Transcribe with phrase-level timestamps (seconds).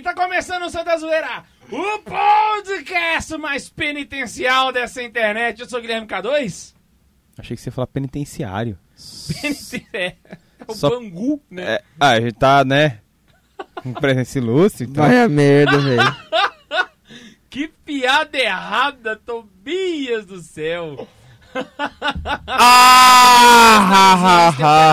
[0.00, 5.60] Tá começando o Santa Zoeira, o podcast mais penitencial dessa internet.
[5.60, 6.72] Eu sou o Guilherme K2.
[7.38, 8.78] Achei que você ia falar penitenciário.
[9.40, 10.14] Peniten- É,
[10.66, 11.74] o Só- Bangu, né?
[11.74, 12.98] É, ah, a gente tá, né?
[13.82, 15.04] Com presença ilustre, então.
[15.04, 16.16] Vai a merda, velho.
[17.50, 21.06] Que piada errada, Tobias do céu.
[22.46, 24.92] Ah, ha, ha,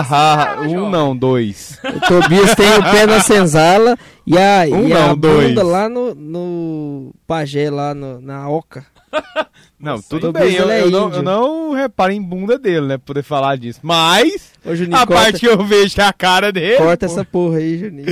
[0.56, 0.60] ha.
[0.60, 1.78] Um não, dois.
[1.82, 3.96] O Tobias tem o pé na senzala
[4.34, 5.48] e a, Um e a não, dois.
[5.48, 8.84] bunda lá no, no pajé, lá no- na oca.
[9.80, 12.98] Não, Nossa, tudo bem, eu, é eu não, eu não reparo em bunda dele, né?
[12.98, 13.80] Poder falar disso.
[13.82, 16.76] Mas, Ô, Juninho, a corta, parte que eu vejo é a cara dele.
[16.76, 17.12] corta pô.
[17.12, 18.04] essa porra aí, Juninho.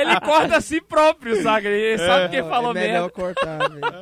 [0.00, 1.68] Ele corta a si próprio, sabe?
[1.68, 3.10] Ele sabe quem falou é melhor merda.
[3.10, 3.94] cortar, velho.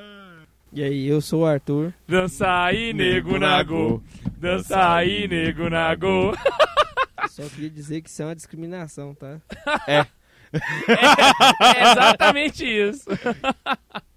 [0.73, 1.93] E aí, eu sou o Arthur.
[2.07, 4.01] Dança aí, nego na go.
[4.39, 6.33] Dança aí, nego na go.
[7.31, 9.41] Só queria dizer que isso é uma discriminação, tá?
[10.51, 13.05] É exatamente isso.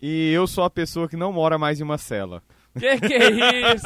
[0.01, 2.41] E eu sou a pessoa que não mora mais em uma cela.
[2.77, 3.85] Que que é isso?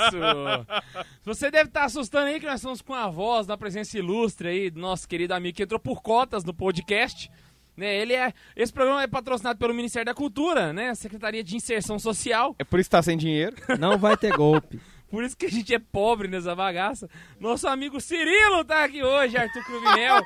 [1.24, 4.70] Você deve estar assustando aí que nós estamos com a voz da presença ilustre aí
[4.70, 7.32] do nosso querido amigo que entrou por cotas no podcast.
[7.76, 10.96] Né, ele é, esse programa é patrocinado pelo Ministério da Cultura, né?
[10.96, 12.56] Secretaria de Inserção Social.
[12.58, 13.54] É por isso que tá sem dinheiro.
[13.78, 14.80] Não vai ter golpe.
[15.10, 17.10] Por isso que a gente é pobre nessa bagaça.
[17.40, 20.22] Nosso amigo Cirilo tá aqui hoje, Arthur Cruvinel.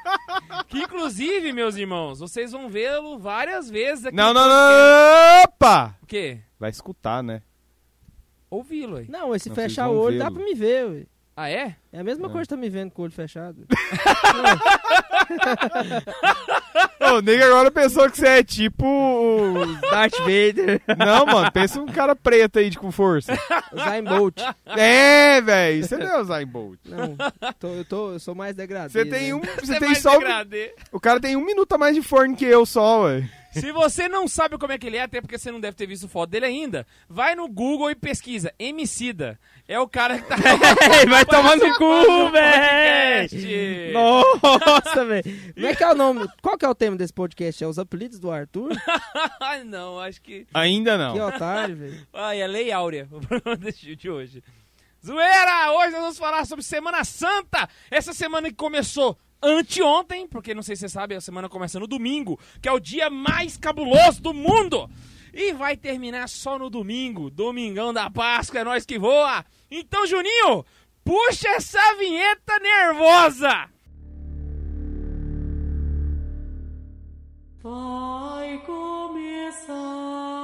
[0.68, 4.16] que inclusive, meus irmãos, vocês vão vê-lo várias vezes aqui.
[4.16, 5.44] Não, não, não.
[5.44, 5.96] Opa!
[6.02, 6.40] O quê?
[6.60, 7.42] Vai escutar, né?
[8.50, 9.08] Ouvi-lo aí.
[9.08, 11.06] Não, esse fechar o olho dá pra me ver, ué.
[11.42, 11.74] Ah, é?
[11.94, 12.32] É a mesma É.
[12.32, 13.66] coisa que tá me vendo com o olho fechado.
[17.00, 19.54] Ô, o nego agora pensou que você é tipo.
[19.90, 20.82] Darth Vader.
[20.98, 23.34] Não, mano, pensa um cara preto aí de com força.
[23.74, 24.38] Zayn Bolt.
[24.66, 25.88] É, velho.
[25.88, 26.78] Você não é o Zayn Bolt.
[26.86, 27.16] Não,
[27.58, 28.90] tô- eu, tô, eu sou mais degradê.
[28.90, 29.36] Você tem né?
[29.36, 29.40] um.
[29.64, 30.12] Você é tem mais só.
[30.18, 30.74] degradê.
[30.92, 33.24] O cara tem um minuto a mais de forno que eu só, ué.
[33.52, 35.88] Se você não sabe como é que ele é, até porque você não deve ter
[35.88, 38.54] visto foto dele ainda, vai no Google e pesquisa.
[38.60, 39.40] Emicida.
[39.68, 40.36] É o cara que tá.
[41.10, 43.94] vai tomar no cu, velho!
[43.94, 45.54] Nossa, velho!
[45.54, 46.28] Como é que é o nome?
[46.42, 47.64] Qual que é o tema desse podcast?
[47.64, 48.70] É os apelidos do Arthur?
[49.66, 50.48] Não, acho que.
[50.54, 51.14] Ainda não.
[51.14, 52.08] Que otário, velho.
[52.14, 54.44] Ai, é Lei Áurea o programa desse- de hoje.
[55.06, 55.72] Zoeira!
[55.72, 57.70] Hoje nós vamos falar sobre Semana Santa!
[57.90, 61.88] Essa semana que começou anteontem, porque não sei se você sabe, a semana começa no
[61.88, 64.90] domingo, que é o dia mais cabuloso do mundo!
[65.34, 69.46] E vai terminar só no domingo, domingão da Páscoa, é nós que voa!
[69.70, 70.66] Então, Juninho,
[71.04, 73.70] puxa essa vinheta nervosa!
[77.62, 80.39] Vai começar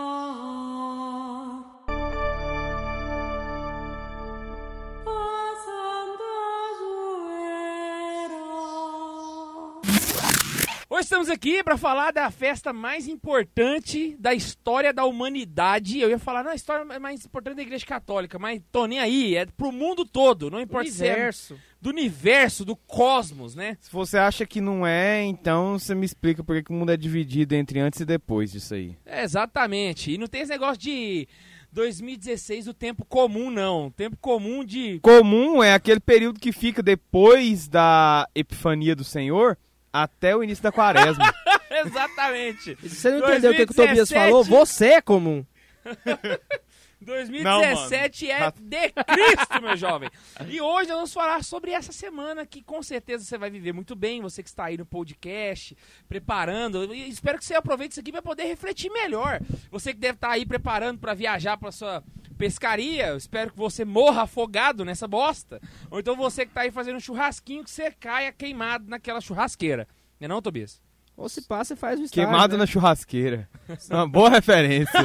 [10.95, 15.99] Hoje estamos aqui para falar da festa mais importante da história da humanidade.
[15.99, 19.35] Eu ia falar, não, a história mais importante da Igreja Católica, mas tô nem aí,
[19.35, 21.59] é pro mundo todo, não importa se é Universo.
[21.81, 23.75] do universo, do cosmos, né?
[23.81, 26.95] Se você acha que não é, então você me explica por que o mundo é
[26.95, 28.97] dividido entre antes e depois disso aí.
[29.05, 30.13] É, exatamente.
[30.13, 31.27] E não tem esse negócio de
[31.73, 33.91] 2016 o tempo comum, não.
[33.91, 35.01] Tempo comum de.
[35.01, 39.57] Comum é aquele período que fica depois da Epifania do Senhor
[40.03, 41.33] até o início da quaresma.
[41.85, 42.77] exatamente.
[42.81, 44.25] Se você não entendeu o que, que o Tobias 2017.
[44.25, 45.45] falou, você é comum.
[47.01, 50.09] 2017 é de Cristo, meu jovem.
[50.47, 53.95] E hoje nós vamos falar sobre essa semana que com certeza você vai viver muito
[53.95, 56.93] bem, você que está aí no podcast, preparando.
[56.93, 59.41] E espero que você aproveite isso aqui para poder refletir melhor.
[59.71, 62.03] Você que deve estar aí preparando para viajar para sua
[62.37, 65.61] pescaria, eu espero que você morra afogado nessa bosta.
[65.89, 69.87] Ou então você que está aí fazendo um churrasquinho que você caia queimado naquela churrasqueira.
[70.19, 70.81] Não é não, Tobias?
[71.17, 72.59] Ou se passa e faz o estágio, Queimado né?
[72.59, 73.47] na churrasqueira.
[73.89, 74.99] Uma boa referência.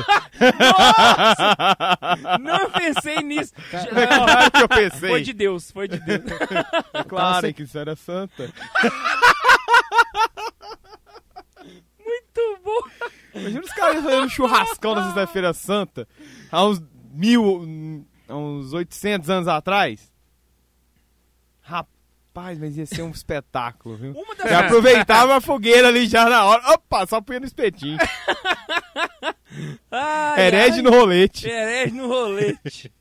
[2.41, 3.53] Não pensei nisso.
[3.73, 5.09] É claro que eu pensei.
[5.09, 6.23] Foi de Deus, foi de Deus.
[6.93, 8.53] É claro que isso era santa.
[11.99, 13.11] Muito bom.
[13.35, 16.09] Imagina os caras fazendo um churrascão na sexta-feira santa
[16.51, 16.83] há uns
[17.13, 20.10] mil, há uns 800 anos atrás.
[22.33, 24.13] Rapaz, mas ia ser um espetáculo, viu?
[24.13, 26.75] Uma das Já aproveitava a fogueira ali já na hora.
[26.75, 27.99] Opa, só punha no espetinho.
[29.91, 30.83] Ai, Herege ai.
[30.83, 31.49] no rolete.
[31.49, 32.93] Herege no rolete.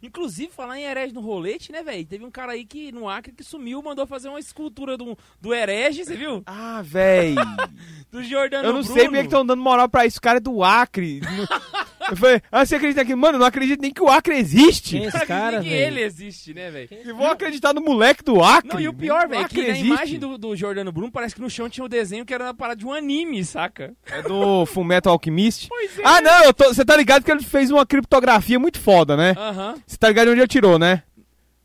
[0.00, 2.06] Inclusive, falar em herege no rolete, né, velho?
[2.06, 5.52] Teve um cara aí que no Acre que sumiu, mandou fazer uma escultura do, do
[5.52, 6.42] herege, você viu?
[6.46, 7.34] Ah, véi.
[8.10, 8.94] Do Jordano Eu não Bruno.
[8.94, 10.18] sei porque que estão dando moral pra isso.
[10.18, 11.20] O cara é do Acre.
[12.12, 13.14] Eu falei, ah, você acredita aqui?
[13.14, 14.98] Mano, eu não acredito nem que o Acre existe.
[14.98, 15.82] Quem é esse cara, que velho?
[15.82, 16.90] ele existe, né, velho?
[16.90, 18.68] E vou acreditar no moleque do Acre.
[18.70, 21.40] Não, e o pior, velho, Acre que na imagem do, do Jordano Bruno parece que
[21.40, 23.94] no chão tinha o desenho que era uma parada de um anime, saca?
[24.10, 25.68] É do Fullmetal Alchemist.
[25.70, 26.02] Pois é.
[26.04, 29.34] Ah, não, você tá ligado que ele fez uma criptografia muito foda, né?
[29.34, 29.76] Aham.
[29.86, 31.02] Você tá ligado onde ele tirou, né?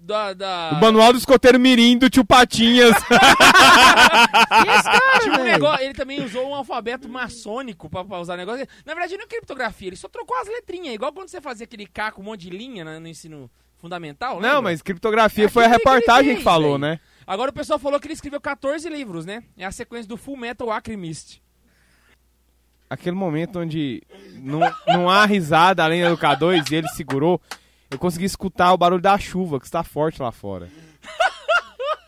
[0.08, 0.70] Da, da...
[0.72, 2.96] O manual do escoteiro mirim do tio Patinhas.
[2.96, 3.10] Esse
[4.90, 5.44] cara, um velho?
[5.44, 8.66] negócio, ele também usou um alfabeto maçônico pra, pra usar o negócio.
[8.86, 10.96] Na verdade, não é criptografia, ele só trocou as letrinhas.
[10.96, 14.36] Igual quando você fazia aquele K com um monte de linha né, no ensino fundamental.
[14.40, 14.62] não, lembra?
[14.62, 17.02] mas criptografia É foi a que reportagem que fez, falou, né?
[17.26, 19.44] Agora o pessoal falou que ele escreveu 14 livros, né?
[19.58, 21.42] É a sequência do Full Metal Alchemist.
[22.90, 24.02] Aquele momento onde
[24.36, 27.42] não, não há risada além do K2 e ele segurou,
[27.90, 30.70] eu consegui escutar o barulho da chuva, que está forte lá fora.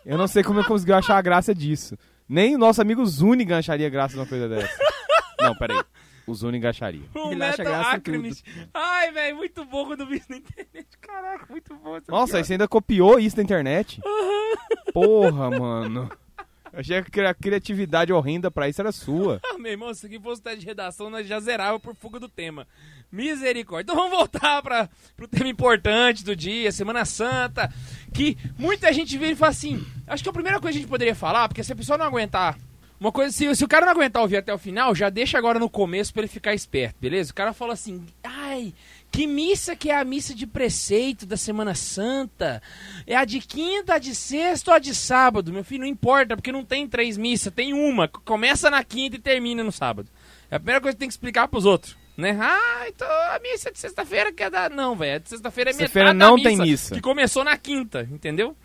[0.06, 1.98] Eu não sei como eu consegui achar a graça disso.
[2.28, 4.78] Nem o nosso amigo Zuniga acharia graça numa coisa dessa.
[5.40, 5.82] Não, peraí.
[6.28, 7.02] O Zuniga acharia.
[7.12, 8.44] Full Ele acha graça em Alchemist.
[8.74, 10.88] Ai, velho, muito bom quando vi isso na internet.
[11.02, 11.94] Caraca, muito bom.
[12.08, 12.44] Nossa, piada.
[12.44, 14.00] você ainda copiou isso na internet?
[14.94, 16.10] Porra, mano.
[16.74, 19.40] Achei que a criatividade horrenda pra isso era sua.
[19.52, 22.30] Ah, meu irmão, se aqui fosse teste de redação, nós já zerava por fuga do
[22.30, 22.68] tema.
[23.12, 23.92] Misericórdia.
[23.92, 24.90] Então vamos voltar para
[25.20, 27.74] o tema importante do dia, Semana Santa,
[28.14, 30.90] que muita gente vê e fala assim, acho que a primeira coisa que a gente
[30.90, 32.58] poderia falar, porque se a pessoa não aguentar,
[33.00, 35.58] uma coisa, se, se o cara não aguentar ouvir até o final, já deixa agora
[35.58, 37.32] no começo pra ele ficar esperto, beleza?
[37.32, 38.74] O cara fala assim, ai,
[39.12, 42.62] que missa que é a missa de preceito da Semana Santa?
[43.08, 45.52] É a de quinta, a de sexta ou a de sábado?
[45.52, 48.08] Meu filho, não importa, porque não tem três missas, tem uma.
[48.08, 50.10] Começa na quinta e termina no sábado.
[50.50, 51.98] É a primeira coisa que tem que explicar pros outros.
[52.18, 52.38] Né?
[52.42, 54.70] Ah, então a missa de sexta-feira que é da.
[54.70, 55.16] Não, velho.
[55.16, 56.96] A de sexta-feira é metade Sexta-feira da não missa, tem missa.
[56.96, 58.56] Que começou na quinta, entendeu?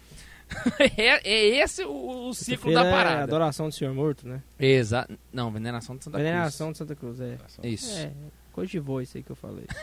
[0.99, 3.23] é, é esse o, o ciclo da É parada.
[3.23, 4.43] adoração do Senhor morto, né?
[4.59, 5.17] Exato.
[5.33, 7.37] Não, veneração de Santa Veneração de Santa Cruz, é.
[7.37, 7.59] Cruz.
[7.63, 7.97] Isso.
[7.99, 8.11] É,
[8.55, 9.67] coisa de vô isso aí que eu falei.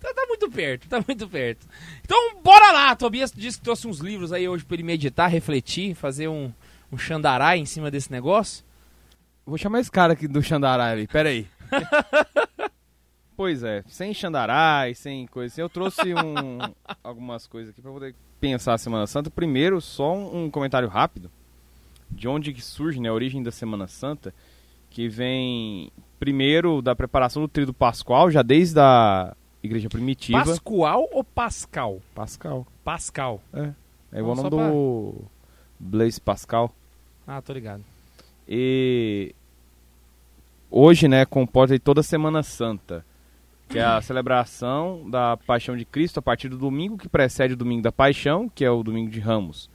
[0.00, 1.66] Tá, tá muito perto, tá muito perto.
[2.04, 2.96] Então, bora lá.
[2.96, 6.52] Tobias disse que trouxe uns livros aí hoje pra ele meditar, refletir, fazer um,
[6.90, 8.64] um xandarai em cima desse negócio.
[9.44, 11.46] Vou chamar esse cara aqui do Xandarai ali, pera aí.
[13.36, 15.60] pois é, sem Xandarai, sem coisa assim.
[15.60, 16.58] Eu trouxe um,
[17.02, 19.30] algumas coisas aqui pra poder pensar a Semana Santa.
[19.30, 21.30] Primeiro, só um, um comentário rápido
[22.10, 24.34] de onde que surge né, a origem da Semana Santa,
[24.88, 30.44] que vem primeiro da preparação do tríduo pascual, já desde a igreja primitiva.
[30.44, 32.00] Pascoal ou Pascal?
[32.14, 32.66] Pascal.
[32.84, 33.40] Pascal.
[34.12, 35.14] É igual o nome do
[35.78, 36.70] Blaise Pascal.
[37.26, 37.82] Ah, tô ligado.
[38.46, 39.34] E
[40.70, 43.04] hoje, né, comporta toda a Semana Santa,
[43.68, 47.56] que é a celebração da Paixão de Cristo a partir do domingo que precede o
[47.56, 49.70] domingo da Paixão, que é o domingo de Ramos.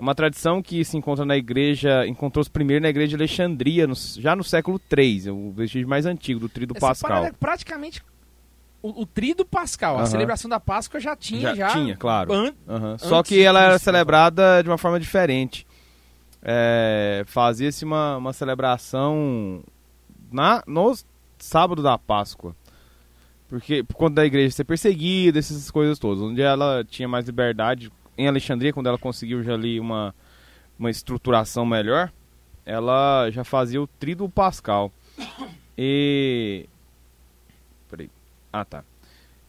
[0.00, 3.94] É uma tradição que se encontra na igreja, encontrou-se primeiro na igreja de Alexandria, no-
[3.94, 7.26] já no século III, é o vestígio mais antigo do Tríduo Pascal.
[7.26, 8.02] é praticamente
[8.82, 9.96] o, o trido pascal.
[9.96, 10.06] A Aham.
[10.06, 11.68] celebração da Páscoa já tinha, já.
[11.68, 12.32] tinha, claro.
[12.32, 12.96] an- Aham.
[12.98, 15.66] Só que ela era celebrada de uma forma diferente.
[16.42, 19.62] É, Fazia-se uma, uma celebração
[20.32, 20.94] na, no
[21.38, 22.56] sábado da Páscoa.
[23.50, 26.22] Porque por conta da igreja ser perseguida, essas coisas todas.
[26.22, 27.92] Onde ela tinha mais liberdade.
[28.16, 30.14] Em Alexandria, quando ela conseguiu já ali uma,
[30.78, 32.12] uma estruturação melhor,
[32.66, 34.92] ela já fazia o tríduo pascal.
[35.76, 36.66] E.
[37.90, 38.10] Peraí.
[38.52, 38.84] Ah, tá.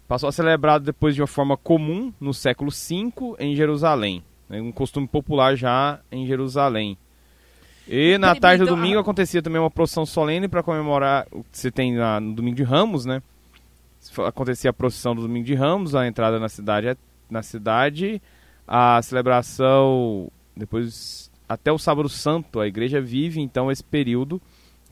[0.07, 4.23] Passou a ser celebrado depois de uma forma comum no século V em Jerusalém.
[4.49, 6.97] né, Um costume popular já em Jerusalém.
[7.87, 11.71] E na tarde do domingo acontecia também uma procissão solene para comemorar o que você
[11.71, 13.21] tem na- no domingo de Ramos, né?
[14.25, 16.97] Acontecia a procissão do domingo de Ramos, a entrada na cidade,
[17.29, 18.21] na cidade,
[18.73, 22.61] a celebração depois até o sábado santo.
[22.61, 24.41] A igreja vive então esse período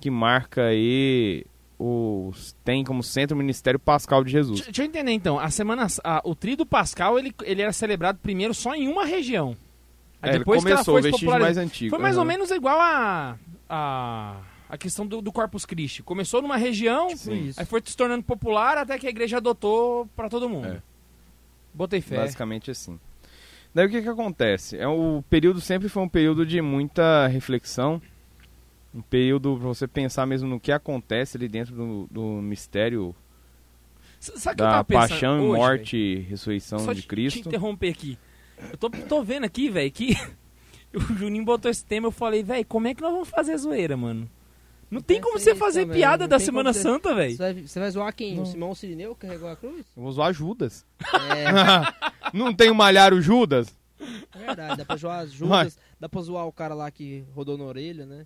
[0.01, 1.45] que marca aí
[1.77, 4.57] os tem como centro o ministério pascal de Jesus.
[4.59, 5.39] Deixa, deixa eu entender então.
[5.39, 9.55] A semana, a- o trido pascal ele, ele era celebrado primeiro só em uma região.
[10.21, 11.89] Aí É, ele depois que ela começou foi o vestígio mais antigo.
[11.91, 12.27] Foi mais ou Aham.
[12.27, 13.37] menos igual a
[13.69, 16.03] a, a questão do, do Corpus Christi.
[16.03, 17.45] Começou numa região, Sim.
[17.47, 17.59] Isso.
[17.59, 20.67] aí foi se tornando popular até que a igreja adotou pra todo mundo.
[20.67, 20.81] É.
[21.73, 22.17] Botei fé.
[22.17, 22.99] Basicamente assim.
[23.73, 24.77] Daí o que que acontece?
[24.77, 28.01] É o período sempre foi um período de muita reflexão,
[28.93, 33.15] um período para você pensar mesmo no que acontece ali dentro do, do mistério
[34.19, 37.07] S- Sabe o que eu da paixão, e hoje, morte e ressurreição Só de te-
[37.07, 37.43] Cristo.
[37.43, 38.17] Te interromper aqui.
[38.71, 40.13] Eu tô, tô vendo aqui, velho, que
[40.93, 42.07] o Juninho botou esse tema.
[42.07, 44.29] Eu falei, velho, como é que nós vamos fazer zoeira, mano?
[44.91, 47.37] Não tem como você fazer também, piada não da Semana você- Santa, velho.
[47.37, 48.35] Você vai, zoar quem?
[48.35, 48.41] Não.
[48.43, 49.85] O Simão Sirineu que carregou a cruz?
[49.95, 50.83] Eu vou zoar Judas.
[50.99, 51.45] É,
[52.33, 53.75] Não tem o malhar Judas?
[54.33, 57.57] é verdade, dá pra zoar as Judas, dá pra zoar o cara lá que rodou
[57.57, 58.25] na orelha, né?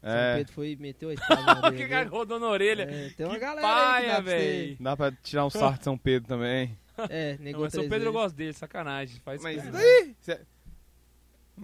[0.00, 2.82] São É, Pedro foi e meteu a espada na O que cara rodou na orelha.
[2.84, 4.76] É, tem uma Que galera aí que paia, dá pra você- velho.
[4.80, 6.78] dá pra tirar um sarro de São Pedro também.
[7.08, 8.14] É, Não, negou mas São Pedro eu vezes.
[8.22, 9.20] gosto dele, sacanagem.
[9.24, 9.72] Faz Mas coisa.
[9.72, 10.14] daí?
[10.20, 10.40] cê-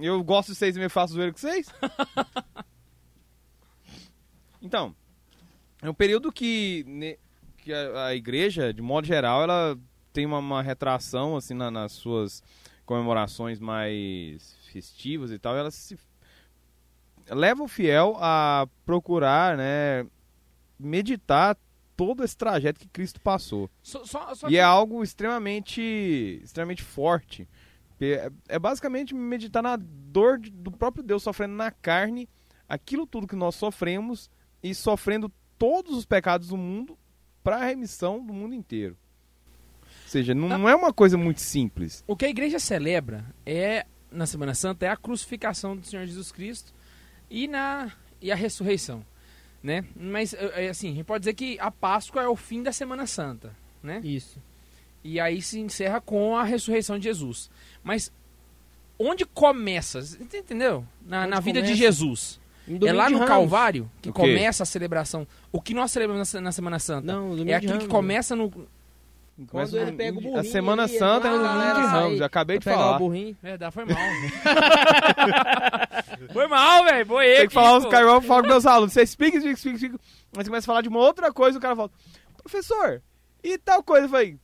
[0.00, 1.68] Eu gosto de vocês e me faço zoeira com vocês?
[4.60, 4.94] então,
[5.82, 7.18] é um período que, ne-
[7.58, 9.78] que a, a igreja, de modo geral, ela
[10.14, 12.42] tem uma, uma retração assim na- nas suas
[12.86, 15.56] comemorações mais festivas e tal.
[15.56, 15.98] Ela se
[17.30, 20.06] leva o fiel a procurar, né,
[20.78, 21.56] meditar
[21.96, 23.68] todo esse trajeto que Cristo passou.
[23.82, 27.48] Só, só, só E que- é algo extremamente, extremamente forte.
[28.00, 32.28] É, é basicamente meditar na dor de- do próprio Deus sofrendo na carne
[32.68, 34.30] aquilo tudo que nós sofremos
[34.62, 36.98] e sofrendo todos os pecados do mundo
[37.42, 38.96] para a remissão do mundo inteiro.
[40.18, 42.04] Ou seja, não, não é uma coisa muito simples.
[42.06, 46.30] O que a igreja celebra é, na Semana Santa, é a crucificação do Senhor Jesus
[46.30, 46.72] Cristo
[47.28, 49.04] e, na, e a ressurreição.
[49.62, 49.84] Né?
[49.96, 52.70] Mas, é, é, assim, a gente pode dizer que a Páscoa é o fim da
[52.70, 53.54] Semana Santa.
[53.82, 54.00] Né?
[54.04, 54.40] Isso.
[55.02, 57.50] E aí se encerra com a ressurreição de Jesus.
[57.82, 58.12] Mas
[58.98, 60.00] onde começa?
[60.00, 60.86] Você Entendeu?
[61.04, 61.82] Na, Onde na vida de começa?
[61.82, 62.40] Jesus.
[62.66, 63.26] No É domingo lá de no.
[63.26, 65.26] Calvário que começa a celebração.
[65.52, 67.12] O que nós celebramos na, na Semana Santa?
[67.12, 68.50] Não, no domingo é de aquilo que começa no.
[69.48, 71.92] Começa ele pega o a burrinho Semana ali, ele Santa é no vai, domingo de
[71.92, 72.20] Ramos.
[72.20, 72.94] Eu acabei de falar.
[72.94, 73.36] o burrinho.
[73.42, 73.96] É, dá, foi mal.
[76.32, 77.06] foi mal, velho.
[77.06, 78.92] Foi eu Tem que falar os caras, eu falo com meus alunos.
[78.92, 79.98] Você explica, explica, explica, explica.
[80.36, 81.90] Mas começa a falar de uma outra coisa, o cara fala,
[82.36, 83.02] professor,
[83.42, 84.06] e tal coisa?
[84.06, 84.38] Eu falei,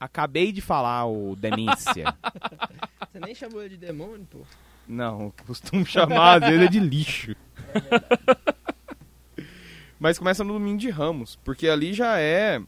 [0.00, 2.12] acabei de falar, o demência.
[3.12, 4.40] Você nem chamou ele de demônio, pô.
[4.88, 7.36] Não, eu costumo chamar às vezes é de lixo.
[10.00, 12.60] Mas começa no domingo de Ramos, porque ali já é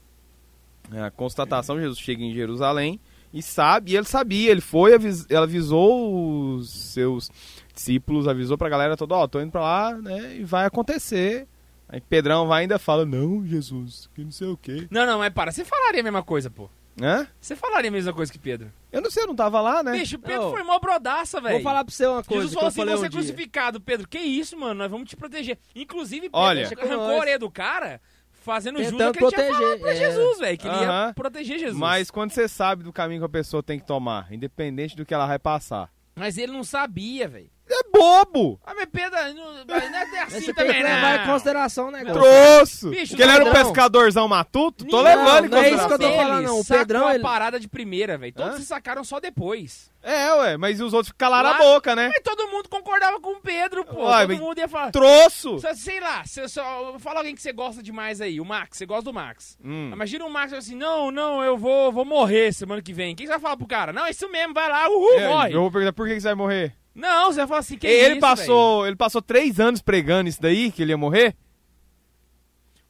[0.93, 3.01] a constatação, Jesus chega em Jerusalém
[3.33, 7.31] e sabe, e ele sabia, ele foi, avis, ele avisou os seus
[7.73, 11.49] discípulos, avisou pra galera toda, ó, tô indo pra lá, né, e vai acontecer.
[11.89, 14.87] Aí Pedrão vai e ainda fala, não, Jesus, que não sei o quê.
[14.91, 15.53] Não, não, mas para.
[15.53, 16.69] Você falaria a mesma coisa, pô.
[17.01, 17.27] Hã?
[17.41, 18.73] Você falaria a mesma coisa que Pedro.
[18.93, 19.93] Eu não sei, eu não tava lá, né?
[19.93, 21.55] Bicho, Pedro Ô, foi mó brodaça, velho.
[21.55, 23.19] Vou falar pra você uma coisa Jesus que falou eu assim, você um é dia.
[23.19, 24.09] crucificado, Pedro.
[24.09, 24.75] Que isso, mano?
[24.75, 25.59] Nós vamos te proteger.
[25.75, 26.67] Inclusive, Pedro Olha.
[26.67, 27.11] Arrancou nós.
[27.11, 28.01] a orelha do cara
[28.45, 29.97] fazendo Tentando que proteger, pra é.
[29.97, 30.59] Jesus, velho.
[30.59, 31.13] Que ele ia Aham.
[31.15, 31.79] proteger Jesus.
[31.79, 35.15] Mas quando você sabe do caminho que a pessoa tem que tomar, independente do que
[35.15, 37.51] ela vai passar, Mas ele não sabia, velho.
[37.99, 38.61] Bobo!
[38.67, 41.27] Ah, mas Pedro, não, não é assim você tem também, que levar em não.
[41.33, 42.21] consideração o negócio.
[42.21, 42.91] Troço!
[42.91, 43.65] Bicho, Porque ele era um Pedrão.
[43.73, 46.23] pescadorzão matuto, tô Ninguém- levando em não é isso que eu tô consideração.
[46.27, 46.61] falando, não.
[46.61, 48.33] O sacou Pedrão, a ele- parada de primeira, velho.
[48.35, 48.59] Todos Hã?
[48.59, 49.93] se sacaram só depois.
[50.03, 52.11] É, ué, mas os outros calaram Lá- a boca, né?
[52.13, 54.03] Mas todo mundo concordava com o Pedro, pô.
[54.03, 54.91] Uai, todo mas- mundo ia falar...
[54.91, 55.59] Troço!
[55.61, 58.85] Só- Sei lá, se, só, fala alguém que você gosta demais aí, o Max, você
[58.85, 59.57] gosta do Max.
[59.65, 59.91] Hum.
[59.93, 63.15] Imagina o Max assim, não, não, eu vou, vou morrer semana que vem.
[63.15, 63.93] O que você vai falar pro cara?
[63.95, 65.55] Não, é isso mesmo, vai lá, uhul, É, morre.
[65.55, 66.75] eu vou perguntar por que que você vai morrer.
[66.95, 70.41] Não, você vai falar assim, que ele isso, passou, ele passou três anos pregando isso
[70.41, 71.35] daí, que ele ia morrer.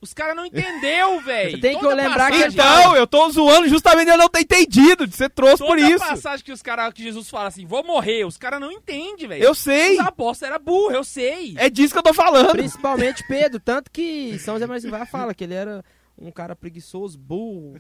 [0.01, 1.53] Os caras não entendeu, velho.
[1.53, 4.41] Você tem que Toda lembrar que- passagem- Então, eu tô zoando justamente ele não ter
[4.41, 6.05] entendido, de ser trouxe por Toda isso.
[6.07, 9.43] passagem que os caras, que Jesus fala assim, vou morrer, os caras não entendem, velho.
[9.43, 11.55] Eu sei, Os apóstolos eram burros, eu sei.
[11.57, 12.53] é disso que eu tô falando.
[12.53, 15.83] Principalmente Pedro, tanto que São José Maria Escrivá fala que ele era
[16.19, 17.75] um cara preguiçoso, burro.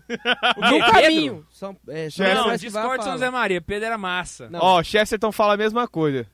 [0.56, 1.46] O No caminho.
[1.50, 3.12] São, é, Não, Escrivá discorde São.
[3.12, 4.48] José Maria, Pedro era massa.
[4.50, 4.60] Não.
[4.60, 6.26] Ó, Chesterton fala a mesma coisa.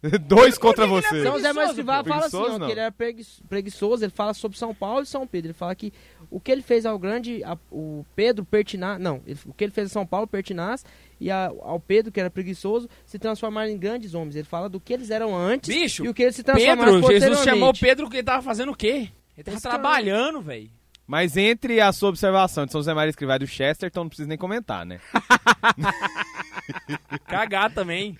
[0.28, 1.22] Dois contra que que é você.
[1.24, 2.66] São José Maria Preguiçoso, Escrivá fala assim, ó, não.
[2.66, 5.48] que ele era pregui- preguiçoso, ele fala sobre São Paulo e São Pedro.
[5.48, 5.92] Ele fala que
[6.30, 9.72] o que ele fez ao grande, a- o Pedro Pertinaz, não, ele- o que ele
[9.72, 10.84] fez a São Paulo Pertinaz
[11.20, 14.36] e a- ao Pedro, que era preguiçoso, se transformaram em grandes homens.
[14.36, 17.08] Ele fala do que eles eram antes Bicho, e o que eles se transformaram Pedro,
[17.20, 19.08] Jesus chamou Pedro porque ele tava fazendo o quê?
[19.36, 19.72] Ele tava Pescando.
[19.74, 20.70] trabalhando, velho.
[21.08, 24.28] Mas entre a sua observação de São José Maria Escrivá e do Chesterton, não precisa
[24.28, 25.00] nem comentar, né?
[27.26, 28.14] Cagar também.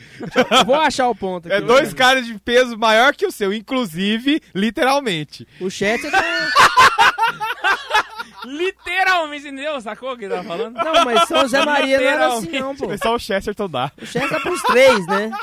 [0.64, 1.56] Vou achar o ponto aqui.
[1.56, 5.46] É dois caras de peso maior que o seu, inclusive, literalmente.
[5.60, 6.22] O Chester tá...
[8.46, 9.78] Literalmente, entendeu?
[9.82, 10.76] Sacou o que ele tava falando?
[10.76, 12.96] Não, mas São José Maria não era assim não, pô.
[12.96, 13.92] Só o Chesterton dá.
[14.00, 15.30] O Chester tá pros três, né?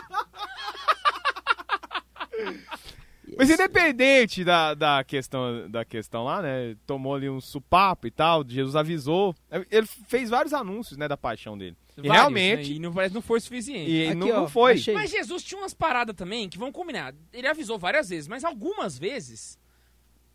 [3.37, 6.75] Mas independente da, da, questão, da questão lá, né?
[6.85, 9.35] Tomou ali um supapo e tal, Jesus avisou.
[9.69, 11.75] Ele fez vários anúncios, né, da paixão dele.
[11.97, 12.75] E Vários, realmente, né?
[12.75, 13.89] E não parece que não foi suficiente.
[13.89, 14.73] e Aqui, não, ó, não foi.
[14.73, 14.93] achei.
[14.93, 17.13] Mas Jesus tinha umas paradas também que vão combinar.
[17.31, 19.57] Ele avisou várias vezes, mas algumas vezes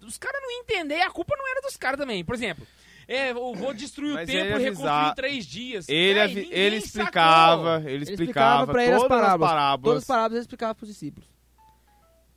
[0.01, 2.25] os caras não entender, a culpa não era dos caras também.
[2.25, 2.67] Por exemplo,
[3.07, 5.89] é, eu vou destruir o Mas templo ele e reconstruir em três dias.
[5.89, 9.51] Ele, ele explicava, ele explicava, explicava ele as todas parábolas.
[9.51, 9.85] as parábolas.
[9.85, 11.29] Todas as parábolas ele explicava pros discípulos.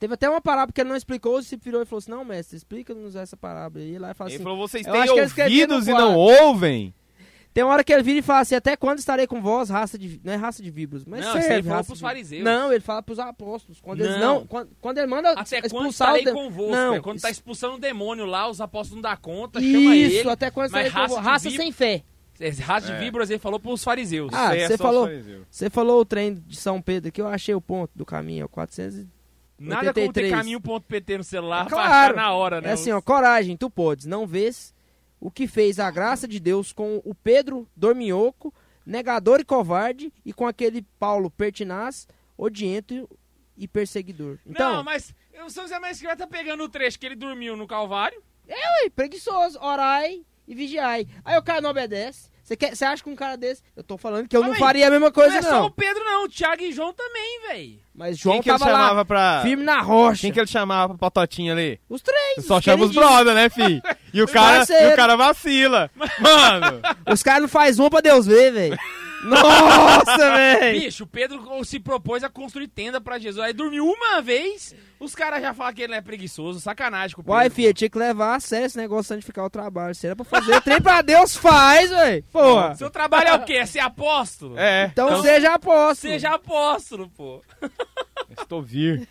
[0.04, 2.26] Teve até uma parábola que ele não explicou, o discípulo virou e falou assim, não,
[2.26, 3.86] mestre, explica-nos essa parábola.
[3.86, 6.94] E lá e fala Ele assim, falou, vocês têm que ele ouvidos e não ouvem.
[7.54, 9.98] Tem uma hora que ele vira e fala assim, até quando estarei com vós, raça
[9.98, 10.20] de...
[10.22, 12.44] Não é raça de víboros, mas Não, isso serve, ele raça pros de- fariseus.
[12.44, 13.80] Não, ele fala pros apóstolos.
[13.80, 14.40] Quando eles Não.
[14.40, 14.46] não...
[14.46, 16.72] Quando, quando ele manda Até quando expulsar o estarei de- convosco?
[16.74, 19.96] Não, é quando tá isso- expulsando o demônio lá, os apóstolos não dão conta, chama
[19.96, 20.30] Isso, ele.
[20.30, 22.04] até quando estarei raça de Raça sem fé.
[22.42, 23.00] Esse Raça de É.
[23.00, 24.34] víboras ele falou pros fariseus.
[24.34, 25.48] Ah, Isso é você só os falou- fariseus.
[25.50, 28.46] Você falou o trem de São Pedro aqui, eu achei o ponto do caminho, é
[28.46, 29.06] o 400
[29.70, 30.32] Nada como ter 83.
[30.32, 32.16] caminho.pt no celular É claro.
[32.16, 32.70] na hora, né?
[32.70, 34.74] É assim, ó, coragem, tu podes, não vês
[35.20, 38.54] o que fez a graça de Deus com o Pedro dorminhoco,
[38.86, 43.10] negador e covarde, e com aquele Paulo pertinaz, odiento
[43.58, 44.38] e perseguidor.
[44.46, 45.16] Então, Não, mas
[45.46, 48.22] o São José Maria Escrivá tá pegando o trecho que ele dormiu no Calvário.
[48.48, 51.08] Ei, preguiçoso, orai e vigiai.
[51.24, 52.30] Aí o cara não obedece.
[52.44, 53.62] Você quer- você acha que um cara desse.
[53.76, 55.50] Eu tô falando que eu Mas, não faria a mesma Não coisa, é não.
[55.50, 56.26] só o Pedro, não.
[56.26, 57.80] O Thiago e João também, velho.
[57.96, 59.42] Mas João Quem que ele tava lá, chamava pra...
[59.44, 60.22] firme na rocha.
[60.22, 61.80] Quem que ele chamava pra Patotinha ali?
[61.88, 62.46] Os três.
[62.46, 63.82] Só os chama os brother, né, fi?
[64.14, 65.90] E o cara, e o cara vacila.
[66.20, 66.82] Mano,
[67.12, 68.78] Os caras não faz um pra Deus ver, velho.
[69.24, 70.80] Nossa, velho.
[70.82, 73.44] Bicho, o Pedro se propôs a construir tenda pra Jesus.
[73.44, 76.60] Aí dormiu uma vez, os caras já falam que ele é preguiçoso.
[76.60, 77.38] Sacanagem com o Pedro.
[77.38, 79.96] Uai, filha, tinha que levar a sério esse negócio de santificar o trabalho.
[79.96, 82.24] Se era pra fazer trem pra Deus, faz, velho.
[82.32, 82.76] Porra.
[82.76, 83.54] Seu trabalho é o quê?
[83.54, 84.58] É ser apóstolo?
[84.58, 84.86] é.
[84.92, 86.14] Então, seja apóstolo.
[86.14, 87.42] Seja apóstolo, pô.
[88.38, 89.08] Estou vir.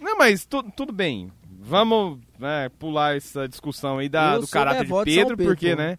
[0.00, 1.30] Não, mas tu- tudo bem.
[1.64, 5.76] Vamos né, pular essa discussão aí da, Eu do caráter de Pedro, Pedro, porque, pô.
[5.76, 5.98] né?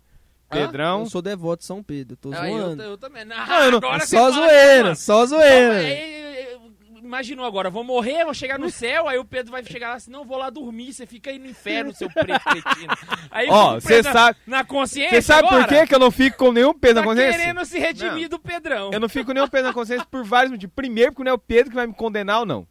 [0.60, 0.66] Hã?
[0.66, 1.00] Pedrão.
[1.02, 2.84] Eu sou devoto de São Pedro, tô Ah, eu, zoando.
[2.84, 3.26] eu também.
[3.26, 4.96] Não, Não, eu não- agora É você só fala, zoeira, mano.
[4.96, 5.84] só Então, zoeira.
[5.84, 6.64] é, é, é,
[7.04, 10.10] Imaginou agora, vou morrer, vou chegar no céu, aí o Pedro vai chegar lá assim,
[10.10, 12.94] não, vou lá dormir, você fica aí no inferno, seu preto cretino.
[13.30, 15.94] Aí Ó, fica cê preso na- sabe- Na consciência Você sabe agora, por que que
[15.94, 17.40] eu não fico com nenhum peso Tá na consciência?
[17.40, 18.90] querendo se redimir do Pedrão.
[18.92, 20.74] Eu não fico com nenhum peso na consciência por vários motivos.
[20.76, 22.66] Primeiro, porque não é o Pedro que vai me condenar ou não.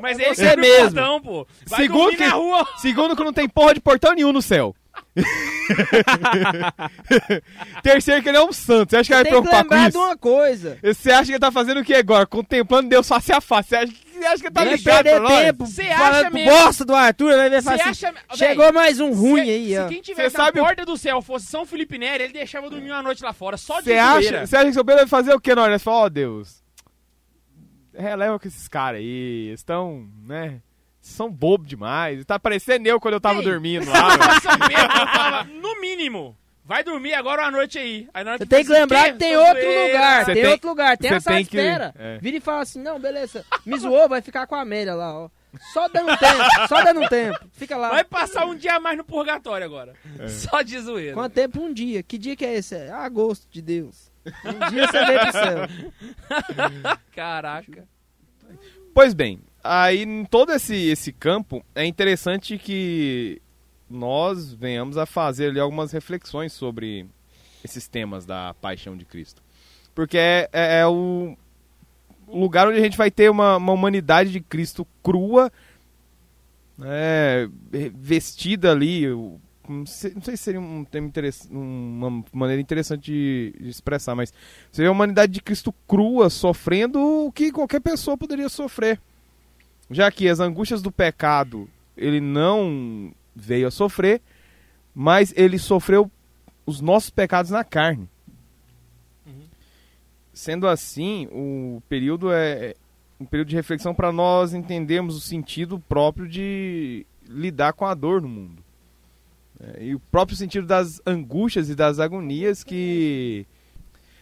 [0.00, 0.84] Mas é ele você quebra o mesmo.
[0.94, 1.46] portão, pô.
[1.66, 2.66] Vai Segundo que- na rua.
[2.78, 4.74] Segundo, que não tem porra de portão nenhum no céu.
[7.82, 8.90] Terceiro, que ele é um santo.
[8.90, 9.98] Você acha que ele vai Tem que preocupar com lembrar isso?
[9.98, 10.78] de uma coisa.
[10.82, 12.26] Você acha que ele tá fazendo o que agora?
[12.26, 13.68] Contemplando Deus face a face.
[13.68, 16.50] Você acha, você acha que ele tá é ligado perder tempo Cê falando acha mesmo?
[16.50, 18.14] bosta do Arthur, vai ver Você assim, acha...
[18.34, 19.88] Chegou mais um ruim se, aí, se ó.
[19.88, 22.90] quem tivesse Cê na sabe porta do céu fosse São Felipe Neri, ele deixava dormir
[22.90, 25.34] uma noite lá fora, só de Você acha, você acha que seu Pedro vai fazer
[25.34, 25.78] o que na hora?
[25.78, 26.62] Você fala, ó Deus,
[27.96, 30.60] releva com esses caras aí, eles estão, né,
[31.06, 32.24] são bobo demais.
[32.24, 33.44] Tá parecendo eu quando eu tava Ei.
[33.44, 35.44] dormindo lá.
[35.46, 38.08] eu no mínimo, vai dormir agora uma noite aí.
[38.14, 39.12] aí Você tem que lembrar "Quê?
[39.12, 41.50] que tem outro zoeira." lugar, tem, tem- outro lugar, tem você a sala tem de
[41.50, 41.94] que- espera.
[41.98, 42.18] é.
[42.18, 45.28] Vira e fala assim, não, beleza, me zoou, vai ficar com a Amélia lá, ó.
[45.72, 47.38] Só dando um tempo, só dando um tempo.
[47.52, 47.88] Fica lá.
[47.90, 49.92] Vai passar um dia a mais no purgatório agora.
[50.26, 51.14] Só de zoeira.
[51.14, 51.60] Quanto tempo?
[51.62, 52.02] Um dia.
[52.02, 52.74] Que dia que é esse?
[52.74, 54.10] É agosto de Deus.
[54.44, 56.98] Um dia você vem pro céu.
[57.14, 57.86] Caraca.
[58.92, 63.40] Pois bem, aí em todo esse, esse campo, é interessante que
[63.88, 67.06] nós venhamos a fazer ali algumas reflexões sobre
[67.64, 69.42] esses temas da paixão de Cristo.
[69.94, 71.36] Porque é, é- é o
[72.28, 75.50] lugar onde a gente vai ter uma, uma humanidade de Cristo crua,
[76.76, 77.48] né,
[77.94, 79.06] vestida ali.
[79.66, 80.84] Não sei, não sei se seria um
[81.50, 84.32] uma maneira interessante de, de expressar, mas
[84.70, 89.00] seria a humanidade de Cristo crua, sofrendo o que qualquer pessoa poderia sofrer.
[89.90, 94.20] Já que as angústias do pecado ele não veio a sofrer,
[94.94, 96.10] mas ele sofreu
[96.66, 98.08] os nossos pecados na carne.
[99.26, 99.42] Uhum.
[100.32, 102.74] Sendo assim, o período é
[103.18, 108.20] um período de reflexão para nós entendermos o sentido próprio de lidar com a dor
[108.20, 108.62] no mundo.
[109.60, 113.46] É, e o próprio sentido das angústias e das agonias que.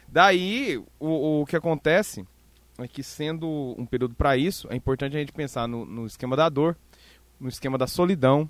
[0.07, 2.27] Daí, o, o que acontece
[2.83, 6.37] é que, sendo um período para isso, é importante a gente pensar no, no esquema
[6.37, 6.77] da dor,
[7.41, 8.49] no esquema da solidão,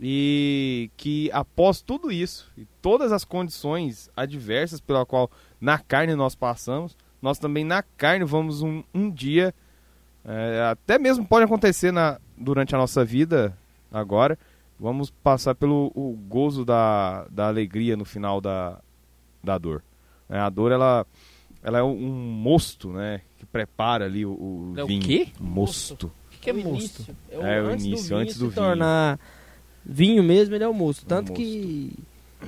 [0.00, 6.34] e que após tudo isso, e todas as condições adversas pela qual na carne nós
[6.34, 9.54] passamos, nós também na carne vamos um, um dia,
[10.24, 13.56] é, até mesmo pode acontecer na, durante a nossa vida
[13.92, 14.38] agora,
[14.78, 18.80] vamos passar pelo o gozo da, da alegria no final da,
[19.42, 19.82] da dor.
[20.28, 21.06] É, a dor, ela,
[21.62, 23.20] ela é um mosto, né?
[23.52, 25.02] Prepara ali o, o É o vinho.
[25.02, 25.28] quê?
[25.38, 26.06] Mosto.
[26.06, 26.70] O que é o mosto?
[27.02, 27.16] início.
[27.30, 28.66] É, o antes início, do vinho antes do se vinho.
[28.66, 29.20] tornar
[29.84, 31.04] vinho mesmo, ele é o mosto.
[31.06, 31.40] Tanto mosto.
[31.42, 31.92] que...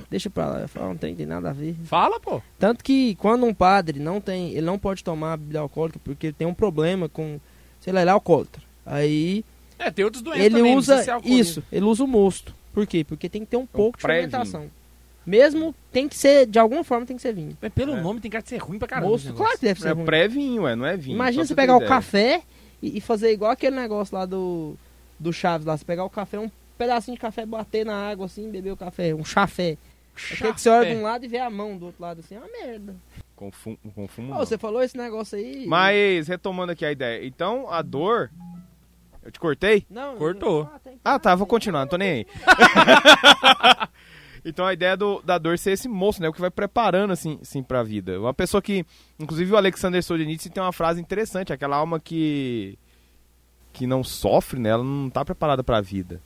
[0.09, 1.73] Deixa pra lá, eu falo, não tem, tem nada a ver.
[1.85, 2.41] Fala, pô.
[2.59, 6.33] Tanto que quando um padre não tem, ele não pode tomar bebida alcoólica porque ele
[6.33, 7.39] tem um problema com,
[7.79, 8.61] sei lá, ele é alcoólatra.
[8.85, 9.45] Aí
[9.79, 12.53] É, tem outros doentes ele também, usa isso, ele usa o mosto.
[12.73, 13.05] Por quê?
[13.05, 14.69] Porque tem que ter um pouco de fermentação.
[15.25, 17.57] Mesmo tem que ser, de alguma forma tem que ser vinho.
[17.61, 18.01] Mas pelo É.
[18.01, 19.15] nome tem cara de ser ruim pra caramba.
[19.15, 21.15] esse claro que deve ser É pré-vinho, é, não é vinho.
[21.15, 21.89] Imagina você pegar o ideia.
[21.89, 22.41] café
[22.81, 24.75] e, e fazer igual aquele negócio lá do,
[25.19, 25.75] do Chaves lá.
[25.75, 29.15] Você pegar o café, um pedacinho de café, bater na água assim, beber o café,
[29.15, 29.77] um chafé.
[30.41, 32.35] É que você olha de um lado e vê a mão do outro lado assim,
[32.35, 32.95] é uma merda.
[33.35, 34.37] Confumo, confumo não.
[34.37, 35.65] você falou esse negócio aí.
[35.67, 37.25] Mas, retomando aqui a ideia.
[37.25, 38.31] Então, a dor...
[39.23, 39.83] Eu te cortei?
[39.89, 40.69] Não, Cortou.
[40.71, 40.79] Ah,
[41.15, 42.27] Ah, tá, vou continuar, não tô nem aí.
[44.45, 46.29] então a ideia do, da dor ser esse moço, né?
[46.29, 48.19] O que vai preparando, assim, assim pra vida.
[48.19, 48.85] Uma pessoa que.
[49.19, 52.77] Inclusive o Alexander Solzhenitsyn tem uma frase interessante: aquela alma que.
[53.73, 54.69] que não sofre, né?
[54.69, 56.21] Ela não tá preparada pra vida.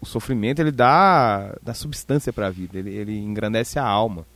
[0.00, 4.26] O sofrimento, ele dá, dá substância pra vida, ele, ele engrandece a alma.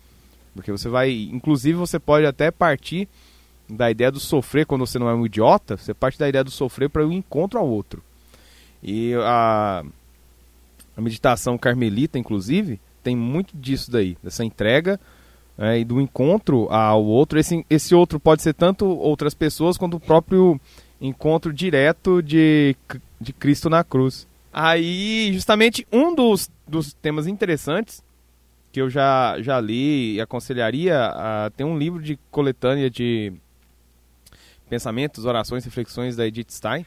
[0.55, 1.11] Porque você vai.
[1.11, 3.09] Inclusive, você pode até partir
[3.69, 6.51] da ideia do sofrer quando você não é um idiota, você parte da ideia do
[6.51, 8.03] sofrer para o encontro ao outro.
[8.83, 9.85] E a,
[11.01, 15.01] a meditação carmelita, inclusive, tem muito disso daí, dessa entrega
[15.59, 17.39] é, e do encontro ao outro.
[17.39, 20.61] Esse, esse outro pode ser tanto outras pessoas quanto o próprio
[21.01, 22.77] encontro direto de,
[23.21, 24.29] de Cristo na cruz.
[24.53, 28.03] Aí, justamente, um dos, dos temas interessantes
[28.73, 33.33] que eu já, já li e aconselharia, a, tem um livro de coletânea de
[34.69, 36.85] pensamentos, orações, reflexões da Edith Stein.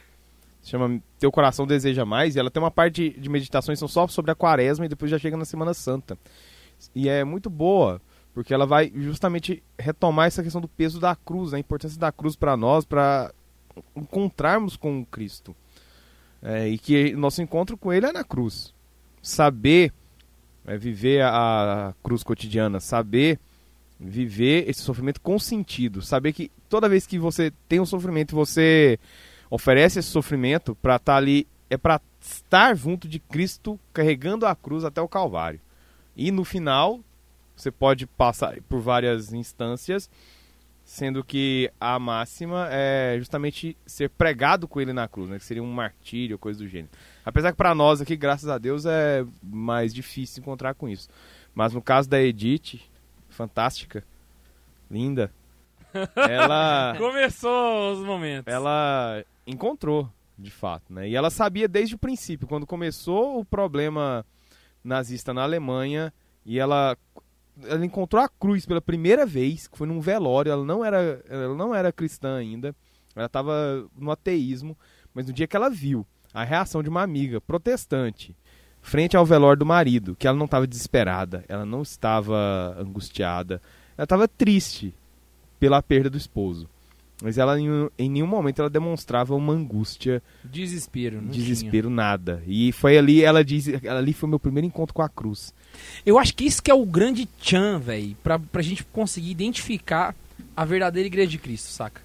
[0.64, 2.36] Se chama Teu Coração Deseja Mais.
[2.36, 5.20] E ela tem uma parte de, meditações são só sobre a quaresma e depois já
[5.20, 6.18] chega na Semana Santa.
[6.96, 8.02] E é muito boa,
[8.34, 12.36] porque ela vai justamente retomar essa questão do peso da cruz, a importância da cruz
[12.36, 13.32] para nós, para
[13.96, 15.56] encontrarmos com Cristo.
[16.42, 18.74] É, e que nosso encontro com Ele é na cruz.
[19.22, 19.94] Saber
[20.66, 23.40] é, viver a, a cruz cotidiana, saber
[24.00, 29.00] viver esse sofrimento com sentido, saber que toda vez que você tem um sofrimento, você
[29.54, 34.84] oferece esse sofrimento para estar ali, é para estar junto de Cristo carregando a cruz
[34.84, 35.62] até o Calvário.
[36.18, 37.00] E no final,
[37.56, 40.10] você pode passar por várias instâncias,
[40.84, 45.38] sendo que a máxima é justamente ser pregado com ele na cruz, né?
[45.38, 46.90] que seria um martírio, coisa do gênero.
[47.24, 51.08] Apesar que para nós aqui, graças a Deus, é mais difícil encontrar com isso.
[51.54, 52.82] Mas no caso da Edith,
[53.30, 54.04] fantástica,
[54.90, 55.32] linda,
[56.16, 58.52] ela Começou os momentos.
[58.52, 61.08] ela encontrou, de fato, né?
[61.10, 64.26] E ela sabia desde o princípio, quando começou o problema
[64.84, 66.14] nazista na Alemanha,
[66.46, 66.98] e ela
[67.66, 71.56] ela encontrou a cruz pela primeira vez, que foi num velório, ela não era ela
[71.56, 72.76] não era cristã ainda,
[73.16, 74.78] ela estava no ateísmo,
[75.14, 78.36] mas no dia que ela viu a reação de uma amiga protestante
[78.82, 83.62] frente ao velório do marido, que ela não estava desesperada, ela não estava angustiada,
[83.98, 84.94] ela estava triste
[85.64, 86.68] pela perda do esposo.
[87.22, 91.22] Mas ela em, em nenhum momento ela demonstrava uma angústia, Desespero.
[91.22, 92.44] não desespero, nada.
[92.46, 95.54] E foi ali, ela diz, ali foi meu primeiro encontro com a cruz.
[95.72, 96.02] tinha.
[96.06, 100.14] Eu acho que isso que é o grande tchan, velho, pra, pra gente conseguir identificar
[100.54, 102.02] a verdadeira igreja de Cristo, saca?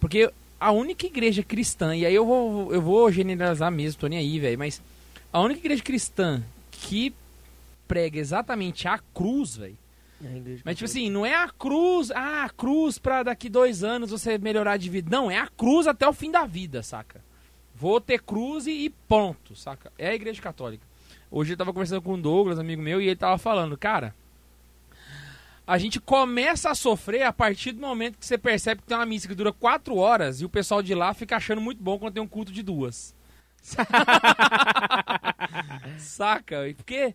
[0.00, 4.20] Porque a única igreja cristã, e aí eu vou, eu vou generalizar mesmo, tô nem
[4.20, 4.80] aí, velho, mas
[5.30, 7.12] a única igreja cristã que
[7.86, 9.76] prega exatamente a cruz, velho,
[10.64, 14.38] Mas, tipo assim, não é a cruz, ah, a cruz pra daqui dois anos você
[14.38, 15.10] melhorar de vida.
[15.10, 17.20] Não, é a cruz até o fim da vida, saca?
[17.74, 19.92] Vou ter cruz e, ponto, saca?
[19.98, 20.84] É a igreja católica.
[21.30, 24.14] Hoje eu tava conversando com o Douglas, amigo meu, e ele tava falando, cara,
[25.66, 29.06] a gente começa a sofrer a partir do momento que você percebe que tem uma
[29.06, 32.14] missa que dura quatro horas e o pessoal de lá fica achando muito bom quando
[32.14, 33.14] tem um culto de duas.
[35.98, 36.68] saca?
[36.68, 37.14] E Porque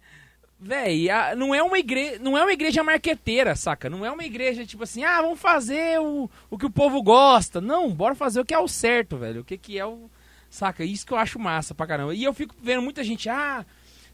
[0.60, 3.90] Véi, a- não é uma igreja, não é uma igreja marqueteira, saca?
[3.90, 7.62] Não é uma igreja tipo assim, ah, vamos fazer o, o que o povo gosta.
[7.62, 9.42] Não, bora fazer o que é o certo, velho.
[9.42, 10.10] O que que é o,
[10.50, 10.84] saca?
[10.84, 12.16] Isso que eu acho massa pra caramba.
[12.16, 13.64] E eu fico vendo muita gente, ah,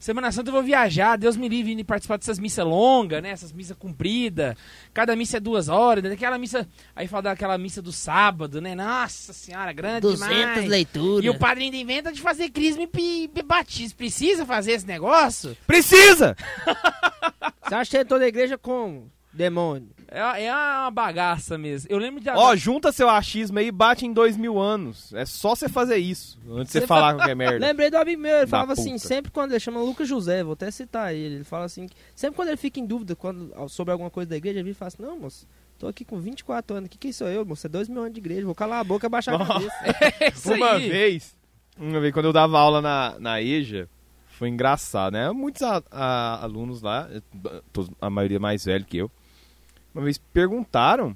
[0.04, 3.30] Semana Santa eu vou viajar, Deus me livre de participar dessas missas longas, né?
[3.30, 4.54] Essas missas compridas.
[4.94, 8.76] Cada missa é duas horas, daquela missa, aí fala daquela missa do sábado, né?
[8.76, 10.68] Nossa senhora, grande demais.
[10.68, 11.24] leituras.
[11.24, 13.96] E o padre ainda inventa de fazer crisma e batismo.
[13.96, 15.56] Precisa fazer esse negócio?
[15.66, 16.36] Precisa!
[17.64, 19.10] Você acha que tem toda a igreja como?
[19.34, 19.90] Demônio.
[20.08, 21.88] É, é uma bagaça mesmo.
[21.92, 22.30] Eu lembro de.
[22.30, 25.12] Ó, junta seu achismo aí e bate em dois mil anos.
[25.14, 27.58] É só você fazer isso, antes de você falar qualquer merda.
[27.66, 29.08] Lembrei do amigo meu, ele Da falava assim, puta.
[29.08, 32.36] sempre quando ele chama Lucas José, vou até citar ele, ele fala assim, que sempre
[32.36, 34.88] quando ele fica em dúvida quando, sobre alguma coisa da igreja, ele vira e fala
[34.90, 35.48] assim, não, moço,
[35.80, 37.66] tô aqui com 24 anos, o que que sou eu, moço?
[37.66, 39.74] É dois mil anos de igreja, vou calar a boca e baixar a cabeça.
[40.52, 40.90] É Uma aí.
[40.90, 41.36] vez,
[41.76, 43.90] uma vez, quando eu dava aula na, na EJA,
[44.28, 45.32] foi engraçado, né?
[45.32, 47.22] Muitos a- a- alunos lá, eh,
[48.00, 49.12] a maioria mais velho que eu,
[49.94, 51.16] uma vez perguntaram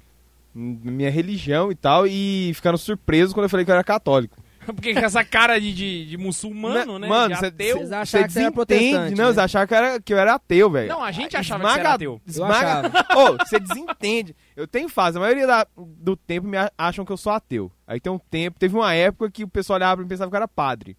[0.54, 4.36] minha religião e tal, e ficaram surpresos quando eu falei que eu era católico.
[4.66, 7.08] Porque com essa cara de, de, de muçulmano, né?
[7.08, 7.76] Mano, de ateu.
[7.78, 9.30] Vocês cê acharam que você era protestante, Não, né?
[9.30, 10.88] eles acharam que, era, que eu era ateu, velho.
[10.90, 12.20] Não, a gente achava que você era Esmaga- ateu.
[12.26, 13.06] Esmaga...
[13.16, 14.36] Ô, você desentende.
[14.54, 17.72] Eu tenho fase, a maioria da- do tempo me acham que eu sou ateu.
[17.86, 20.30] Aí tem um tempo, teve uma época que o pessoal olhava pra mim e pensava
[20.30, 20.96] que eu era padre.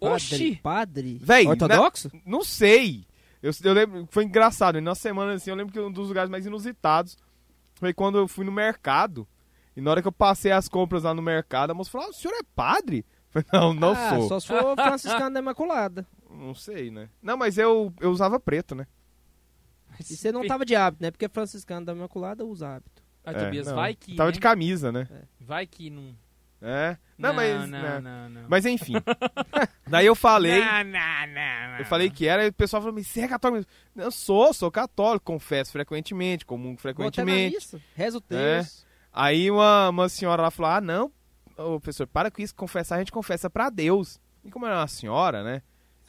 [0.00, 0.60] Oxi!
[0.62, 1.18] Padre?
[1.20, 2.10] Véi, Ortodoxo?
[2.24, 3.04] Não sei.
[3.42, 6.30] Eu, eu lembro, foi engraçado, e na semana assim, eu lembro que um dos lugares
[6.30, 7.16] mais inusitados
[7.74, 9.26] foi quando eu fui no mercado.
[9.74, 12.10] E na hora que eu passei as compras lá no mercado, a moça falou: ah,
[12.10, 13.04] o senhor é padre?
[13.32, 14.28] Eu falei, não, não ah, sou.
[14.28, 16.06] só se for franciscano da Imaculada.
[16.28, 17.08] Não sei, né?
[17.22, 18.86] Não, mas eu, eu usava preto, né?
[20.00, 21.10] E você não tava de hábito, né?
[21.10, 23.02] Porque franciscano da Imaculada usa hábito.
[23.24, 23.74] Ah, É, Tobias, não.
[23.74, 24.16] vai que.
[24.16, 24.32] Tava né?
[24.32, 25.08] de camisa, né?
[25.38, 26.14] Vai que não.
[26.62, 26.96] É.
[27.16, 27.60] Não, mas.
[27.60, 28.00] não, né?
[28.00, 28.42] não, não.
[28.48, 28.94] Mas enfim.
[29.88, 30.60] Daí eu falei.
[30.60, 31.78] Não, não, não, não.
[31.78, 33.70] Eu falei que era, e o pessoal falou, mas você é católico?
[33.96, 37.56] Eu sou, sou católico, confesso frequentemente, comungo na frequentemente.
[37.56, 38.58] missa, reza o É.
[38.60, 38.86] texto.
[39.12, 41.10] Aí uma, uma senhora lá falou, ah, não,
[41.56, 44.20] ô professor, para com isso, confessar a gente confessa pra Deus.
[44.44, 45.62] E como era uma senhora, né,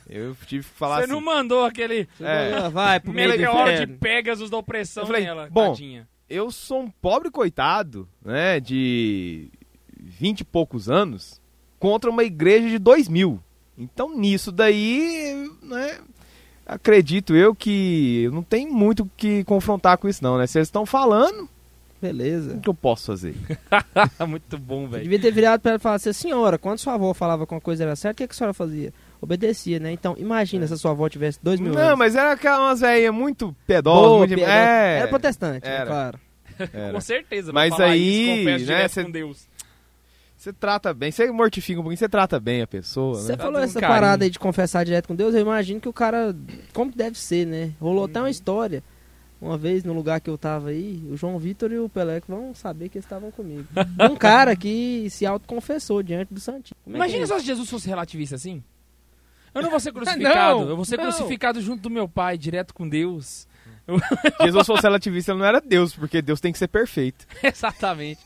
[0.08, 1.14] eu tive que falar Você assim...
[1.14, 2.70] não mandou aquele É.
[2.70, 3.98] Vai pro meio do meteoro de inferno.
[4.00, 6.08] Pegasus da opressão Eu falei, nela, bom, tadinha.
[6.30, 9.52] eu sou um pobre coitado, né, de
[10.02, 11.40] vinte e poucos anos,
[11.80, 13.40] contra uma igreja de dois mil.
[13.78, 16.00] Então, nisso daí, né,
[16.66, 20.46] acredito eu que não tem muito o que confrontar com isso não, né?
[20.48, 21.50] Se eles estão falando,
[22.02, 22.56] Beleza.
[22.56, 23.36] o que eu posso fazer?
[24.28, 25.04] Muito bom, velho.
[25.04, 27.62] devia ter virado pra ela e falar assim, senhora, quando sua avó falava que uma
[27.62, 28.92] coisa era certa, o que, que a senhora fazia?
[29.22, 29.92] Obedecia, né?
[29.92, 32.00] Então, imagina se a sua avó tivesse dois mil Não, anos.
[32.00, 34.44] mas era aquelas velhinhas muito pedosas, muito...
[34.44, 35.76] É, Era protestante, né?
[35.76, 35.86] Era.
[35.86, 36.20] Claro.
[36.74, 36.94] era.
[36.94, 37.54] Com certeza.
[37.54, 39.48] Mas aí, isso, né, cê- com Deus.
[40.42, 43.38] Você trata bem, você mortifica um pouquinho, você trata bem a pessoa, Você né?
[43.38, 44.00] Falou essa carinho.
[44.00, 46.36] parada aí de confessar direto com Deus, eu imagino que o cara,
[46.74, 47.74] como que deve ser, né?
[47.80, 48.82] Rolou até uma história.
[49.40, 52.56] Uma vez, no lugar que eu tava aí, o João Vitor e o Pelé vão
[52.56, 53.68] saber que eles estavam comigo.
[54.12, 56.76] Um cara que se autoconfessou diante do Santinho.
[56.88, 58.64] É Imagina é só se Jesus fosse relativista assim.
[59.54, 60.62] Eu não vou ser crucificado.
[60.62, 61.04] Não, eu vou ser não.
[61.04, 63.48] crucificado junto do meu pai, direto com Deus.
[64.42, 67.26] Jesus fosse relativista, ele não era Deus, porque Deus tem que ser perfeito.
[67.44, 68.22] Exatamente.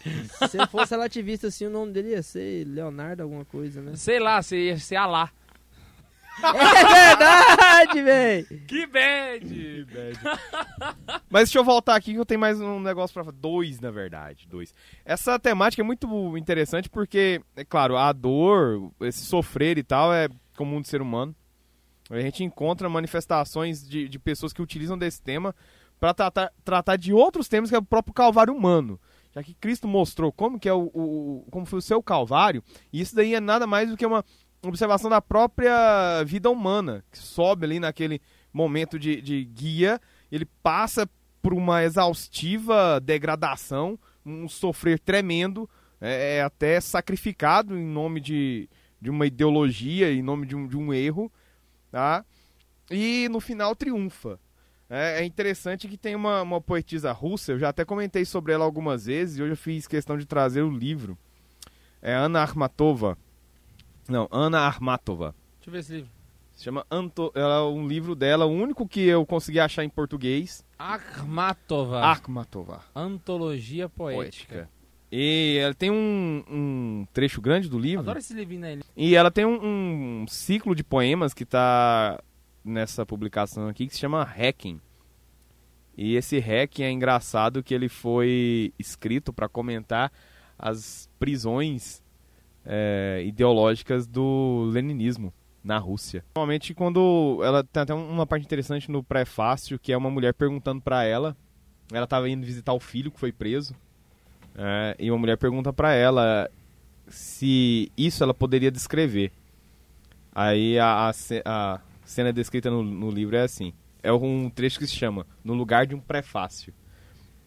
[0.49, 3.95] Se ele fosse relativista assim, o nome dele ia ser Leonardo alguma coisa, né?
[3.95, 5.29] Sei lá, se ia ser Alá.
[6.43, 8.43] É verdade, véi!
[8.67, 9.87] Que bad!
[11.29, 13.37] Mas deixa eu voltar aqui que eu tenho mais um negócio pra falar.
[13.39, 14.45] Dois, na verdade.
[14.45, 14.73] Dois.
[15.05, 20.27] Essa temática é muito interessante porque, é claro, a dor, esse sofrer e tal é
[20.57, 21.33] comum do ser humano.
[22.09, 25.55] A gente encontra manifestações de, de pessoas que utilizam desse tema
[25.99, 28.99] para tratar, tratar de outros temas que é o próprio calvário humano.
[29.33, 32.63] Já que Cristo mostrou como que é o, o- como foi o seu calvário,
[32.93, 34.23] e isso daí é nada mais do que uma
[34.63, 38.21] observação da própria vida humana, que sobe ali naquele
[38.53, 39.99] momento de, de guia,
[40.31, 41.09] ele passa
[41.41, 48.69] por uma exaustiva degradação, um sofrer tremendo, é, é até sacrificado em nome de,
[49.01, 51.31] de uma ideologia, em nome de um, de um erro,
[51.95, 52.25] tá?
[52.91, 54.37] E no final triunfa.
[54.89, 58.65] É, é interessante que tem uma, uma poetisa russa, eu já até comentei sobre ela
[58.65, 61.17] algumas vezes, e hoje eu fiz questão de trazer o livro.
[62.01, 63.17] É Ana Armatova.
[64.09, 65.33] Não, Ana Armatova.
[65.55, 66.11] Deixa eu ver esse livro.
[66.53, 67.31] Se chama Anto...
[67.33, 70.65] ela é um livro dela, o único que eu consegui achar em português.
[70.77, 72.01] Akhmatova.
[72.01, 72.81] Armatova.
[72.93, 74.53] Antologia poética.
[74.53, 74.74] Poética.
[75.17, 78.01] E ela tem um, um trecho grande do livro.
[78.01, 78.81] Adoro esse livrinho aí.
[78.97, 82.21] E ela tem um, um ciclo de poemas que tá
[82.65, 84.81] nessa publicação aqui que se chama Hacking.
[85.95, 90.11] E esse Hacking é engraçado que ele foi escrito para comentar
[90.59, 92.03] as prisões
[92.65, 96.25] é, ideológicas do leninismo na Rússia.
[96.35, 100.81] Normalmente quando ela tem até uma parte interessante no prefácio que é uma mulher perguntando
[100.81, 101.37] para ela,
[101.89, 103.73] ela estava indo visitar o filho que foi preso.
[104.57, 106.49] É, e uma mulher pergunta para ela
[107.07, 109.31] se isso ela poderia descrever.
[110.33, 111.11] Aí a, a
[111.45, 115.53] a cena descrita no, no livro é assim: é um trecho que se chama No
[115.53, 116.73] lugar de um prefácio.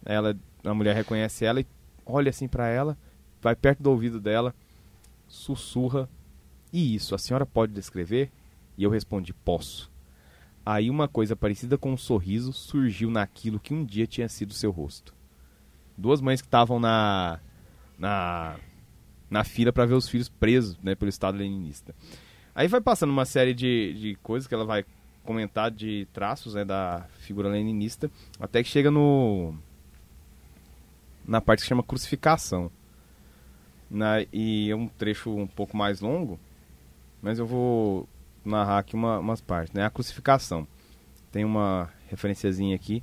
[0.04, 1.66] Ela, a mulher reconhece ela e
[2.04, 2.96] olha assim pra ela,
[3.40, 4.54] vai perto do ouvido dela,
[5.26, 6.08] sussurra:
[6.72, 8.30] E isso, a senhora pode descrever?
[8.76, 9.90] E eu respondi: Posso.
[10.64, 14.70] Aí uma coisa parecida com um sorriso surgiu naquilo que um dia tinha sido seu
[14.70, 15.14] rosto.
[15.98, 17.40] Duas mães que estavam na
[17.98, 18.56] na
[19.28, 21.94] na fila para ver os filhos presos, né, pelo Estado leninista.
[22.54, 24.84] Aí vai passando uma série de, de coisas que ela vai
[25.22, 29.54] comentar de traços né, da figura leninista, até que chega no
[31.26, 32.70] na parte que chama crucificação.
[33.90, 36.38] Na, e é um trecho um pouco mais longo,
[37.20, 38.08] mas eu vou
[38.44, 39.72] narrar aqui uma- umas partes.
[39.74, 39.84] Né?
[39.84, 40.66] A crucificação.
[41.30, 43.02] Tem uma referenciazinha aqui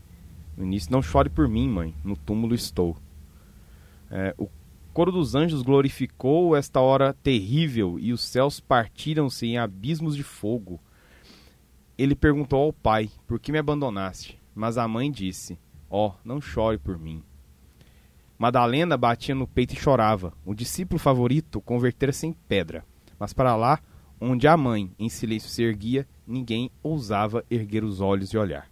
[0.56, 0.91] no início.
[0.91, 2.98] Não chore por mim, mãe, no túmulo estou.
[4.10, 4.50] É, o
[4.94, 10.80] coro dos anjos glorificou esta hora terrível e os céus partiram-se em abismos de fogo.
[11.98, 14.39] Ele perguntou ao pai: Por que me abandonaste?
[14.54, 15.58] Mas a mãe disse:
[15.89, 17.24] Ó, não chore por mim.
[18.38, 20.34] Madalena batia no peito e chorava.
[20.46, 22.86] O discípulo favorito convertera-se em pedra.
[23.18, 23.80] Mas para lá,
[24.20, 28.70] onde a mãe em silêncio se erguia, ninguém ousava erguer os olhos e olhar.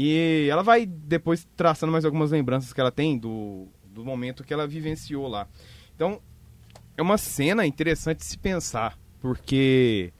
[0.00, 4.54] E ela vai depois traçando mais algumas lembranças que ela tem do, do momento que
[4.54, 5.48] ela vivenciou lá.
[5.96, 6.20] Então,
[6.96, 10.12] é uma cena interessante de se pensar, porque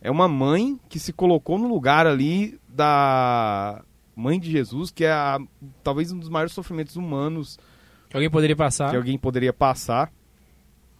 [0.00, 3.84] é uma mãe que se colocou no lugar ali da
[4.16, 5.38] mãe de Jesus, que é a-
[5.84, 7.58] talvez um dos maiores sofrimentos humanos
[8.08, 8.90] Que alguém poderia passar.
[8.90, 10.10] que alguém poderia passar.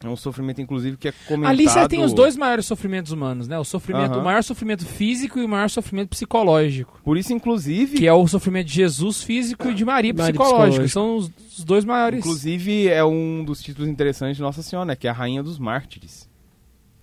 [0.02, 1.50] É um sofrimento, inclusive, que é comentado...
[1.50, 3.58] Ali você tem os dois maiores sofrimentos humanos, né?
[3.58, 4.20] O sofrimento, Aham.
[4.20, 7.00] o maior sofrimento físico e o maior sofrimento psicológico.
[7.02, 10.88] Por isso, inclusive, Que é o sofrimento de Jesus físico e de Maria Maria psicológico.
[10.88, 12.20] São os, os dois maiores.
[12.20, 14.96] inclusive é um dos títulos interessantes de Nossa Senhora, né?
[14.96, 16.28] Que é a Rainha dos Mártires.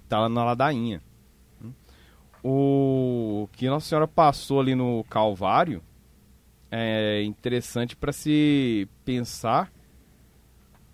[0.08, 1.01] Tá lá na ladainha.
[2.41, 5.81] O que Nossa Senhora passou ali no Calvário
[6.71, 9.71] é interessante para se pensar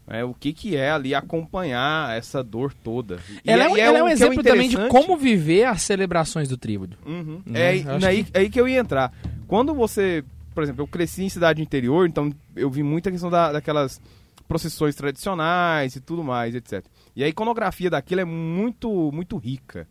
[0.07, 3.19] é, o que, que é ali acompanhar essa dor toda.
[3.45, 5.81] E ela é, um- e ela é um que exemplo também de como viver as
[5.83, 6.97] celebrações do tríbudo.
[7.05, 7.41] Uhum.
[7.45, 7.59] Né?
[7.61, 9.13] É aí, Eu acho aí, aí que eu ia entrar.
[9.47, 13.51] Quando você, por exemplo, eu cresci em cidade interior, então eu vi muita questão da-
[13.53, 14.01] daquelas
[14.47, 16.83] procissões tradicionais e tudo mais, etc.
[17.15, 19.87] E a iconografia daquilo é muito, muito rica.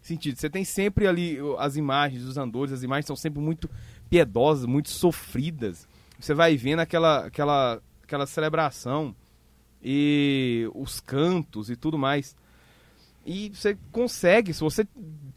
[0.00, 3.68] Sentido, você tem sempre ali as imagens dos andores, as imagens são sempre muito
[4.10, 5.86] piedosas, muito sofridas.
[6.18, 9.14] Você vai vendo aquela, aquela, aquela celebração
[9.84, 12.34] e os cantos e tudo mais.
[13.26, 14.86] E você consegue, se você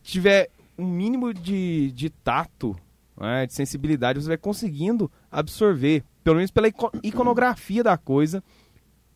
[0.02, 2.76] tiver um mínimo de, de tato,
[3.20, 8.44] né, de sensibilidade, você vai conseguindo absorver, pelo menos pela ico- iconografia da coisa,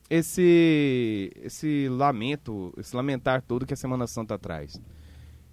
[0.10, 4.82] esse, esse lamento, esse lamentar todo que a Semana Santa traz.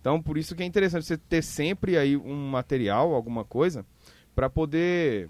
[0.01, 3.85] Então, por isso que é interessante você ter sempre aí um material, alguma coisa,
[4.35, 5.29] para poder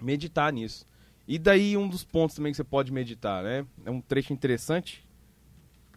[0.00, 0.86] meditar nisso.
[1.26, 3.66] E daí um dos pontos também que você pode meditar, né?
[3.84, 5.04] É um trecho interessante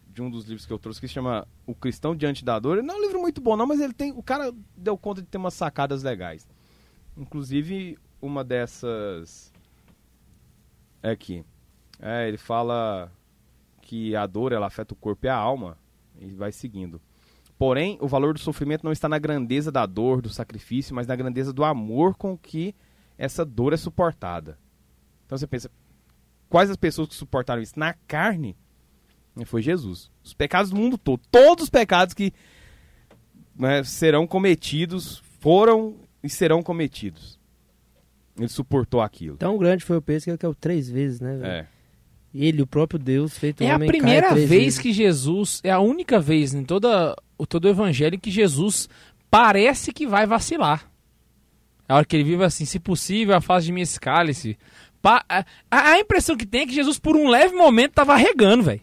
[0.07, 2.81] de um dos livros que eu trouxe que se chama O Cristão Diante da Dor.
[2.81, 5.27] Não é um livro muito bom não, mas ele tem, o cara deu conta de
[5.27, 6.47] ter umas sacadas legais.
[7.17, 9.51] Inclusive uma dessas
[11.03, 11.43] é aqui.
[11.99, 13.11] É, ele fala
[13.81, 15.77] que a dor ela afeta o corpo e a alma
[16.19, 16.99] e vai seguindo.
[17.57, 21.15] Porém, o valor do sofrimento não está na grandeza da dor, do sacrifício, mas na
[21.15, 22.75] grandeza do amor com que
[23.17, 24.57] essa dor é suportada.
[25.25, 25.69] Então você pensa,
[26.49, 28.55] quais as pessoas que suportaram isso na carne?
[29.45, 30.09] Foi Jesus.
[30.23, 32.31] Os pecados do mundo todo, todos os pecados que
[33.57, 37.37] né, serão cometidos, foram e serão cometidos.
[38.37, 39.37] Ele suportou aquilo.
[39.37, 41.35] Tão grande foi o peso que ele caiu três vezes, né?
[41.35, 41.45] velho?
[41.45, 41.67] É.
[42.33, 44.79] Ele, o próprio Deus, feito É a homem, cai primeira três vez vezes.
[44.79, 48.89] que Jesus, é a única vez em toda, o todo o evangelho que Jesus
[49.31, 50.91] parece que vai vacilar.
[51.87, 54.57] A hora que ele vive assim, se possível, afaste de mim esse cálice.
[55.05, 55.45] Pa- a,
[55.91, 58.81] a impressão que tem é que Jesus, por um leve momento, tava arregando, velho.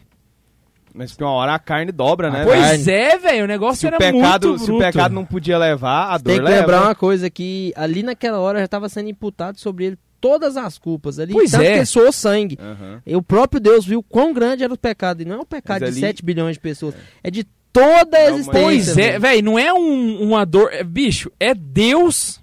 [0.94, 2.44] Mas que uma hora a carne dobra, né?
[2.44, 4.82] Pois é, velho, o negócio se o era pecado, muito se bruto.
[4.82, 6.60] o pecado não podia levar, a dor Tem que leva.
[6.60, 10.78] lembrar uma coisa, que ali naquela hora já estava sendo imputado sobre ele todas as
[10.78, 11.32] culpas ali.
[11.32, 11.78] Pois tanto é.
[11.80, 12.56] que suou sangue.
[12.60, 13.00] Aham.
[13.06, 15.22] E o próprio Deus viu quão grande era o pecado.
[15.22, 16.94] E não é um pecado Mas de ali- 7 bilhões de pessoas.
[17.24, 18.62] É de toda a Não, existência.
[18.62, 19.20] Pois é, velho.
[19.20, 20.68] velho, não é um- uma dor.
[20.72, 22.38] é, bicho, é Deus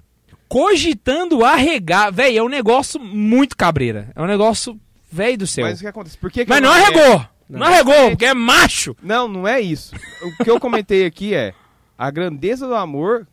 [0.50, 2.12] cogitando arregar.
[2.12, 4.12] Velho, é um negócio muito cabreira.
[4.16, 4.78] É um negócio,
[5.10, 5.64] velho do céu.
[5.64, 6.18] Mas Mas, o que acontece?
[6.18, 7.26] Por que que não eu arregou!
[7.48, 7.68] Não, Não.
[7.68, 8.96] arregou, porque é macho!
[9.02, 9.96] Não, não é isso.
[10.22, 11.54] O que eu comentei aqui é
[11.98, 13.28] a grandeza do amor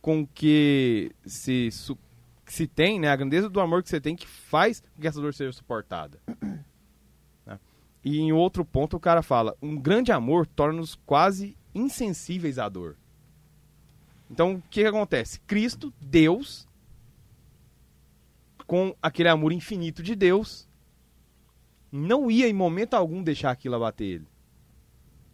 [0.00, 1.68] com que se,
[2.46, 3.08] se tem, né?
[3.08, 6.18] A grandeza do amor que você tem que faz com que essa dor seja suportada.
[7.46, 7.58] Né?
[8.04, 12.96] E em outro ponto o cara fala, um grande amor torna-nos quase insensíveis à dor.
[14.30, 15.40] Então, o que, que acontece?
[15.40, 16.68] Cristo, Deus,
[18.66, 20.68] com aquele amor infinito de Deus,
[21.90, 24.26] não ia em momento algum deixar aquilo abater ele.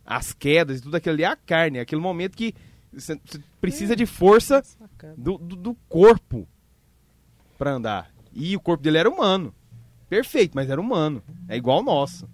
[0.05, 2.55] As quedas e tudo aquilo ali é a carne, é aquele momento que
[2.93, 3.21] você
[3.61, 4.63] precisa de força
[5.19, 6.49] do, do, do corpo
[7.59, 8.11] pra andar.
[8.33, 9.55] E o corpo dele era humano.
[10.09, 11.23] Perfeito, mas era humano.
[11.49, 12.29] É igual o nosso.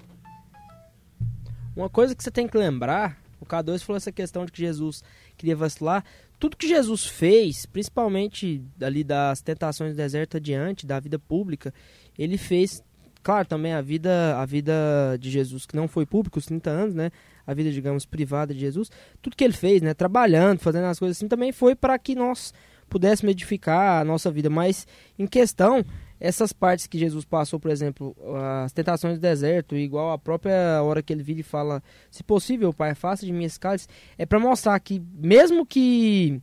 [1.74, 5.02] Uma coisa que você tem que lembrar, o K2 falou essa questão de que Jesus
[5.36, 6.04] queria vacilar.
[6.42, 11.72] Tudo que Jesus fez, principalmente ali das tentações do deserto adiante, da vida pública,
[12.18, 12.82] ele fez,
[13.22, 16.94] claro, também a vida, a vida de Jesus, que não foi pública, os 30 anos,
[16.96, 17.12] né?
[17.46, 18.90] A vida, digamos, privada de Jesus.
[19.22, 19.94] Tudo que ele fez, né?
[19.94, 22.52] Trabalhando, fazendo as coisas assim, também foi para que nós
[22.88, 24.50] pudéssemos edificar a nossa vida.
[24.50, 24.84] Mas,
[25.16, 25.84] em questão,
[26.24, 28.16] essas partes que Jesus passou, por exemplo,
[28.64, 32.72] as tentações do deserto, igual a própria hora que ele vira e fala, se possível,
[32.72, 36.40] Pai, faça de mim esse cálice, é para mostrar que mesmo que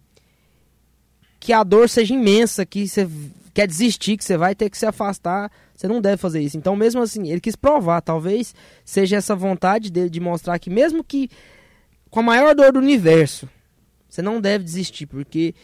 [1.39, 3.09] que a dor seja imensa, que você
[3.53, 6.57] quer desistir, que você vai ter que se afastar, você não deve fazer isso.
[6.57, 8.53] Então, mesmo assim, ele quis provar, talvez
[8.83, 11.29] seja essa vontade dele de mostrar que mesmo que
[12.09, 13.47] com a maior dor do universo,
[14.09, 15.55] você não deve desistir, porque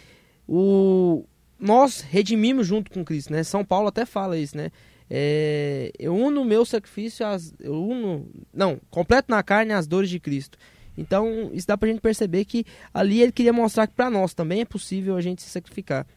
[0.48, 1.26] o
[1.60, 3.44] nós redimimos junto com Cristo, né?
[3.44, 4.72] São Paulo até fala isso, né?
[5.10, 10.10] É, eu uno o meu sacrifício, às, eu uno, não, completo na carne as dores
[10.10, 10.58] de Cristo.
[10.98, 14.62] Então, isso dá pra gente perceber que ali ele queria mostrar que pra nós também
[14.62, 16.08] é possível a gente se sacrificar.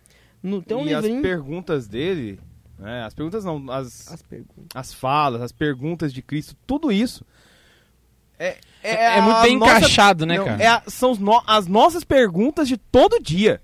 [0.43, 1.21] No, tem um e as livrinho...
[1.23, 2.39] perguntas dele,
[2.79, 4.67] né, as perguntas não, as, As perguntas.
[4.75, 7.25] as falas, as perguntas de Cristo, tudo isso
[8.39, 10.63] é, É, muito a bem nossa- encaixado, né, não, cara?
[10.63, 13.61] é a- são no- as nossas perguntas de todo dia.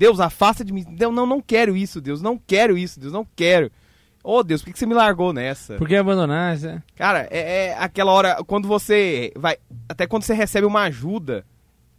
[0.00, 0.82] Deus, afasta de mim.
[0.96, 3.70] Deus, não, não quero isso, Deus, não quero isso, Deus, não quero.
[4.24, 5.74] Ô, Deus, por que que você me largou nessa?
[5.76, 6.56] Por que abandonar?
[6.58, 6.82] né?
[6.96, 11.44] Cara, é, é aquela hora, quando você vai, até quando você recebe uma ajuda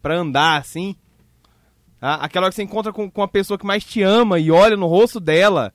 [0.02, 0.96] pra andar assim,
[2.00, 2.16] tá?
[2.16, 4.76] aquela hora que você encontra com, com a pessoa que mais te ama e olha
[4.76, 5.72] no rosto dela,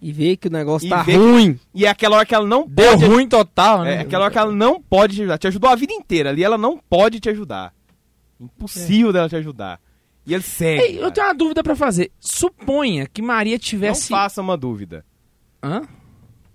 [0.00, 1.58] E ver que o negócio tá ver que- ruim.
[1.74, 3.04] e é aquela hora que ela não Deu pode...
[3.04, 3.94] ruim total, né?
[3.96, 5.38] É aquela hora que ela não pode te ajudar.
[5.38, 7.72] Te ajudou a vida inteira ali, ela não pode te ajudar.
[8.40, 9.80] Impossível dela te ajudar.
[10.26, 10.82] E ele segue.
[10.82, 12.12] Ei, eu tenho uma dúvida pra fazer.
[12.20, 14.08] Suponha que Maria Não tivesse.
[14.08, 15.04] faça uma dúvida.
[15.62, 15.82] Hã?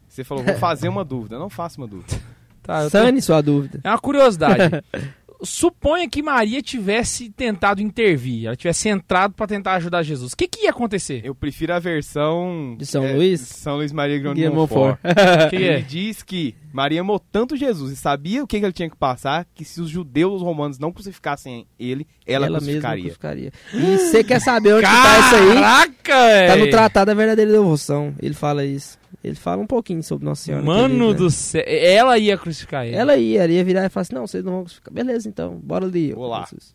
[0.07, 1.37] Você falou, vou fazer uma dúvida.
[1.37, 2.15] Não faça uma dúvida.
[2.63, 3.79] Tá, Sane sua dúvida.
[3.81, 4.83] É uma curiosidade.
[5.43, 10.33] Suponha que Maria tivesse tentado intervir, ela tivesse entrado pra tentar ajudar Jesus.
[10.33, 11.21] O que, que ia acontecer?
[11.23, 12.75] Eu prefiro a versão...
[12.77, 13.39] De São é, Luís?
[13.41, 14.97] de São Luís Maria Grande Monfort.
[14.97, 14.99] O
[15.49, 15.79] que, que Ele é?
[15.79, 19.45] diz que Maria amou tanto Jesus e sabia o que, que ele tinha que passar,
[19.55, 23.03] que se os judeus romanos não crucificassem ele, ela, mesma crucificaria.
[23.03, 23.51] crucificaria.
[23.73, 25.53] E você quer saber onde que tá isso aí?
[25.55, 26.69] Caraca, Tá no!
[26.69, 28.13] Tratado da Verdadeira Devoção.
[28.21, 28.97] Ele fala isso.
[29.23, 30.63] Ele fala um pouquinho sobre Nossa Senhora.
[30.63, 31.63] Mano livro, do céu.
[31.65, 32.95] Ela ia crucificar ele.
[32.95, 34.93] Ela ia, ela ia virar e falar assim: Não, vocês não vão crucificar.
[34.93, 36.13] Beleza, então, bora ali.
[36.13, 36.43] Vou lá.
[36.43, 36.73] Jesus.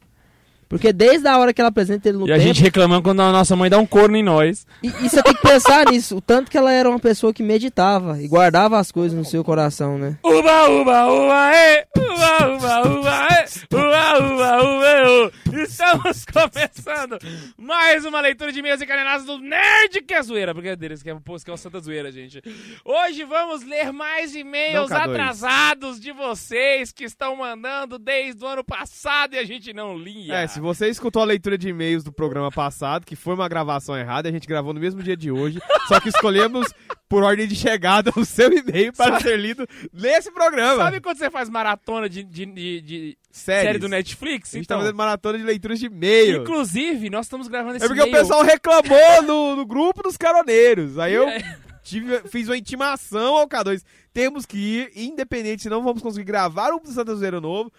[0.73, 2.49] Porque desde a hora que ela apresenta ele no E a templo.
[2.49, 4.67] gente reclamando quando a nossa mãe dá um corno em nós.
[4.83, 6.17] E, e você tem que pensar nisso.
[6.17, 9.45] O tanto que ela era uma pessoa que meditava e guardava as coisas no seu
[9.45, 10.17] coração, né?
[10.25, 11.87] Uba, uba, uba, ê!
[11.95, 13.45] Uba, uba, uba, ê!
[13.77, 15.63] Uba, uba, uba, ê!
[15.63, 17.19] Estamos começando
[17.59, 20.55] mais uma leitura de e-mails encadenados do Nerd que é zoeira.
[20.55, 22.41] Brincadeira, isso que é, que é uma santa zoeira, gente.
[22.83, 25.11] Hoje vamos ler mais e-mails Não, K2.
[25.11, 30.35] atrasados de vocês que estão mandando desde o ano passado e a gente não lia.
[30.35, 33.97] É, se você escutou a leitura de e-mails do programa passado, que foi uma gravação
[33.97, 36.73] errada, a gente gravou no mesmo dia de hoje, só que escolhemos
[37.09, 40.77] por ordem de chegada o seu e-mail para ser lido nesse programa.
[40.85, 43.67] Sabe quando você faz maratona de, de, de- de Séries.
[43.67, 44.55] série do Netflix?
[44.55, 46.43] A gente Então, tá fazendo maratona de leituras de e-mail.
[46.43, 50.17] inclusive, nós estamos gravando esse É porque o e-mail- pessoal reclamou no, no grupo dos
[50.17, 50.99] caroneiros.
[50.99, 51.39] Aí eu É.
[51.83, 53.83] tive, fiz uma intimação ao K2.
[54.13, 57.73] Temos que ir, independente, não vamos conseguir gravar o Santa Zoeira novo,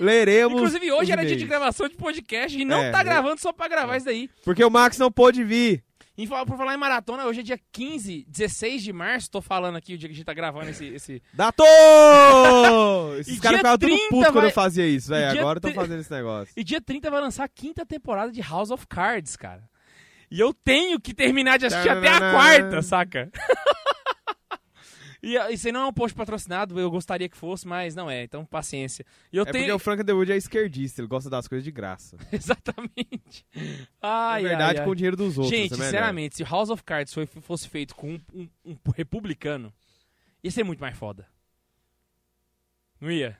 [0.00, 0.54] leremos.
[0.58, 3.04] Inclusive, hoje os era dia de gravação de podcast e não É, tá é.
[3.04, 4.30] gravando só pra gravar isso daí.
[4.44, 5.82] Porque o Max não pôde vir.
[6.16, 9.94] E por falar em maratona, hoje é dia 15, 16 de março, tô falando aqui
[9.94, 10.84] o dia que a gente tá gravando esse.
[10.88, 11.22] esse...
[11.32, 11.66] Datou!
[13.18, 15.40] Esses caras ficavam tudo 30 putos quando vai- eu fazia isso, velho.
[15.40, 16.52] Agora eu tô fazendo esse negócio.
[16.56, 19.62] E dia 30 vai lançar a quinta temporada de House of Cards, cara.
[20.32, 23.30] E eu tenho que terminar de assistir até a quarta, saca?
[25.24, 28.10] E ah, isso aí não é um post patrocinado, eu gostaria que fosse, mas não
[28.10, 29.06] é, então paciência.
[29.32, 29.76] E eu É porque tenho.
[29.76, 32.16] o Frank Underwood é esquerdista, ele gosta das coisas de graça.
[32.32, 33.46] Exatamente.
[34.02, 34.84] Ai, Na verdade, ai, ai.
[34.84, 35.56] com o dinheiro dos outros.
[35.56, 39.72] Gente, é sinceramente, se House of Cards foi- fosse feito com um, um- um republicano,
[40.42, 41.24] ia ser muito mais foda.
[43.00, 43.38] Não ia?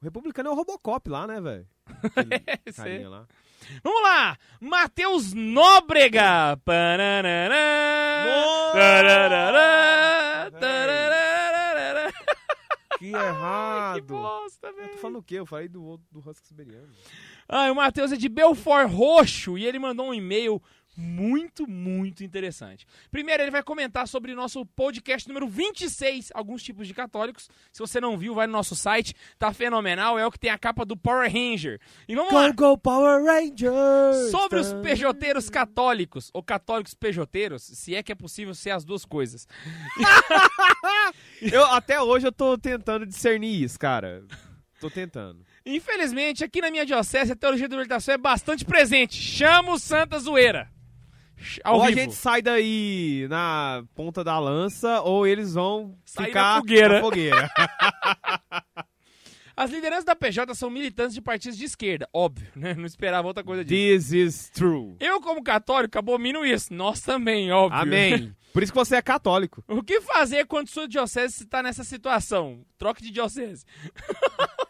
[0.00, 1.66] O republicano é o Robocop lá, né, velho?
[2.64, 3.26] É- carinha lá.
[3.82, 4.36] Vamos lá!
[4.60, 6.56] Matheus Nóbrega!
[8.72, 10.60] Tararara, Véi.
[10.60, 12.12] tararara.
[12.98, 14.02] Que Que errado.
[14.02, 14.98] bosta, Eu tô velho.
[14.98, 15.34] falando o quê?
[15.36, 16.88] Eu falei do, outro- do Husky Siberiano.
[17.48, 20.62] Ah, o Matheus é de Belfort Roxo e ele mandou um e-mail
[20.96, 22.86] muito, muito interessante.
[23.10, 27.48] Primeiro, ele vai comentar sobre o nosso podcast número 26, alguns tipos de católicos.
[27.72, 30.58] Se você não viu, vai no nosso site, tá fenomenal, é o que tem a
[30.58, 31.80] capa do Power Ranger.
[32.06, 32.48] E vamos lá!
[32.50, 34.30] Go, go, Power Rangers!
[34.30, 39.04] Sobre os pejoteiros católicos, ou católicos pejoteiros, se é que é possível ser as duas
[39.04, 39.46] coisas.
[41.40, 44.24] Eu, até hoje eu tô tentando discernir isso, cara.
[44.80, 45.44] Tô tentando.
[45.64, 49.16] Infelizmente, aqui na minha diocese, a teologia da libertação é bastante presente.
[49.16, 50.68] Chama o Santa Zoeira.
[51.64, 51.98] Ao ou vivo.
[51.98, 56.94] a gente sai daí na ponta da lança, ou eles vão Sair ficar na fogueira.
[56.94, 57.50] na fogueira.
[59.54, 62.74] As lideranças da PJ são militantes de partidos de esquerda, óbvio, né?
[62.74, 64.10] Não esperava outra coisa disso.
[64.10, 64.96] This is true.
[64.98, 66.72] Eu, como católico, abomino isso.
[66.72, 67.78] Nós também, óbvio.
[67.80, 68.34] Amém.
[68.52, 69.62] Por isso que você é católico.
[69.68, 72.64] O que fazer quando sua diocese está nessa situação?
[72.78, 73.64] Troque de diocese.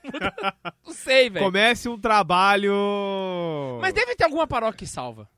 [0.84, 1.44] Não sei, velho.
[1.44, 2.72] Comece um trabalho.
[3.80, 5.28] Mas deve ter alguma paróquia que salva.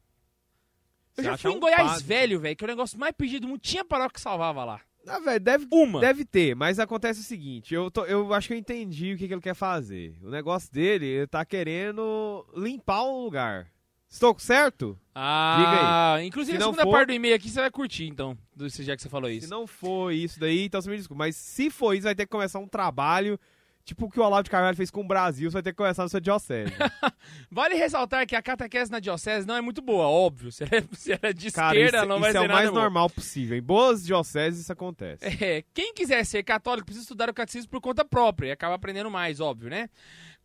[1.16, 2.04] Eu já fui em um Goiás padre.
[2.04, 3.60] velho, velho, que é o negócio mais pedido do mundo.
[3.60, 4.80] Tinha paróquia que salvava lá.
[5.06, 6.00] Ah, velho, deve, Uma.
[6.00, 9.28] deve ter, mas acontece o seguinte, eu, tô- eu acho que eu entendi o que,
[9.28, 10.16] que ele quer fazer.
[10.22, 13.66] O negócio dele, ele tá querendo limpar o lugar.
[14.08, 14.98] Estou certo?
[15.14, 18.38] Ah, inclusive Se a não segunda for- parte do e-mail aqui você vai curtir, então,
[18.54, 19.50] do, já que você falou Se isso.
[19.50, 21.18] não for isso daí, então você me desculpa.
[21.24, 23.38] Mas se for isso, vai ter que começar um trabalho,
[23.84, 25.76] tipo o que o Olavo de Carvalho fez com o Brasil, você vai ter que
[25.76, 26.72] começar na sua diocese.
[27.50, 30.50] Vale ressaltar que a catequese na diocese não é muito boa, óbvio.
[30.50, 32.48] Se ela é, se ela é de Cara, esquerda, isso, não vai isso ser é
[32.48, 32.76] o mais bom.
[32.76, 33.56] normal possível.
[33.56, 35.24] Em boas dioceses isso acontece.
[35.24, 39.10] É, quem quiser ser católico precisa estudar o catecismo por conta própria e acaba aprendendo
[39.10, 39.88] mais, óbvio, né?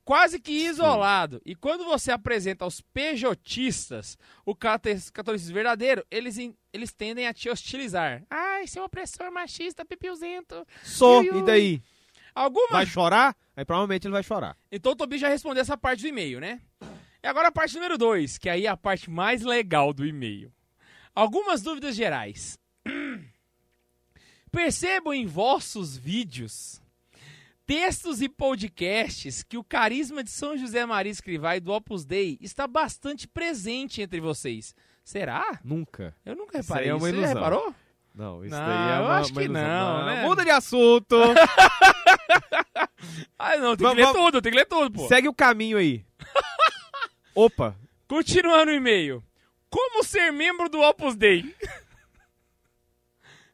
[0.03, 1.39] Quase que isolado.
[1.45, 6.35] E quando você apresenta aos pejotistas o catolicismo verdadeiro, eles,
[6.73, 8.23] eles tendem a te hostilizar.
[8.29, 10.65] Ai, seu opressor machista, pipiuzento.
[10.81, 11.81] Sou, e daí?
[12.35, 13.35] Algumas Vai chorar?
[13.55, 14.55] Aí provavelmente ele vai chorar.
[14.71, 16.61] Então o Tobi já respondeu essa parte do e-mail, né?
[17.21, 20.51] E agora a parte número 2, que aí é a parte mais legal do e-mail.
[21.13, 22.57] Algumas dúvidas gerais.
[24.51, 26.81] Percebo em vossos vídeos,
[27.65, 32.37] textos e podcasts que o carisma de São José Maria Escrivá e do Opus Dei
[32.41, 34.73] está bastante presente entre vocês.
[35.03, 35.59] Será?
[35.63, 36.15] Nunca.
[36.25, 37.03] Eu nunca Isso reparei aí é isso.
[37.05, 37.33] uma Você ilusão.
[37.35, 37.75] reparou?
[38.15, 39.63] Não, isso Não, daí é eu uma, acho uma que ilusão.
[39.67, 40.23] não, né?
[40.25, 41.15] Muda de assunto.
[43.37, 45.07] Ah, não, tem Vamos- que ler vamos- tudo, tem que ler tudo, pô.
[45.07, 46.05] Segue o caminho aí.
[47.33, 47.75] Opa.
[48.07, 49.23] Continuando o e-mail.
[49.69, 51.55] Como ser membro do Opus Dei?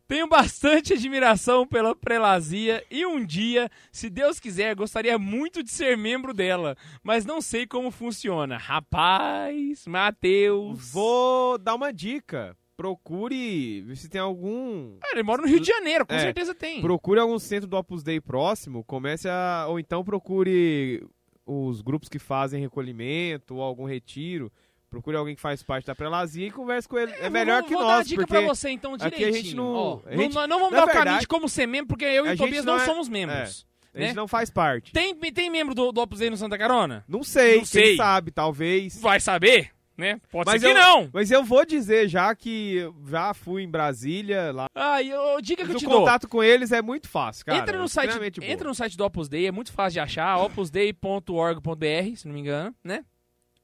[0.07, 5.97] Tenho bastante admiração pela prelazia e um dia, se Deus quiser, gostaria muito de ser
[5.97, 8.55] membro dela, mas não sei como funciona.
[8.55, 10.91] Rapaz, Matheus.
[10.91, 12.55] Vou dar uma dica.
[12.77, 14.97] Procure ver se tem algum.
[15.01, 16.81] Ah, ele mora no Rio de Janeiro, com É, certeza tem.
[16.81, 18.83] Procure algum centro do Opus Dei próximo.
[18.83, 19.65] Comece a.
[19.69, 21.05] Ou então procure
[21.45, 24.51] os grupos que fazem recolhimento ou algum retiro.
[24.89, 27.11] Procure alguém que faz parte da prelazia e converse com ele.
[27.13, 27.91] É, melhor vou, que vou nós.
[27.93, 29.43] dar a dica porque pra você então aqui a direitinho.
[29.43, 31.87] gente não- Ó, a gente- não, não vamos dar o caminho de como ser membro,
[31.87, 33.65] porque eu e o Tobias não, não é- somos membros.
[33.93, 34.13] a gente né?
[34.13, 34.93] não faz parte.
[34.93, 37.03] Tem, tem membro do, do Opus Dei no Santa Carona?
[37.07, 37.83] Não sei, Não sei.
[37.83, 38.99] quem sabe, talvez.
[39.01, 40.19] Vai saber, né?
[40.29, 41.09] Pode Mas ser que eu- não.
[41.13, 44.67] Mas eu vou dizer já que eu já fui em Brasília, lá.
[44.75, 45.99] Ah, eu, dica que eu te o dou.
[45.99, 47.57] contato com eles é muito fácil, cara.
[47.59, 48.51] entra, no é site, boa.
[48.51, 52.41] entra no site do Opus Dei, é muito fácil de achar, opusdei.org.br, se não me
[52.41, 53.03] engano, né?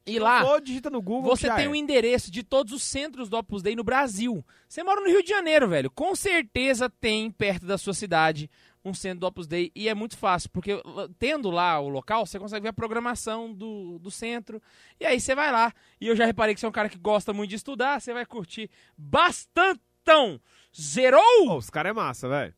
[0.04, 1.30] E Se lá digita no Google.
[1.36, 1.70] você tem é.
[1.70, 4.44] o endereço de todos os centros do Opus Dei no Brasil.
[4.68, 5.92] Você mora no Rio de Janeiro, velho.
[5.92, 8.50] Com certeza tem perto da sua cidade
[8.84, 12.26] um centro do Opus Dei e é muito fácil, porque uh, tendo lá o local,
[12.26, 14.62] você consegue ver a programação do, do centro.
[15.00, 15.74] E aí você vai lá.
[16.00, 18.14] E eu já reparei que você é um cara que gosta muito de estudar, você
[18.14, 20.40] vai curtir bastantão.
[20.80, 21.46] Zerou?
[21.46, 22.54] Pô, os caras é massa, velho.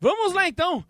[0.00, 0.84] Vamos lá então.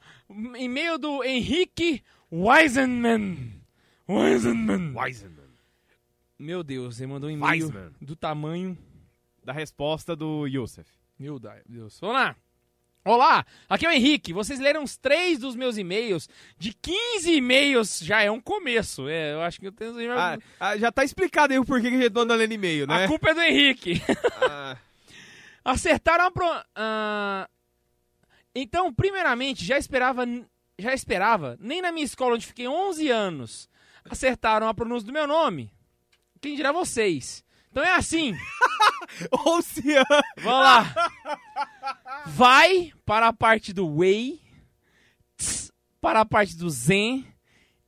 [0.57, 3.61] E-mail do Henrique Weisenman.
[4.09, 4.95] Weisenman.
[4.97, 5.43] Wiseman.
[6.39, 7.93] Meu Deus, ele mandou um e-mail Weisman.
[8.01, 8.79] do tamanho.
[9.45, 10.89] Da resposta do Youssef.
[11.19, 11.99] Meu Deus.
[12.01, 12.37] Vamos lá.
[13.05, 14.33] Olá, aqui é o Henrique.
[14.33, 16.29] Vocês leram uns três dos meus e-mails.
[16.57, 19.09] De 15 e-mails já é um começo.
[19.09, 20.13] É, eu acho que eu tenho.
[20.13, 22.87] Ah, ah, já tá explicado aí o porquê que a gente não anda lendo e-mail,
[22.87, 23.05] né?
[23.05, 24.01] A culpa é do Henrique.
[24.41, 24.77] Ah,
[25.65, 26.47] Acertaram a pro...
[26.77, 27.49] ah,
[28.55, 30.25] Então, primeiramente, já esperava,
[30.79, 33.69] já esperava, nem na minha escola onde fiquei 11 anos,
[34.09, 35.73] acertaram a pronúncia do meu nome.
[36.41, 37.45] Quem dirá vocês?
[37.73, 38.37] Então é assim,
[39.33, 40.07] Oceano.
[40.37, 40.95] vamos lá.
[42.27, 44.39] Vai para a parte do Wei,
[45.39, 47.27] tss, para a parte do Zen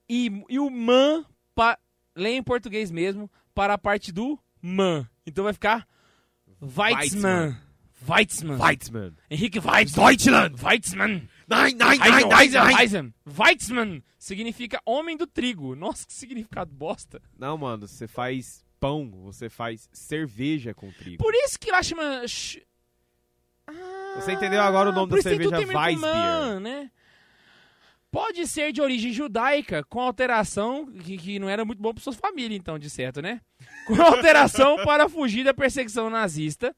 [0.09, 1.79] e, e o Man, pa...
[2.17, 5.07] leia em português mesmo, para a parte do Man.
[5.27, 5.87] Então vai ficar
[6.63, 7.55] Weitzman.
[8.09, 8.57] Weitzman.
[8.57, 9.17] Weitzman.
[9.31, 10.07] Henrique Weitzman.
[10.07, 10.63] Deutschland.
[10.63, 11.29] Weitzman.
[11.47, 13.15] Nein, nein, Weizen, Weizen, Weizen.
[13.27, 15.77] Weitzman significa homem do trigo.
[15.77, 17.21] Nossa, que significado bosta.
[17.39, 21.17] Não, mano, você faz pão, você faz cerveja com trigo.
[21.23, 22.29] Por isso que lá chama...
[22.29, 22.61] ch-
[24.17, 26.61] Você entendeu agora o nome da cerveja Weissbier.
[26.61, 26.91] né?
[28.11, 32.13] Pode ser de origem judaica, com alteração, que, que não era muito bom para sua
[32.13, 33.41] família, então, de certo, né?
[33.89, 36.77] Com alteração para fugir da perseguição nazista.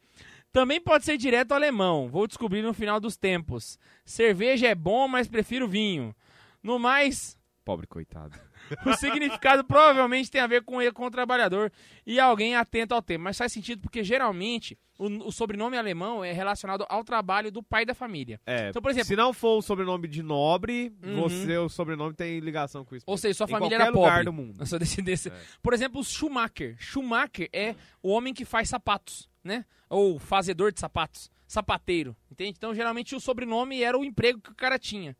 [0.52, 3.78] Também pode ser direto alemão, vou descobrir no final dos tempos.
[4.04, 6.14] Cerveja é bom, mas prefiro vinho.
[6.62, 8.38] No mais, Pobre coitado.
[8.84, 11.72] O significado provavelmente tem a ver com ele, com o trabalhador
[12.06, 13.24] e alguém atento ao tema.
[13.24, 17.84] Mas faz sentido porque geralmente o, o sobrenome alemão é relacionado ao trabalho do pai
[17.84, 18.40] da família.
[18.46, 21.20] É, Então, por exemplo- se não for o sobrenome de nobre, Uhum.
[21.22, 23.04] você, o sobrenome tem ligação com isso.
[23.06, 24.24] Ou seja, sua família era lugar pobre.
[24.24, 24.66] do mundo.
[24.66, 25.30] Sua descendência.
[25.30, 25.40] É.
[25.62, 26.76] Por exemplo, o Schumacher.
[26.78, 29.64] Schumacher é o homem que faz sapatos, né?
[29.88, 31.30] Ou fazedor de sapatos.
[31.46, 32.54] Sapateiro, entende?
[32.56, 35.16] Então, geralmente, o sobrenome era o emprego que o cara tinha.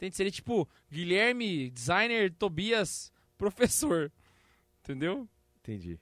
[0.00, 0.16] Entende?
[0.16, 4.10] Seria tipo Guilherme, designer, Tobias, professor.
[4.82, 5.28] Entendeu?
[5.60, 6.00] Entendi.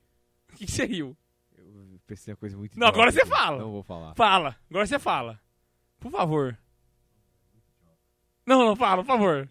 [0.52, 1.16] O que, que você riu?
[1.56, 3.58] Eu pensei uma coisa muito Não, agora você fala.
[3.58, 4.14] Não vou falar.
[4.14, 4.56] Fala.
[4.70, 5.40] Agora você fala.
[5.98, 6.56] Por favor.
[8.46, 9.48] Não, não fala, por favor.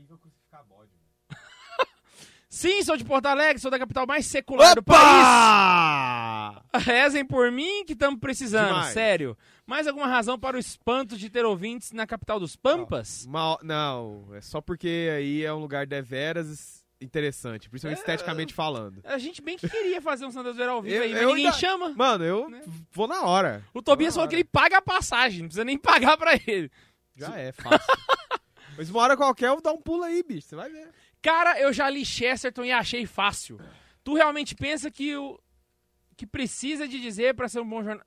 [2.50, 4.98] Sim, sou de Porto Alegre, sou da capital mais secular do país.
[5.02, 6.64] Opa!
[6.80, 8.94] Rezem por mim que estamos precisando, Demais.
[8.94, 9.38] sério.
[9.68, 13.26] Mais alguma razão para o espanto de ter ouvintes na capital dos Pampas?
[13.26, 18.02] Uma- não, é só porque aí é um lugar deveras interessante, principalmente É.
[18.02, 19.02] esteticamente falando.
[19.04, 21.46] A gente bem que queria fazer um Santas Zoeira ao vivo Eu- aí, mas ninguém
[21.48, 21.90] ainda- chama.
[21.90, 22.64] Mano, eu Né?
[22.92, 23.62] vou na hora.
[23.74, 26.72] O Tobias falou que ele paga a passagem, não precisa nem pagar pra ele.
[27.16, 27.80] Já é, fácil.
[28.78, 30.48] Mas uma hora qualquer eu vou dar um pulo aí, bicho.
[30.48, 30.90] Você vai ver.
[31.22, 33.60] Cara, eu já li Chesterton e achei fácil.
[34.04, 35.38] Tu realmente pensa que o
[36.16, 38.07] que precisa de dizer pra ser um bom jornalista?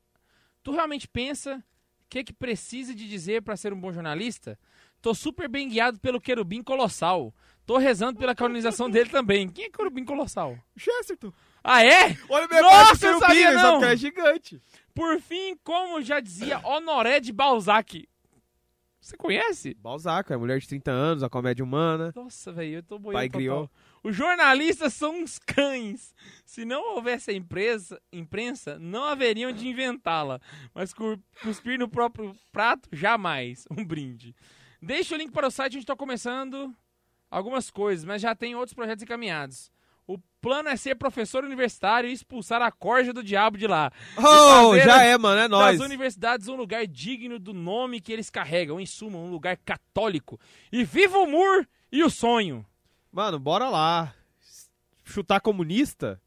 [0.63, 4.59] Tu realmente pensa o que que precisa de dizer pra ser um bom jornalista?
[5.01, 7.35] Tô super bem guiado pelo querubim colossal.
[7.65, 9.49] Tô rezando pela canonização dele também.
[9.49, 10.59] Quem é querubim colossal?
[10.77, 11.33] Chesterton.
[11.63, 12.17] Ah, é?
[12.29, 14.61] Olha minha Nossa, parte eu do que é gigante.
[14.95, 18.09] Por fim, como já dizia Honoré de Balzac.
[19.01, 19.75] Você conhece?
[19.75, 22.13] Balzac, é mulher de 30 anos, a comédia humana.
[22.15, 23.39] Nossa, velho, eu tô boiando Pai total.
[23.39, 23.71] criou.
[24.03, 26.15] Os jornalistas são uns cães.
[26.45, 30.41] Se não houvesse a imprensa, imprensa não haveriam de inventá-la.
[30.75, 33.67] Mas cu- cuspir no próprio prato, jamais.
[33.71, 34.35] Um brinde.
[34.81, 36.75] Deixa o link para o site onde estou começando
[37.31, 39.71] algumas coisas, mas já tem outros projetos encaminhados.
[40.07, 43.93] O plano é ser professor universitário e expulsar a corja do diabo de lá.
[44.17, 45.81] Oh, já é, mano, é Das nóis.
[45.81, 48.81] universidades um lugar digno do nome que eles carregam.
[48.81, 50.41] Em suma, um lugar católico.
[50.73, 52.67] E viva o Mur e o sonho.
[53.13, 54.15] Mano, bora lá.
[55.05, 56.21] Chutar comunista?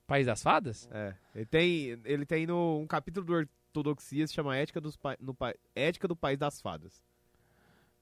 [0.06, 0.88] País das Fadas?
[0.92, 1.14] É.
[1.34, 5.36] Ele tem, ele tem no, um capítulo do Ortodoxia se chama Ética, dos pa, no,
[5.74, 7.02] Ética do País das Fadas.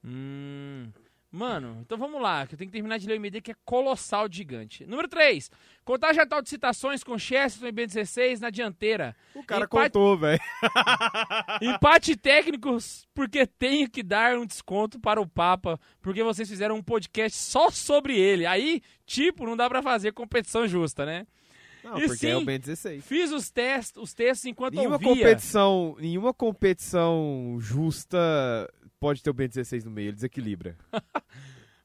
[0.03, 0.91] Hum.
[1.31, 3.55] Mano, então vamos lá, que eu tenho que terminar de ler o MD que é
[3.65, 4.85] colossal gigante.
[4.85, 5.51] Número 3.
[5.83, 9.13] Contagem atual de citações com Chesterton e Ben16 na dianteira.
[9.33, 10.39] O cara Empate- contou, velho.
[11.61, 16.83] Empate técnicos, porque tenho que dar um desconto para o Papa, porque vocês fizeram um
[16.83, 18.45] podcast só sobre ele.
[18.45, 21.27] Aí, tipo, não dá pra fazer competição justa, né?
[21.85, 23.05] Não, E porque é o sim, Ben 16.
[23.05, 25.07] Fiz os, test, os testes enquanto Nenhuma ouvia.
[25.07, 28.17] competição, nenhuma competição justa
[28.99, 30.75] pode ter o Ben 16 no meio, ele desequilibra.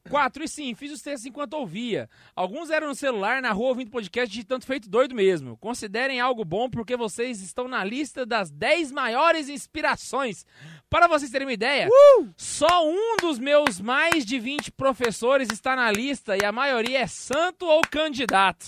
[0.09, 0.43] 4.
[0.43, 2.09] E sim, fiz os testes enquanto ouvia.
[2.35, 5.57] Alguns eram no celular, na rua, ouvindo podcast, digitando feito doido mesmo.
[5.59, 10.47] Considerem algo bom, porque vocês estão na lista das 10 maiores inspirações.
[10.89, 11.89] Para vocês terem uma ideia,
[12.37, 17.07] só um dos meus mais de 20 professores está na lista e a maioria é
[17.07, 18.67] santo ou candidato.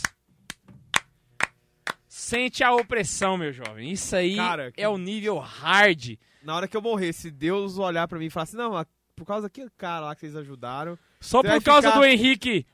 [2.23, 3.91] Sente a opressão, meu jovem.
[3.91, 6.17] Isso aí Cara, que- é o nível hard.
[6.41, 8.73] Na hora que eu morrer, se Deus olhar pra mim e falar assim, não,
[9.17, 12.65] por causa daquele cara lá que vocês ajudaram, Só por causa ficar- do Henrique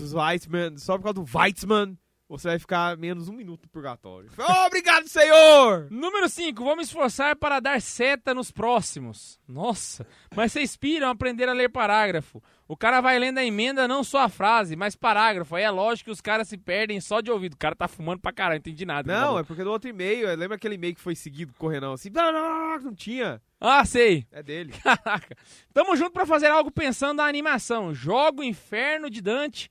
[0.00, 1.96] dos Weitzman, só por causa do Weitzman,
[2.28, 4.28] você vai ficar menos um minuto no purgatório.
[4.36, 5.86] Oh, obrigado, Senhor!
[5.90, 9.38] Número 5, vou me esforçar para dar seta nos próximos.
[9.48, 10.04] Nossa,
[10.34, 12.42] mas vocês piram aprender a ler parágrafo.
[12.68, 15.56] O cara vai lendo a emenda, não só a frase, mas parágrafo.
[15.56, 17.54] Aí é lógico que os caras se perdem só de ouvido.
[17.54, 19.10] O cara tá fumando pra caralho, não entendi nada.
[19.20, 22.10] Não, é porque no outro e-mail, lembra aquele e-mail que foi seguido correndo assim?
[22.10, 23.40] Não, tinha.
[23.58, 24.26] Ah, sei.
[24.30, 24.74] É dele.
[24.84, 25.34] Caraca.
[25.72, 27.94] Tamo junto pra fazer algo pensando na animação.
[27.94, 29.70] Joga o Inferno de Dante.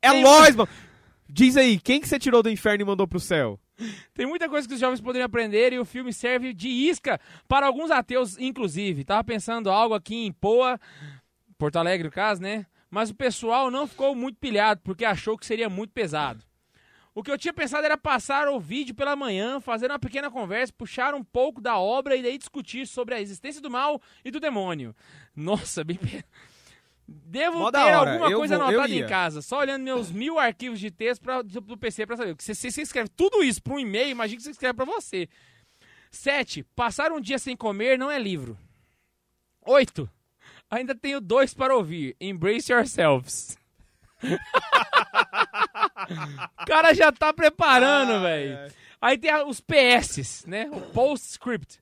[0.00, 0.68] É Tem- nós, mano.
[1.28, 3.58] Diz aí, quem que você tirou do inferno e mandou pro céu?
[4.12, 7.66] Tem muita coisa que os jovens poderiam aprender e o filme serve de isca para
[7.66, 9.04] alguns ateus, inclusive.
[9.04, 10.78] Tava pensando algo aqui em Poa,
[11.58, 12.66] Porto Alegre, no caso, né?
[12.90, 16.44] Mas o pessoal não ficou muito pilhado porque achou que seria muito pesado.
[17.14, 20.72] O que eu tinha pensado era passar o vídeo pela manhã, fazer uma pequena conversa,
[20.76, 24.40] puxar um pouco da obra e daí discutir sobre a existência do mal e do
[24.40, 24.94] demônio.
[25.34, 25.98] Nossa, bem.
[27.06, 30.80] Devo Mó ter alguma Eu coisa vou- anotada em casa, só olhando meus mil arquivos
[30.80, 32.34] de texto pra, do, PC pra saber.
[32.34, 34.84] Porque se se você escreve tudo isso pra um e-mail, imagina que você escreve pra
[34.86, 35.28] você.
[36.10, 36.64] 7.
[36.74, 38.58] Passar um dia sem comer não é livro.
[39.62, 40.08] 8.
[40.74, 42.16] Ainda tenho dois para ouvir.
[42.20, 43.56] Embrace yourselves.
[44.22, 44.26] o
[46.66, 48.58] cara já tá preparando, Ai, velho.
[48.58, 48.72] ai.
[49.00, 50.68] Aí tem os PS, né?
[50.72, 51.78] O postscript.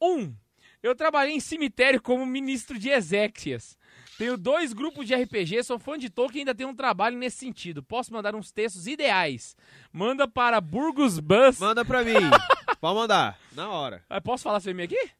[0.00, 0.18] 1.
[0.18, 0.34] Um,
[0.82, 3.78] eu trabalhei em cemitério como ministro de exéquias.
[4.18, 7.38] Tenho dois grupos de RPG, sou fã de Tolkien e ainda tenho um trabalho nesse
[7.38, 7.82] sentido.
[7.82, 9.56] Posso mandar uns textos ideais.
[9.92, 11.58] Manda para Burgos Bus.
[11.60, 12.14] Manda pra mim.
[12.80, 13.38] Pode mandar.
[13.52, 14.02] Na hora.
[14.10, 15.10] Ah, Posso falar seu e-mail aqui?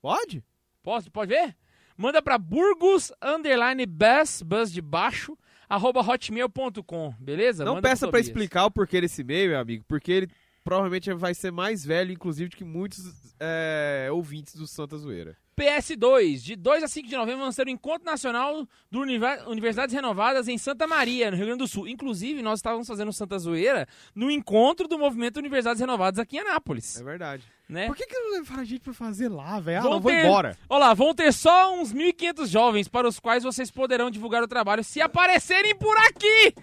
[0.00, 0.44] Pode?
[0.82, 1.10] Posso?
[1.10, 1.56] Pode ver?
[2.00, 5.36] Manda pra Burgos Underline Bus, Bus de baixo,
[5.68, 7.62] arroba hotmail.com, beleza?
[7.62, 8.26] Não Manda peça pra Tobias.
[8.28, 10.30] explicar o porquê desse e-mail, meu amigo, porque ele
[10.64, 15.36] provavelmente vai ser mais velho, inclusive, do que muitos é, ouvintes do Santa Zoeira.
[15.58, 19.94] PS2, de 2 a 5 de novembro vamos ter o Encontro Nacional do Univer- Universidades
[19.94, 21.86] Renovadas em Santa Maria, no Rio Grande do Sul.
[21.86, 26.98] Inclusive, nós estávamos fazendo Santa Zoeira no encontro do movimento Universidades Renovadas aqui em Anápolis.
[26.98, 27.42] É verdade.
[27.68, 27.86] né?
[27.88, 29.80] Por que, que não levaram a gente pra fazer lá, velho?
[29.80, 30.56] Ah, não, vou ter- embora.
[30.66, 34.48] Olha lá, vão ter só uns 1.500 jovens para os quais vocês poderão divulgar o
[34.48, 36.54] trabalho se aparecerem por aqui.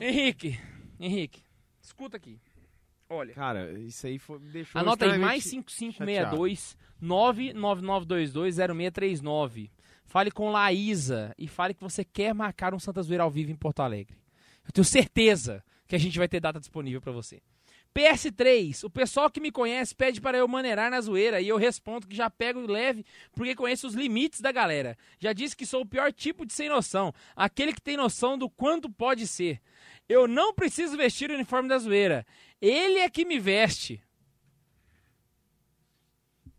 [0.00, 0.58] Henrique,
[0.98, 1.42] Henrique,
[1.80, 2.40] escuta aqui.
[3.12, 9.70] Olha, Cara, isso aí foi, me deixou anota aí, mais 5562 999220639.
[10.06, 13.56] Fale com Laísa e fale que você quer marcar um Santa Zoeira ao vivo em
[13.56, 14.16] Porto Alegre.
[14.64, 17.42] Eu tenho certeza que a gente vai ter data disponível para você.
[17.94, 22.06] PS3, o pessoal que me conhece pede para eu maneirar na zoeira e eu respondo
[22.06, 24.96] que já pego leve porque conheço os limites da galera.
[25.18, 28.48] Já disse que sou o pior tipo de sem noção, aquele que tem noção do
[28.48, 29.60] quanto pode ser.
[30.08, 32.26] Eu não preciso vestir o uniforme da zoeira,
[32.60, 34.02] ele é que me veste.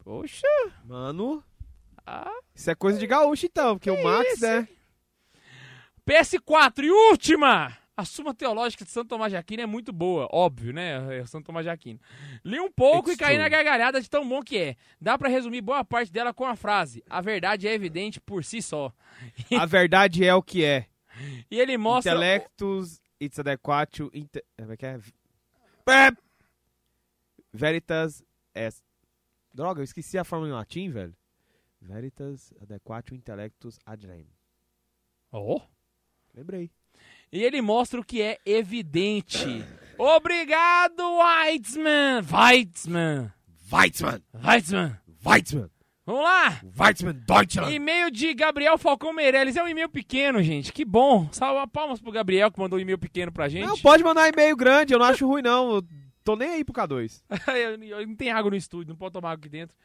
[0.04, 0.48] Poxa,
[0.84, 1.44] Mano,
[2.06, 4.68] ah, isso é coisa de gaúcho então, porque o Max, isso, né?
[6.08, 7.78] PS4 e última!
[7.96, 11.20] A Suma Teológica de Santo Tomás de Aquino é muito boa, óbvio, né?
[11.20, 12.00] É Santo Tomás de Aquino.
[12.44, 13.44] Li um pouco It's e caí true.
[13.44, 14.76] na gargalhada de tão bom que é.
[15.00, 18.64] Dá pra resumir boa parte dela com a frase: A verdade é evidente por si
[18.64, 18.92] só.
[19.56, 20.88] A verdade é o que é.
[21.52, 22.14] E ele mostra.
[22.14, 24.44] Intellectus, it's adequatio, inte...
[24.58, 25.00] Como é que é?
[27.54, 28.24] Veritas
[28.56, 28.84] est...
[29.54, 31.16] Droga, eu esqueci a fórmula em latim, velho.
[31.80, 34.28] Veritas adequatio intellectus ad rem.
[35.32, 35.62] Oh.
[36.34, 36.72] Lembrei.
[37.32, 39.46] E ele mostra o que é evidente.
[39.98, 42.22] Obrigado, Weitzman!
[42.24, 43.34] Weitzman!
[43.72, 44.22] Weizmann!
[44.34, 45.00] Weitzman!
[45.26, 45.70] Weizmann!
[46.06, 46.62] Vamos lá!
[46.78, 47.74] Weizmann Deutschland!
[47.74, 49.56] E-mail de Gabriel Falcão Meirelles.
[49.56, 50.74] É um e-mail pequeno, gente.
[50.74, 51.30] Que bom.
[51.32, 53.66] Salva palmas pro Gabriel que mandou um e-mail pequeno pra gente.
[53.66, 55.76] Não, pode mandar e-mail grande, eu não acho ruim não.
[55.76, 55.84] Eu
[56.24, 57.22] tô nem aí pro K2.
[57.88, 59.78] eu, não tem água no estúdio, não pode tomar água aqui dentro.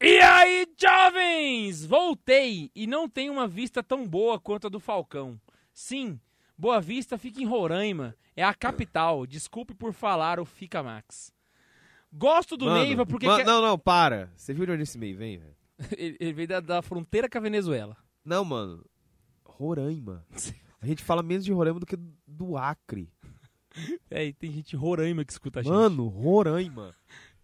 [0.00, 1.84] E aí, jovens!
[1.84, 5.40] Voltei e não tem uma vista tão boa quanto a do Falcão.
[5.72, 6.20] Sim,
[6.56, 9.26] Boa Vista fica em Roraima, é a capital.
[9.26, 11.32] Desculpe por falar o Fica Max.
[12.12, 14.30] Gosto do Mano, Neiva porque ma- quer- Não, não, para.
[14.36, 15.55] Você viu de onde esse e-mail vem, velho?
[15.96, 17.96] ele, ele veio da, da fronteira com a Venezuela.
[18.24, 18.84] Não, mano.
[19.44, 20.24] Roraima.
[20.82, 21.96] A gente fala menos de Roraima do que
[22.26, 23.08] do Acre.
[24.10, 25.72] É, e tem gente de Roraima que escuta a gente.
[25.72, 26.94] Mano, Roraima.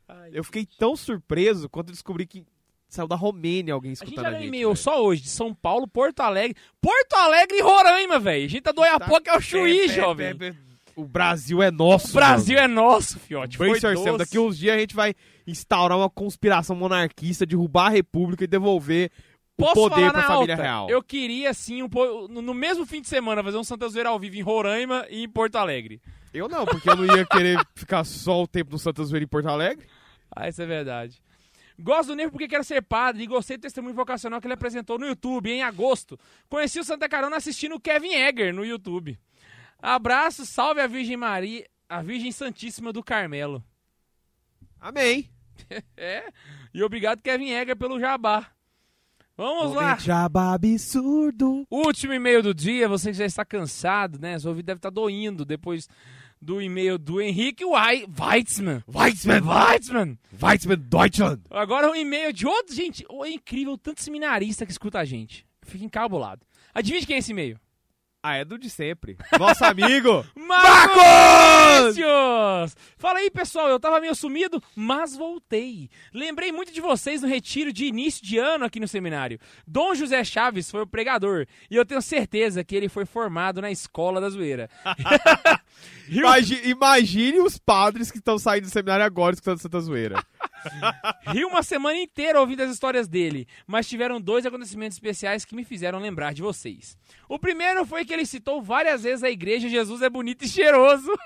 [0.06, 2.44] Ai, Eu fiquei tão surpreso quando descobri que
[2.88, 4.46] saiu da Romênia alguém A gente escutando a gente.
[4.48, 6.56] e-mail só hoje, de São Paulo, Porto Alegre.
[6.80, 8.44] Porto Alegre e Roraima, velho.
[8.44, 10.36] A gente tá do Oiapoque ao Chuí, Pé, pé, jovem.
[10.36, 10.58] pé, pé.
[10.94, 12.10] O Brasil é nosso.
[12.10, 13.56] O Brasil é nosso, fiote.
[13.56, 14.18] Foi Brace yourself.
[14.18, 14.18] doce.
[14.18, 15.14] Daqui uns dias a gente vai
[15.46, 19.10] instaurar uma conspiração monarquista, derrubar a república e devolver
[19.58, 20.62] o Posso poder falar pra família alta?
[20.62, 20.90] real.
[20.90, 24.18] Eu queria, sim, um po- no mesmo fim de semana, fazer um Santa Zoeira ao
[24.18, 26.00] vivo em Roraima e em Porto Alegre.
[26.32, 29.28] Eu não, porque eu não ia querer ficar só o tempo no Santa Zoeira em
[29.28, 29.86] Porto Alegre.
[30.34, 31.20] Ah, isso é verdade.
[31.78, 34.98] Gosto do Nevo porque quero ser padre e gostei do testemunho vocacional que ele apresentou
[34.98, 36.18] no YouTube em agosto.
[36.48, 39.18] Conheci o Santa Carona assistindo o Kevin Egger no YouTube.
[39.80, 43.62] Abraço, salve a Virgem Maria, a Virgem Santíssima do Carmelo.
[44.80, 45.28] Amém.
[45.96, 46.24] É,
[46.74, 48.46] e obrigado Kevin Egger pelo jabá.
[49.36, 49.82] Vamos lá.
[49.84, 51.66] Momento Jabá absurdo.
[51.70, 54.38] Último e-mail do dia, você que já está cansado, né?
[54.38, 55.88] Seu ouvido deve estar doindo depois
[56.40, 58.82] do e-mail do Henrique Wei- Weitzman.
[58.86, 59.40] Weizmann.
[59.42, 60.18] Weitzman!
[60.40, 61.40] Weizmann Deutschland.
[61.50, 62.74] Agora um e-mail de outro.
[62.74, 65.46] Gente, é incrível tanto seminarista que escuta a gente.
[65.62, 66.44] Fica encabulado.
[66.74, 67.58] Adivinha quem é esse e-mail?
[68.24, 69.16] Ah, é do de sempre.
[69.36, 70.24] Nosso amigo.
[70.38, 71.96] Marcos!
[72.96, 73.68] Fala aí, pessoal.
[73.68, 75.90] Eu tava meio sumido, mas voltei.
[76.14, 79.40] Lembrei muito de vocês no retiro de início de ano aqui no seminário.
[79.66, 83.72] Dom José Chaves foi o pregador e eu tenho certeza que ele foi formado na
[83.72, 84.70] escola da zoeira.
[86.06, 90.22] Rio Imagi- imagine os padres que estão saindo do seminário agora escutando Santa Zoeira.
[91.32, 95.64] Ri uma semana inteira ouvindo as histórias dele, mas tiveram dois acontecimentos especiais que me
[95.64, 96.96] fizeram lembrar de vocês.
[97.28, 101.10] O primeiro foi que ele citou várias vezes a igreja Jesus é bonito e cheiroso.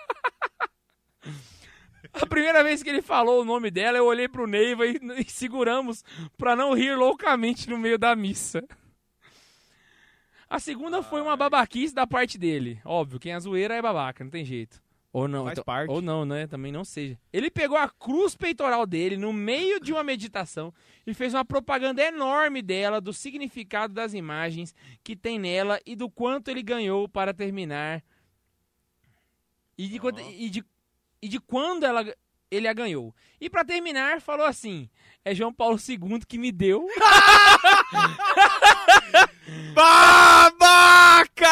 [2.12, 5.24] A primeira vez que ele falou o nome dela, eu olhei pro Neiva e, e
[5.30, 6.02] seguramos
[6.38, 8.62] pra não rir loucamente no meio da missa.
[10.48, 12.80] A segunda foi uma babaquice da parte dele.
[12.84, 14.80] Óbvio, quem é zoeira é babaca, não tem jeito.
[15.12, 15.90] Ou não, Faz então- parte.
[15.90, 16.46] ou não, né?
[16.46, 17.18] Também não seja.
[17.32, 20.72] Ele pegou a cruz peitoral dele no meio de uma meditação
[21.06, 26.10] e fez uma propaganda enorme dela, do significado das imagens que tem nela e do
[26.10, 28.04] quanto ele ganhou para terminar.
[29.78, 30.64] E de, quanto- e de,
[31.22, 32.04] e de quando ela.
[32.50, 33.14] ele a ganhou.
[33.40, 34.88] E pra terminar, falou assim:
[35.26, 36.86] é João Paulo II que me deu.
[39.74, 41.46] Babaca!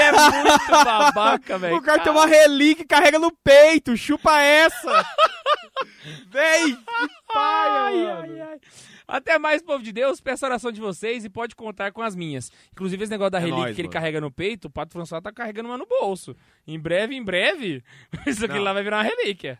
[0.00, 1.76] é muito babaca, velho.
[1.76, 5.04] O cara tem uma relíquia e carrega no peito, chupa essa!
[6.30, 6.74] Vem!
[6.76, 6.82] Que
[7.32, 8.58] paia, Ai, ai, ai.
[9.06, 10.20] Até mais, povo de Deus.
[10.20, 12.50] Peço a oração de vocês e pode contar com as minhas.
[12.72, 13.92] Inclusive, esse negócio da É relíquia nóis, que ele mano.
[13.94, 16.36] carrega no peito, o Pato François tá carregando uma no bolso.
[16.66, 17.82] Em breve, em breve,
[18.26, 18.62] isso aqui Não.
[18.64, 19.58] lá vai virar uma relíquia.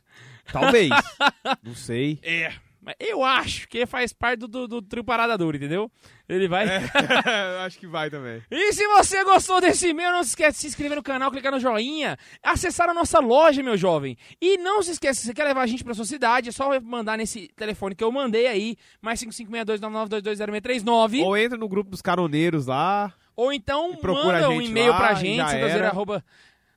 [0.52, 0.90] Talvez.
[1.62, 2.18] Não sei.
[2.22, 2.52] É.
[2.88, 5.90] Mas eu acho que faz parte do, do, do trio Parada Dura, entendeu?
[6.26, 6.64] Ele vai.
[7.66, 8.42] Acho que vai também.
[8.50, 11.52] E se você gostou desse e-mail, não se esquece de se inscrever no canal, clicar
[11.52, 14.16] no joinha, acessar a nossa loja, meu jovem.
[14.40, 16.80] E não se esqueça, se você quer levar a gente pra sua cidade, é só
[16.80, 21.24] mandar nesse telefone que eu mandei aí, mais 556299220639.
[21.24, 23.12] Ou entra no grupo dos caroneiros lá.
[23.36, 25.42] Ou então manda um e-mail lá, pra gente,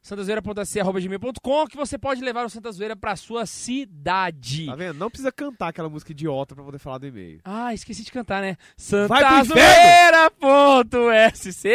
[0.04, 0.42] já santazoeira, era.
[0.42, 4.66] arroba, santazoeira.ac.gmail.com, que você pode levar o Santa Zoeira pra sua cidade.
[4.66, 4.98] Tá vendo?
[4.98, 7.40] Não precisa cantar aquela música idiota pra poder falar do e-mail.
[7.44, 8.58] Ah, esqueci de cantar, né?
[8.76, 11.68] Santazoeira.sc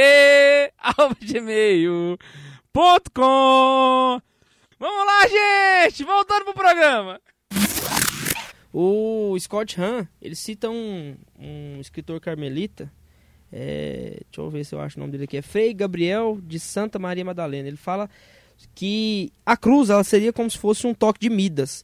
[0.79, 2.19] arroba gmail.com
[4.79, 6.05] Vamos lá, gente!
[6.05, 7.21] Voltando pro programa.
[8.73, 12.93] O Scott Hahn, ele cita um, um escritor carmelita,
[13.59, 16.61] é, deixa eu ver se eu acho o nome dele aqui, é Frei Gabriel de
[16.61, 17.67] Santa Maria Madalena.
[17.67, 18.11] Ele fala
[18.75, 21.83] que a cruz ela seria como se fosse um toque de Midas,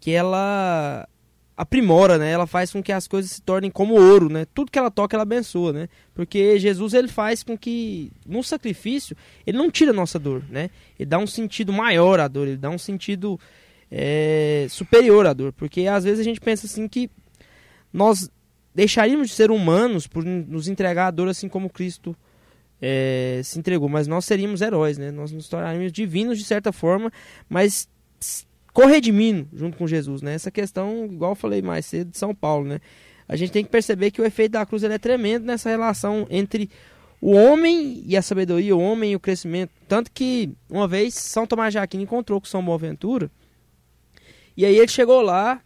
[0.00, 1.08] que ela
[1.56, 2.32] aprimora, né?
[2.32, 4.44] Ela faz com que as coisas se tornem como ouro, né?
[4.52, 5.88] Tudo que ela toca ela abençoa, né?
[6.12, 9.16] Porque Jesus ele faz com que no sacrifício
[9.46, 10.70] ele não tira a nossa dor, né?
[10.98, 13.38] Ele dá um sentido maior à dor, ele dá um sentido
[13.88, 17.08] é, superior à dor, porque às vezes a gente pensa assim que
[17.92, 18.28] nós
[18.74, 22.16] deixaríamos de ser humanos por nos entregar a dor assim como Cristo
[22.80, 25.10] é, se entregou, mas nós seríamos heróis, né?
[25.10, 27.12] Nós nos tornaríamos divinos de certa forma,
[27.48, 27.88] mas
[28.72, 30.34] corredimindo junto com Jesus, né?
[30.34, 32.80] Essa questão, igual eu falei mais cedo, de São Paulo, né?
[33.28, 36.68] A gente tem que perceber que o efeito da cruz é tremendo nessa relação entre
[37.20, 39.70] o homem e a sabedoria, o homem e o crescimento.
[39.86, 43.30] Tanto que, uma vez, São Tomás de Aquino encontrou com São Boaventura,
[44.56, 45.62] e aí ele chegou lá,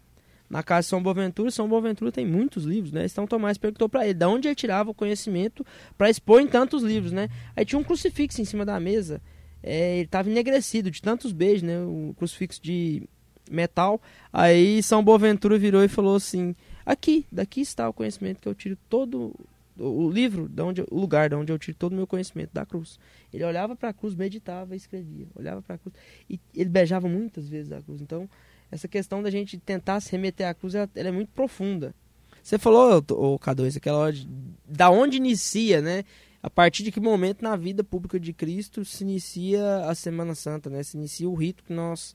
[0.49, 3.07] na casa de São Boaventura, São Boaventura tem muitos livros, né?
[3.09, 5.65] São Tomás perguntou para ele de onde ele tirava o conhecimento
[5.97, 7.29] para expor em tantos livros, né?
[7.55, 9.21] Aí tinha um crucifixo em cima da mesa,
[9.63, 11.79] é, ele estava enegrecido de tantos beijos, né?
[11.81, 13.03] Um crucifixo de
[13.51, 14.01] metal.
[14.33, 18.77] Aí São Boaventura virou e falou assim: aqui, daqui está o conhecimento que eu tiro
[18.89, 19.35] todo
[19.79, 22.65] o livro, de onde, o lugar de onde eu tiro todo o meu conhecimento da
[22.65, 22.99] cruz.
[23.33, 25.27] Ele olhava para a cruz, meditava e escrevia.
[25.35, 25.95] Olhava para a cruz
[26.31, 28.01] e ele beijava muitas vezes a cruz.
[28.01, 28.29] Então,
[28.71, 31.95] essa questão da gente tentar se remeter à cruz, ela, ela é muito profunda.
[32.43, 34.29] Você falou, o K2, aquela hora de,
[34.65, 36.05] da onde inicia, né?
[36.43, 40.71] A partir de que momento na vida pública de Cristo se inicia a Semana Santa,
[40.71, 40.83] né?
[40.83, 42.15] Se inicia o rito que nós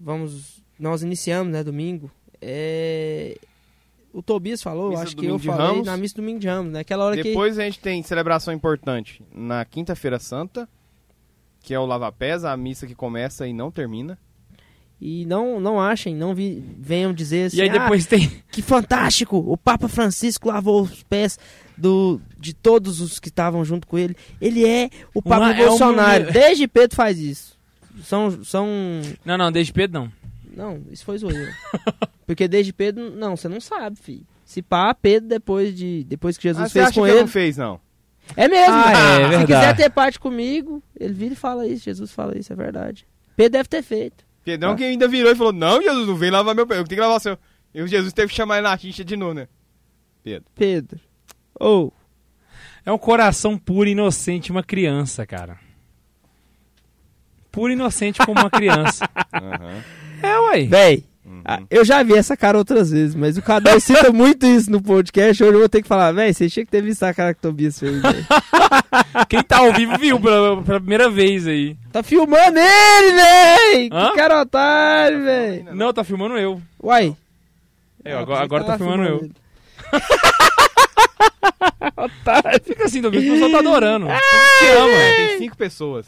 [0.00, 1.62] vamos, nós iniciamos, né?
[1.62, 2.10] Domingo.
[2.40, 3.38] É,
[4.12, 5.86] o Tobias falou, Missa acho que eu falei Ramos.
[5.86, 6.80] na missa do Domingo de Ramos, né?
[6.80, 10.68] Aquela hora que Depois a gente tem celebração importante na Quinta-feira Santa,
[11.60, 14.18] que é o Lava Pés, a missa que começa e não termina.
[15.00, 18.30] E não não achem, não vi, venham dizer assim, E aí "Ah, depois tem.
[18.50, 19.36] Que fantástico!
[19.36, 21.38] O Papa Francisco lavou os pés
[21.76, 24.16] do, de todos os que estavam junto com ele.
[24.40, 27.56] Ele é o Papa Uma- é um Desde Pedro faz isso.
[28.02, 28.42] São.
[28.44, 28.66] são
[29.24, 30.12] Não, não, desde Pedro não.
[30.56, 31.52] não, isso foi zoeira.
[32.26, 33.10] Porque desde Pedro.
[33.14, 34.26] Não, você não sabe, filho.
[34.44, 37.20] Se pá, Pedro, depois, de, depois que Jesus ah, fez acha com que ele.
[37.20, 37.80] não fez, não?
[38.36, 38.74] É mesmo.
[38.74, 39.46] Ah, é Se verdade.
[39.46, 41.84] quiser ter parte comigo, ele vira e fala isso.
[41.84, 43.06] Jesus fala isso, é verdade.
[43.36, 44.25] Pedro deve ter feito.
[44.46, 44.76] Pedrão Ah.
[44.76, 47.00] que ainda virou e falou, não, Jesus, não vem lavar meu pé, eu tenho que
[47.00, 47.36] lavar o seu.
[47.74, 49.48] E o Jesus teve que chamar ele na xixa de novo, né?
[50.54, 51.00] Pedro.
[51.58, 51.92] Ou.
[52.84, 55.58] É um coração puro e inocente, uma criança, cara.
[57.50, 59.04] Puro e inocente como uma criança.
[59.34, 59.82] Aham.
[60.22, 60.64] é, ué.
[60.66, 61.04] Véi.
[61.26, 61.42] Uhum.
[61.44, 64.80] Ah, eu já vi essa cara outras vezes, mas o K2 cita muito isso no
[64.80, 65.42] podcast.
[65.42, 67.38] Hoje eu vou ter que falar, véi, você tinha que ter visto a cara que
[67.40, 68.00] o Tobias fez.
[69.28, 71.76] Quem tá ao vivo viu pela, pela primeira vez aí.
[71.92, 73.90] Tá filmando ele, véi!
[73.92, 74.10] Hã?
[74.10, 75.64] Que cara otário, véi!
[75.72, 76.62] Não, tá filmando eu.
[76.80, 77.16] Uai.
[78.04, 79.18] É, Ah, agora, agora tá tava filmando eu.
[79.24, 79.32] ele.
[82.64, 84.08] Fica assim, Tobias, o pessoal tá adorando.
[84.08, 84.18] Ah!
[84.60, 84.92] Te ama.
[84.92, 86.06] É, tem cinco pessoas.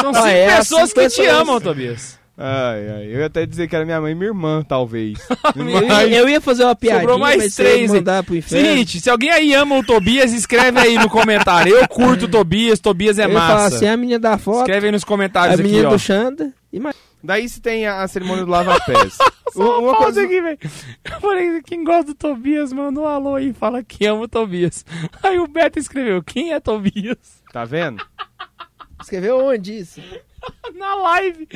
[0.00, 1.40] São cinco Ah, é, pessoas cinco que te pessoas.
[1.40, 2.18] amam, Tobias.
[2.36, 5.18] Ai, ai, eu ia até dizer que era minha mãe e minha irmã, talvez.
[5.54, 8.66] Eu ia, eu ia fazer uma piadinha, Sobrou mais mas três, mandar pro inferno.
[8.66, 11.72] Seguinte, se alguém aí ama o Tobias, escreve aí no comentário.
[11.72, 13.76] Eu curto o Tobias, Tobias é eu massa.
[13.76, 15.92] assim, a menina da foto, Escreve aí nos a comentários aqui, menina ó.
[15.92, 16.96] do Xanda, e mais.
[17.22, 19.16] Daí se tem a, a cerimônia do lava-pés.
[19.54, 20.58] Só uma pausa aqui, velho.
[21.04, 24.84] Eu falei, quem gosta do Tobias, manda um alô aí fala que ama o Tobias.
[25.22, 27.42] Aí o Beto escreveu, quem é Tobias?
[27.52, 28.04] Tá vendo?
[29.00, 30.00] Escreveu onde isso?
[30.74, 31.46] Na live.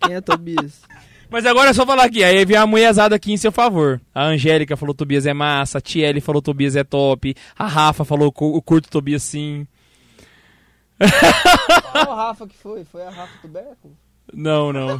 [0.00, 0.82] Quem é Tobias?
[1.30, 2.24] Mas agora é só falar aqui.
[2.24, 4.00] Aí vem a mulherzada aqui em seu favor.
[4.14, 5.78] A Angélica falou Tobias é massa.
[5.78, 7.34] A Tiele falou Tobias é top.
[7.58, 9.66] A Rafa falou o curto Tobias sim.
[11.92, 12.84] Qual Rafa que foi?
[12.84, 13.94] Foi a Rafa Tuberco?
[14.32, 14.98] Não, não.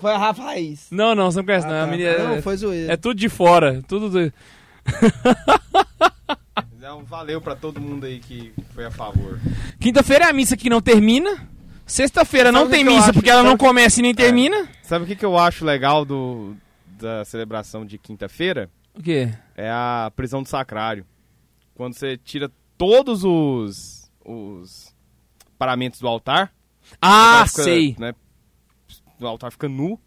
[0.00, 0.88] Foi a Rafa Raiz.
[0.90, 1.82] Não, não, você não conhece, não.
[1.84, 2.92] A menina- Ah, Não, foi zoeira.
[2.92, 3.82] É tudo de fora.
[3.88, 4.08] Tudo.
[4.10, 4.32] do-
[6.88, 9.38] Então, valeu pra todo mundo aí que foi a favor.
[9.78, 11.46] Quinta-feira é a missa que não termina.
[11.84, 13.12] Sexta-feira não tem que missa acho?
[13.12, 14.66] porque ela não Sabe- começa e nem termina.
[14.82, 16.56] Sabe o que, que eu acho legal do,
[16.98, 18.70] da celebração de quinta-feira?
[18.94, 19.28] O quê?
[19.54, 21.04] É a prisão do sacrário.
[21.74, 24.94] Quando você tira todos os, os
[25.58, 26.50] paramentos do altar.
[27.02, 27.96] Ah, fica, sei.
[27.98, 28.14] Né,
[29.20, 30.00] o altar fica nu.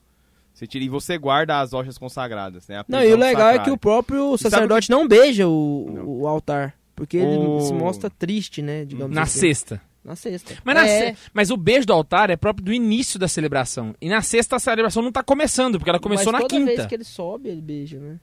[0.62, 2.68] Você tira, e você guarda as hojas consagradas.
[2.68, 3.74] Né, a Não, e o legal é que sacrário.
[3.74, 6.74] o próprio sacerdote não beija o, o altar.
[6.96, 8.86] Porque ele O- se mostra triste, né?
[8.86, 9.40] Digamos Na assim.
[9.40, 9.82] sexta.
[10.04, 10.56] Na sexta.
[10.64, 13.96] Mas, na é, se- Mas o beijo do altar é próprio do início da celebração.
[14.02, 16.76] E na sexta a celebração não tá começando, porque ela começou mas na toda quinta.
[16.76, 18.20] vez que ele sobe, ele beija, né?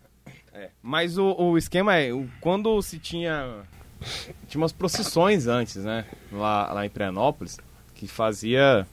[0.52, 2.08] É, Mas o, o esquema é,
[2.40, 3.60] quando se tinha.
[4.48, 6.04] Tinha umas procissões antes, né?
[6.32, 7.58] Lá, lá em Pirenópolis,
[7.94, 8.86] que fazia.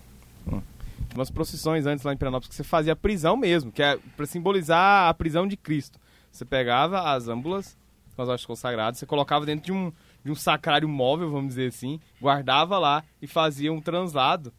[0.48, 0.62] hum,
[1.10, 3.98] Tinha umas procissões antes lá em Pirenópolis que você fazia a prisão mesmo, que é
[4.18, 6.00] pra simbolizar a prisão de Cristo.
[6.32, 7.76] Você pegava as âmbulas
[8.16, 9.92] com as hojas consagradas, você colocava dentro de um,
[10.24, 14.54] de um sacrário móvel, vamos dizer assim, guardava lá e fazia um translado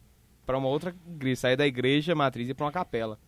[0.45, 1.41] pra uma outra igreja.
[1.43, 3.19] Saía da igreja matriz e ia pra uma capela.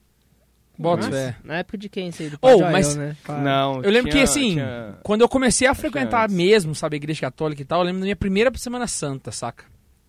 [0.78, 1.36] Bota fé.
[1.42, 2.30] Na época de quem isso aí?
[2.30, 3.16] Do Oh, mas- né?
[3.42, 6.36] Não, Eu lembro tinha- que, assim, tinha- quando eu comecei a frequentar antes.
[6.36, 9.64] mesmo, sabe, a igreja católica e tal, eu lembro da minha primeira Semana Santa, saca?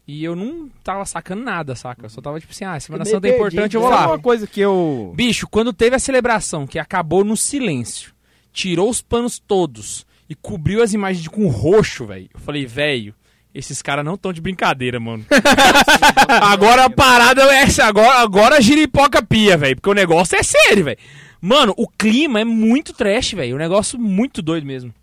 [0.07, 2.05] E eu não tava sacando nada, saca?
[2.05, 3.95] Eu só tava tipo assim, ah, Semana Santa é importante, eu vou né?
[3.95, 4.01] lá.
[4.03, 5.11] Sabe uma coisa que eu.
[5.15, 8.13] Bicho, quando teve a celebração, que acabou no silêncio,
[8.53, 12.29] tirou os panos todos e cobriu as imagens de com roxo, velho.
[12.33, 13.15] Eu falei, velho,
[13.53, 15.25] esses caras não tão de brincadeira, mano.
[16.41, 20.43] agora a parada é essa, agora, agora a giripoca pia, velho, porque o negócio é
[20.43, 20.97] sério, velho.
[21.41, 24.93] Mano, o clima é muito trash, velho, um negócio muito doido mesmo.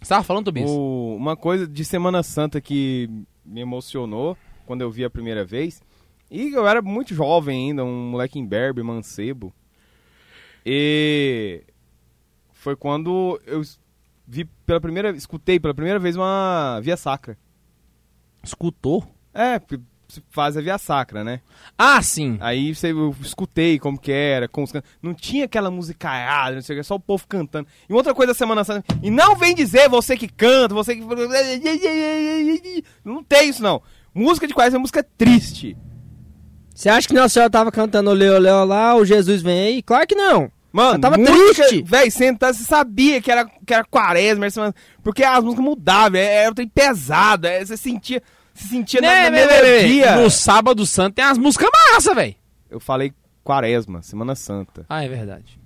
[0.00, 0.70] Você tava falando, Tobias?
[0.70, 3.08] O- uma coisa de Semana Santa que
[3.44, 4.36] me emocionou
[4.66, 5.82] quando eu vi a primeira vez.
[6.30, 9.52] E eu era muito jovem ainda, um moleque imberbe, mancebo.
[10.64, 11.62] E
[12.52, 13.62] foi quando eu
[14.26, 17.36] vi pela primeira, escutei pela primeira vez uma via sacra.
[18.42, 19.06] Escutou?
[19.34, 19.60] É,
[20.30, 21.40] faz a via sacra, né?
[21.76, 22.38] Ah, sim.
[22.40, 26.62] Aí você, eu escutei como que era, com os can- não tinha aquela musicaiada, não
[26.62, 27.68] sei o que, só o povo cantando.
[27.88, 31.02] E outra coisa da Semana Santa, e não vem dizer você que canta, você que...
[33.04, 33.82] Não tem isso não.
[34.14, 35.76] Música de quais é música triste.
[36.74, 39.82] Você acha que Nossa Senhora tava cantando Olê, olê, olá, o Jesus vem aí?
[39.82, 40.50] Claro que não.
[40.76, 41.82] Mano, Ela tava música, triste.
[41.86, 44.46] Véi, senta, você sabia que era, que era quaresma,
[45.02, 48.22] porque as músicas mudavam, é- era um trem pesado, é, você sentia,
[48.52, 49.62] se sentia na, na Né, né, né, né.
[49.62, 50.16] melodia.
[50.16, 52.34] No Sábado Santo tem as músicas massa, velho.
[52.70, 53.12] Eu falei
[53.42, 54.84] quaresma, Semana Santa.
[54.88, 55.58] Ah, é verdade.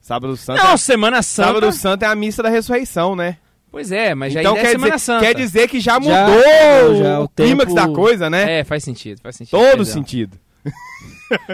[0.00, 1.48] Sábado Santo, Não, é, Semana Santa.
[1.48, 3.36] Sábado Santo é a missa da ressurreição, né?
[3.70, 5.24] Pois é, mas já então ainda é quer Semana dizer, Santa.
[5.26, 8.60] quer dizer que já mudou Já- já o, o clímax tempo- da coisa, né?
[8.60, 9.50] É, faz sentido, faz sentido.
[9.58, 9.84] Todo perdão.
[9.84, 10.38] sentido.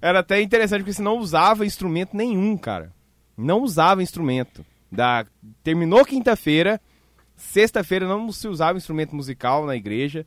[0.00, 2.92] Era até interessante porque você não usava instrumento nenhum, cara.
[3.36, 4.64] Não usava instrumento.
[4.90, 5.26] Da...
[5.62, 6.80] Terminou quinta-feira,
[7.36, 10.26] sexta-feira não se usava instrumento musical na igreja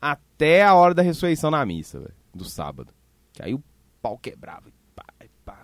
[0.00, 2.92] até a hora da ressurreição na missa, velho, do sábado.
[3.32, 3.62] Que aí o
[4.02, 4.68] pau quebrava.
[4.68, 5.04] e pá,
[5.44, 5.58] pá.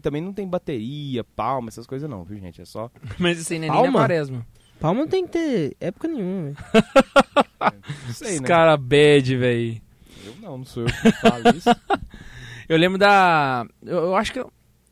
[0.00, 2.62] Também não tem bateria, palma, essas coisas não, viu, gente?
[2.62, 2.90] É só.
[3.18, 4.46] Mas isso aí não é nem quaresma.
[4.80, 6.56] Palma não tem que ter época nenhuma, velho.
[8.06, 8.48] Não sei, Esse né?
[8.48, 9.80] cara bad, velho.
[10.24, 11.70] Eu não, não sou eu que falo isso.
[12.68, 13.66] Eu lembro da.
[13.82, 14.38] Eu, eu acho que.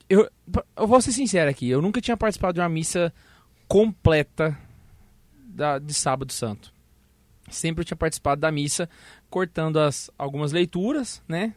[0.09, 0.29] Eu,
[0.77, 1.69] eu, vou ser sincero aqui.
[1.69, 3.13] Eu nunca tinha participado de uma missa
[3.67, 4.59] completa
[5.35, 6.73] da, de Sábado Santo.
[7.51, 8.89] Sempre eu tinha participado da missa
[9.31, 11.55] cortando as, algumas leituras, né?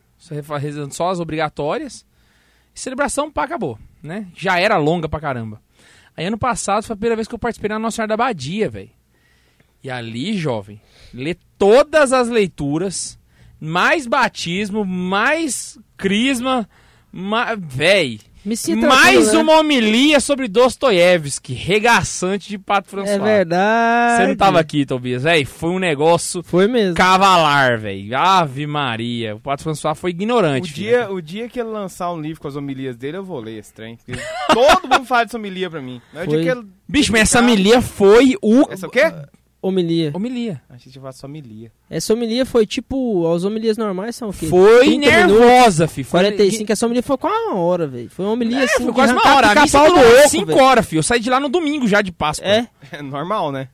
[0.60, 2.06] Rezando Só as obrigatórias.
[2.74, 4.28] E celebração, pá, acabou, né?
[4.36, 5.62] Já era longa pra caramba.
[6.16, 8.70] Aí ano passado foi a primeira vez que eu participei na Nossa Senhora da Badia,
[8.70, 8.90] velho.
[9.84, 10.82] E ali, jovem,
[11.14, 13.20] ler todas as leituras,
[13.60, 16.68] mais batismo, mais crisma,
[17.12, 17.56] ma...
[17.56, 18.20] véi.
[18.46, 19.42] Me sinta Mais tranquilo, né?
[19.42, 23.16] uma homilia sobre Dostoiévski, regaçante de Pato François.
[23.16, 24.18] É verdade.
[24.22, 25.46] Você não tava aqui, Tobias, véi.
[25.46, 26.94] Foi um negócio Foi mesmo.
[26.94, 28.16] cavalar, velho.
[28.16, 29.36] Ave Maria.
[29.36, 30.72] O Pato François foi O ignorante.
[30.72, 30.86] filho.
[30.90, 33.58] dia, o dia que ele lançar um livro com as homilias dele, eu vou ler
[33.58, 33.98] esse trem.
[34.54, 36.00] Todo mundo fala dessa homilia pra mim.
[36.14, 36.44] O Foi.
[36.44, 36.68] que ele...
[36.88, 38.72] Bicho, mas essa homilia foi o...
[38.72, 39.12] Essa o quê?
[39.68, 40.12] Homilia.
[40.14, 40.62] Homilia.
[40.70, 41.72] A gente vai só homilia.
[41.90, 43.28] Essa homilia foi tipo.
[43.34, 44.46] As homilias normais são o quê?
[44.46, 46.04] Foi 30 nervosa, fi.
[46.04, 48.08] Foi 45, essa homilia foi quase uma hora, velho.
[48.12, 48.84] Foi uma homilia assim.
[48.84, 49.54] Foi quase uma hora.
[49.54, 50.64] A missa durou oco, 5 velho.
[50.64, 51.00] horas, filho.
[51.00, 52.48] Eu saí de lá no domingo já de Páscoa.
[52.48, 53.70] É, É normal, né?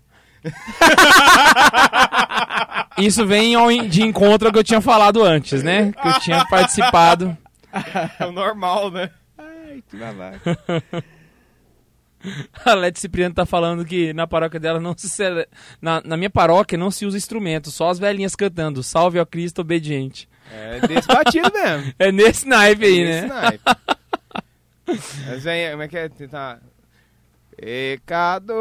[2.98, 3.54] Isso vem
[3.90, 5.92] de encontro ao que eu tinha falado antes, né?
[6.02, 7.38] Que eu tinha participado.
[8.20, 9.10] É o normal, né?
[9.38, 10.60] Ai, que babaca.
[12.66, 15.48] A Leti Cipriano tá falando que na paróquia dela não se cele...
[15.82, 18.84] na, na minha paróquia não se usa instrumento, só as velhinhas cantando.
[18.84, 20.30] Salve ao Cristo obediente.
[20.52, 21.94] É desse batido mesmo.
[22.00, 23.28] É nesse naipe aí, Desse né?
[23.28, 23.64] naipe.
[25.28, 26.10] Mas vem, como é que é?
[26.10, 26.60] Tentar.
[27.56, 28.58] Pecador,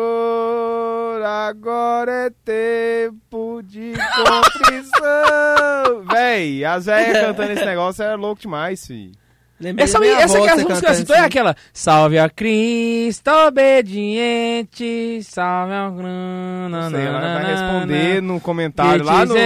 [1.24, 6.04] agora é tempo de contrição.
[6.10, 9.12] Véi, as velhas cantando esse negócio é louco demais, fi.
[9.60, 15.20] Lembrei Essa, essa é a você música assim, então é aquela Salve a Cristo obediente,
[15.22, 16.90] salve ao grana.
[16.90, 19.34] Sei, ela vai responder no comentário lá no.
[19.34, 19.40] no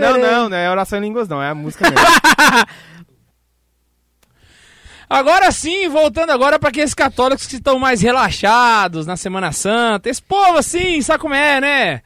[0.00, 2.04] não, não, não é oração em línguas, não, é a música mesmo.
[5.08, 10.08] Agora sim, voltando agora para aqueles católicos que estão mais relaxados na Semana Santa.
[10.08, 12.00] Esse povo assim, sabe como é, né?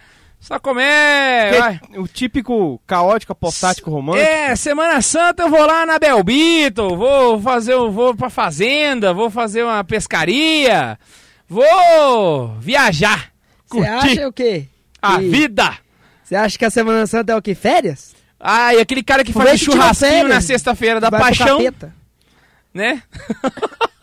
[0.80, 1.58] É?
[1.58, 1.78] vai.
[1.78, 4.26] Porque o típico caótico, apostático romântico.
[4.28, 9.30] É, Semana Santa eu vou lá na Belbito, vou fazer, um- vou pra fazenda, vou
[9.30, 10.98] fazer uma pescaria,
[11.48, 13.30] vou viajar,
[13.66, 14.66] Você acha o quê?
[15.00, 15.72] a que- vida.
[16.22, 17.54] Você acha que a Semana Santa é o quê?
[17.54, 18.14] Férias?
[18.38, 21.58] Ah, e aquele cara que faz churrasquinho na sexta-feira da Vai paixão,
[22.74, 23.02] né?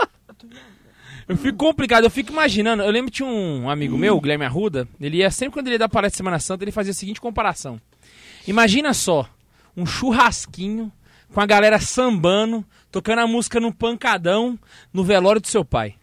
[1.32, 2.84] eu fico complicado, eu fico imaginando.
[2.84, 5.76] Eu lembro que tinha um amigo meu, o Guilherme Arruda, ele ia sempre quando ele
[5.76, 7.80] ia dar palestra de Semana Santa, ele fazia a seguinte comparação.
[8.48, 9.28] Imagina só,
[9.76, 10.92] um churrasquinho
[11.34, 14.58] com a galera sambando, tocando a música no pancadão
[14.94, 15.96] no velório do seu pai.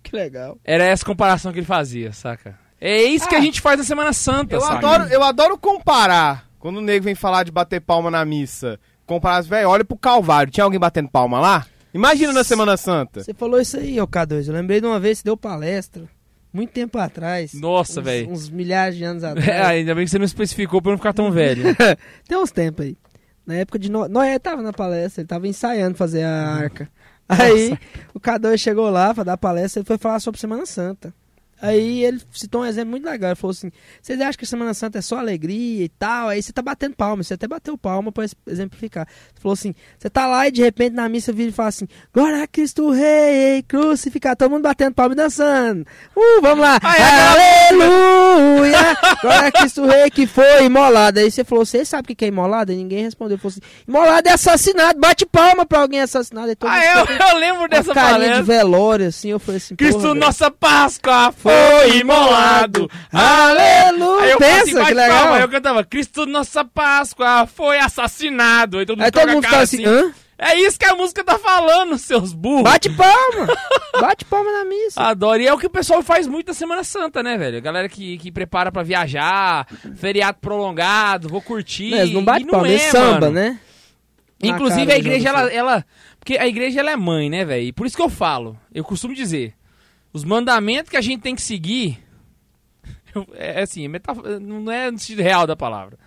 [0.00, 0.56] Que legal.
[0.64, 2.58] Era essa comparação que ele fazia, saca?
[2.80, 4.76] É isso que a Ah, gente faz na Semana Santa, Eu saca?
[4.78, 6.48] adoro, eu adoro comparar.
[6.58, 9.98] Quando o nego vem falar de bater palma na missa, comparar as velhas, olha pro
[9.98, 10.50] Calvário.
[10.52, 11.66] Tinha alguém batendo palma lá?
[11.94, 13.22] Imagina na Semana Santa.
[13.22, 14.46] Você falou isso aí, ô K2.
[14.48, 16.04] Eu lembrei de uma vez que deu palestra.
[16.52, 17.52] Muito tempo atrás.
[17.54, 18.30] Nossa, velho.
[18.30, 19.48] Uns milhares de anos É, atrás.
[19.68, 21.62] ainda bem que você não especificou pra eu não ficar tão velho.
[22.26, 22.96] Tem uns tempos aí.
[23.46, 24.08] Na época de Noé.
[24.08, 26.88] Noé tava na palestra, ele tava ensaiando fazer a arca.
[27.28, 27.78] Aí
[28.14, 31.12] o K2 chegou lá pra dar palestra, ele foi falar sobre Semana Santa.
[31.60, 33.30] Aí ele citou um exemplo muito legal.
[33.30, 36.28] Ele falou assim: Vocês acham que Semana Santa é só alegria e tal?
[36.28, 39.06] Aí você tá batendo palma, você até bateu palma pra es- exemplificar.
[39.32, 41.88] Ele falou assim: Você tá lá e de repente na missa vira e fala assim:
[42.14, 44.36] Glória a Cristo Rei, crucificado.
[44.36, 45.86] Todo mundo batendo palma e dançando.
[46.16, 46.78] Uh, vamos lá.
[47.70, 48.96] Aleluia!
[49.20, 51.18] Glória a Cristo Rei que foi imolado.
[51.20, 52.72] Aí você falou: Você sabe o que é imolado?
[52.72, 53.34] E ninguém respondeu.
[53.34, 54.98] Ele falou assim: Imolado é assassinado.
[55.00, 56.52] Bate palma pra alguém assassinado.
[56.62, 58.36] Ah, eu, eu lembro dessa palestra.
[58.36, 59.28] de velório, assim.
[59.30, 61.47] Eu falei assim: Cristo, nossa Páscoa foi
[61.94, 62.90] imolado.
[63.12, 64.24] Aleluia!
[64.24, 65.18] Aí eu Pensa, falei assim, que legal.
[65.18, 65.36] palma.
[65.36, 68.78] Aí eu cantava, Cristo, nossa Páscoa foi assassinado.
[68.78, 70.12] Aí todo mundo, Aí todo mundo a cara ficava assim, hã?
[70.40, 72.62] É isso que a música tá falando, seus burros.
[72.62, 73.48] Bate palma!
[74.00, 75.00] Bate palma na missa.
[75.02, 75.42] Adoro.
[75.42, 77.58] E é o que o pessoal faz muito na Semana Santa, né, velho?
[77.58, 81.90] A galera que, que prepara pra viajar, feriado prolongado, vou curtir.
[81.90, 83.32] Mas não bate palma, é, é samba, mano.
[83.32, 83.58] né?
[84.40, 85.84] Inclusive a igreja, ela, ela.
[86.20, 87.64] Porque a igreja ela é mãe, né, velho?
[87.66, 89.54] E Por isso que eu falo, eu costumo dizer,
[90.18, 91.98] os mandamentos que a gente tem que seguir.
[93.14, 95.98] eu- É assim, é não é no sentido real da palavra.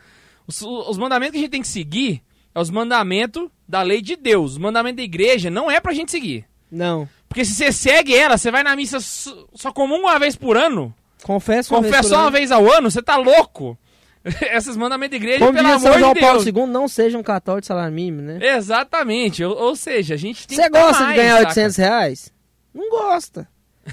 [0.47, 2.21] Os, os mandamentos que a gente tem que seguir
[2.53, 4.51] é os mandamentos da lei de Deus.
[4.53, 6.45] Os mandamentos da igreja não é pra gente seguir.
[6.69, 7.07] Não.
[7.29, 10.93] Porque se você segue ela, você vai na missa só, como uma vez por ano,
[11.23, 12.31] Confesso uma confessa vez uma ano.
[12.31, 13.77] vez ao ano, você tá louco.
[14.53, 16.55] Esses mandamentos da igreja, Como pelo amor São João de Paulo Deus.
[16.57, 18.39] II, não seja um católico de salário mínimo, né?
[18.55, 19.43] Exatamente.
[19.43, 21.47] Ou, ou seja, a gente tem Você gosta de mais, ganhar saca?
[21.49, 22.33] 800 reais?
[22.73, 23.47] Não gosta.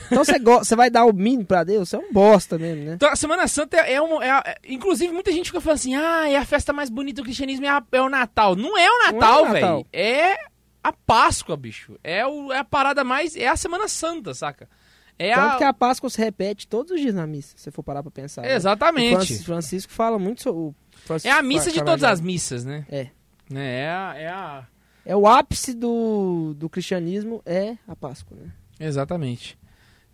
[0.06, 1.88] Então você você vai dar o mínimo pra Deus?
[1.88, 2.94] Você é um bosta mesmo, né?
[2.94, 5.94] Então, a Semana Santa é, um, é, a- é- Inclusive, muita gente fica falando assim:
[5.96, 8.54] ah, é a festa mais bonita do cristianismo, é, a- é o Natal.
[8.54, 9.52] Não é o Natal, o Natal.
[9.52, 9.86] velho.
[9.92, 10.36] É
[10.82, 11.98] a Páscoa, bicho.
[12.04, 13.34] É, o- é a parada mais.
[13.36, 14.68] É a Semana Santa, saca?
[15.18, 15.56] É Tanto a.
[15.56, 18.10] que a Páscoa se repete todos os dias na missa, se você for parar pra
[18.10, 18.42] pensar.
[18.42, 18.52] né?
[18.52, 19.14] O Exatamente.
[19.16, 20.60] Francis- Francisco fala muito sobre.
[20.60, 20.74] o
[21.04, 22.84] Francisco É a missa de todas as missas, né?
[22.90, 23.08] É.
[23.54, 24.14] É, é a.
[24.16, 24.66] É a...
[25.06, 28.52] É o ápice do, do cristianismo, é a Páscoa, né?
[28.78, 29.58] Exatamente.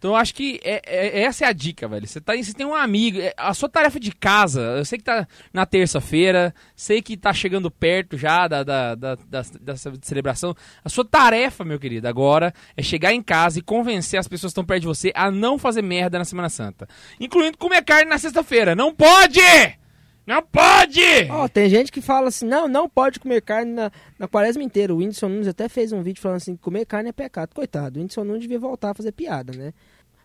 [0.05, 2.06] Então eu acho que é- é- essa é a dica, velho.
[2.06, 3.18] Você, tá, você tem um amigo.
[3.18, 7.32] é, A sua tarefa de casa, eu sei que tá na terça-feira, sei que tá
[7.32, 10.55] chegando perto já da, da, da, da- dessa celebração.
[10.85, 14.52] A sua tarefa, meu querido, agora é chegar em casa e convencer as pessoas que
[14.52, 16.86] estão perto de você a não fazer merda na Semana Santa.
[17.18, 18.74] Incluindo comer carne na sexta-feira.
[18.74, 19.40] Não pode!
[20.26, 21.01] Não pode!
[21.31, 24.93] Ó, tem gente que fala assim, não, não pode comer carne na, na quaresma inteira.
[24.93, 27.55] O Whindersson Nunes até fez um vídeo falando assim, comer carne é pecado.
[27.55, 29.72] Coitado, o Whindersson Nunes devia voltar a fazer piada, né?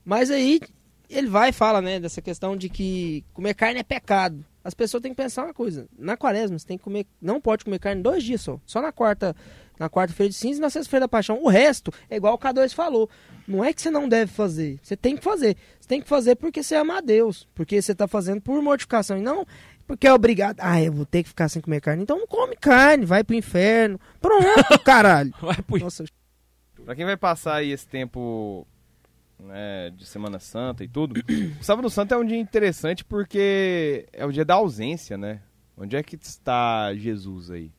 [0.09, 0.59] Mas aí
[1.07, 4.43] ele vai e fala, né, dessa questão de que comer carne é pecado.
[4.63, 5.87] As pessoas têm que pensar uma coisa.
[5.95, 8.59] Na quaresma, você tem que comer, não pode comer carne dois dias só.
[8.65, 9.35] Só na quarta,
[9.77, 11.39] na quarta-feira de cinza e na sexta-feira da paixão.
[11.43, 13.07] O resto é igual o K2 falou.
[13.47, 14.79] Não é que você não deve fazer.
[14.81, 15.55] Você tem que fazer.
[15.79, 17.47] Você tem que fazer porque você ama a Deus.
[17.53, 19.15] Porque você tá fazendo por mortificação.
[19.15, 19.45] E não
[19.85, 20.57] porque é obrigado.
[20.59, 22.01] Ah, eu vou ter que ficar sem comer carne.
[22.01, 23.99] Então não come carne, vai pro inferno.
[24.19, 25.31] Pronto, caralho.
[25.39, 26.03] Vai pro Nossa,
[26.83, 28.65] Pra quem vai passar aí esse tempo
[29.39, 31.15] né, de Semana Santa e tudo,
[31.59, 35.41] o Sábado Santo é um dia interessante porque é o dia da ausência, né?
[35.77, 37.71] Onde é que está Jesus aí?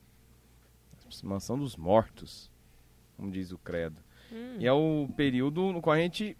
[1.22, 2.50] Mansão dos mortos,
[3.16, 3.96] como diz o credo.
[4.58, 6.36] E é o período no qual a gente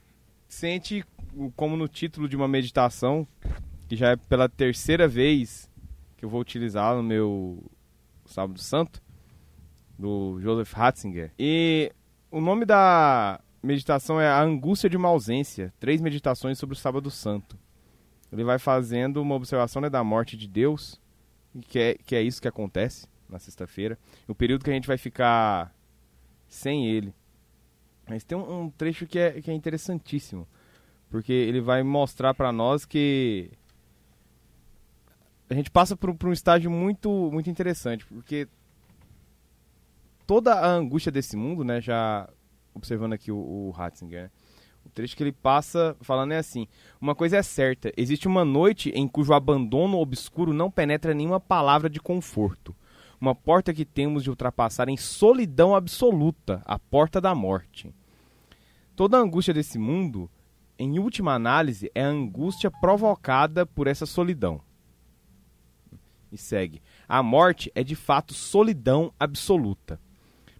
[0.46, 1.04] sente,
[1.56, 3.26] como no título de uma meditação,
[3.88, 5.68] que já é pela terceira vez
[6.16, 7.64] que eu vou utilizar no meu
[8.26, 9.02] Sábado Santo,
[9.98, 11.32] do Joseph Ratzinger.
[11.38, 11.90] E
[12.30, 15.72] o nome da meditação é A Angústia de uma Ausência.
[15.78, 17.58] Três meditações sobre o Sábado Santo.
[18.32, 21.00] Ele vai fazendo uma observação né, da morte de Deus,
[21.68, 23.98] que é, que é isso que acontece na sexta-feira.
[24.28, 25.74] O período que a gente vai ficar
[26.48, 27.12] sem ele.
[28.08, 30.46] Mas tem um, um trecho que é, que é interessantíssimo.
[31.10, 33.50] Porque ele vai mostrar para nós que
[35.48, 38.06] a gente passa por, por um estágio muito, muito interessante.
[38.06, 38.48] Porque
[40.24, 41.80] toda a angústia desse mundo, né?
[41.80, 42.28] Já
[42.74, 44.30] observando aqui o, o Ratzinger, né?
[44.84, 46.66] O trecho que ele passa falando é assim:
[47.00, 51.88] Uma coisa é certa, existe uma noite em cujo abandono obscuro não penetra nenhuma palavra
[51.88, 52.74] de conforto.
[53.20, 57.94] Uma porta que temos de ultrapassar em solidão absoluta a porta da morte.
[58.96, 60.30] Toda a angústia desse mundo,
[60.78, 64.62] em última análise, é a angústia provocada por essa solidão.
[66.32, 66.80] E segue.
[67.06, 70.00] A morte é de fato solidão absoluta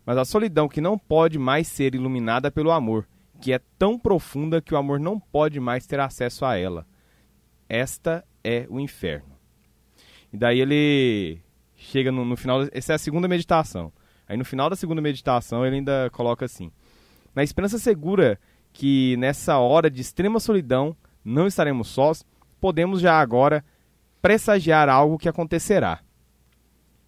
[0.05, 3.07] mas a solidão que não pode mais ser iluminada pelo amor,
[3.41, 6.87] que é tão profunda que o amor não pode mais ter acesso a ela.
[7.69, 9.37] Esta é o inferno.
[10.33, 11.41] E daí ele
[11.77, 13.93] chega no, no final, essa é a segunda meditação.
[14.29, 16.71] Aí no final da segunda meditação ele ainda coloca assim:
[17.35, 18.39] Na esperança segura
[18.73, 22.25] que nessa hora de extrema solidão não estaremos sós,
[22.61, 23.65] podemos já agora
[24.23, 26.01] pressagiar algo que acontecerá.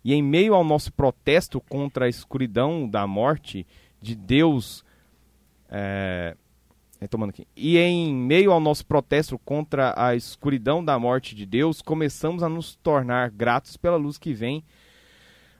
[0.04, 3.66] E em meio ao nosso protesto contra a escuridão da morte
[4.00, 4.84] de Deus,
[5.68, 6.36] é,
[7.00, 11.80] retomando aqui, e em meio ao nosso protesto contra a escuridão da morte de Deus,
[11.80, 14.64] começamos a nos tornar gratos pela luz que vem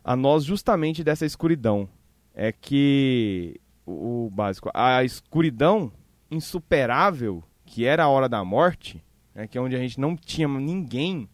[0.05, 1.89] a nós justamente dessa escuridão.
[2.35, 5.93] É que o, o básico, a escuridão
[6.31, 9.02] insuperável que era a hora da morte,
[9.35, 11.28] né, que é onde a gente não tinha ninguém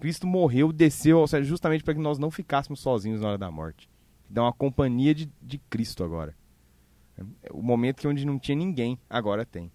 [0.00, 3.50] Cristo morreu, desceu, ou seja, justamente para que nós não ficássemos sozinhos na hora da
[3.50, 3.88] morte.
[4.28, 6.34] Dá uma companhia de, de Cristo agora.
[7.16, 9.70] É o momento que onde não tinha ninguém, agora tem.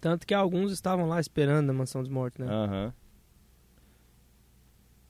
[0.00, 2.52] Tanto que alguns estavam lá esperando na mansão dos mortos, né?
[2.52, 2.94] Aham.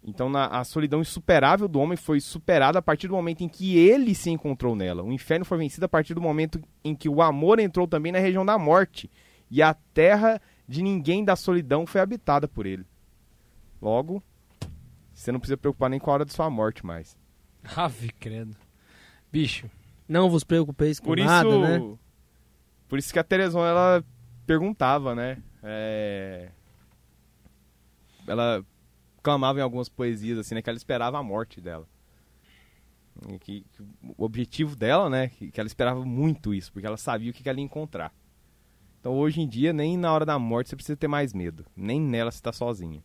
[0.03, 3.77] Então na, a solidão insuperável do homem foi superada a partir do momento em que
[3.77, 5.03] ele se encontrou nela.
[5.03, 8.19] O inferno foi vencido a partir do momento em que o amor entrou também na
[8.19, 9.11] região da morte.
[9.51, 12.87] E a terra de ninguém da solidão foi habitada por ele.
[13.81, 14.23] Logo,
[15.13, 17.17] você não precisa preocupar nem com a hora de sua morte mais.
[17.77, 18.57] Ave, credo.
[19.33, 19.71] Bicho,
[20.09, 21.97] Não vos preocupeis com Por isso, nada, né?
[22.89, 24.05] por isso que a Teresona ela
[24.47, 25.43] perguntava, né?
[25.63, 26.51] É,
[28.27, 28.65] Ela
[29.23, 30.63] clamava em algumas poesias assim, né?
[30.63, 31.87] Que ela esperava a morte dela.
[33.29, 35.29] E que, que o objetivo dela, né?
[35.29, 38.13] Que, que ela esperava muito isso, porque ela sabia o que, que ela ia encontrar.
[38.99, 41.65] Então hoje em dia, nem na hora da morte você precisa ter mais medo.
[41.77, 43.03] Nem nela você tá sozinho.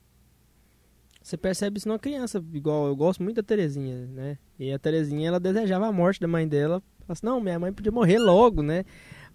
[1.25, 4.37] Você percebe isso numa criança, igual eu gosto muito da Terezinha, né?
[4.59, 6.83] E a Terezinha, ela desejava a morte da mãe dela.
[6.99, 8.85] Ela assim, não, minha mãe podia morrer logo, né?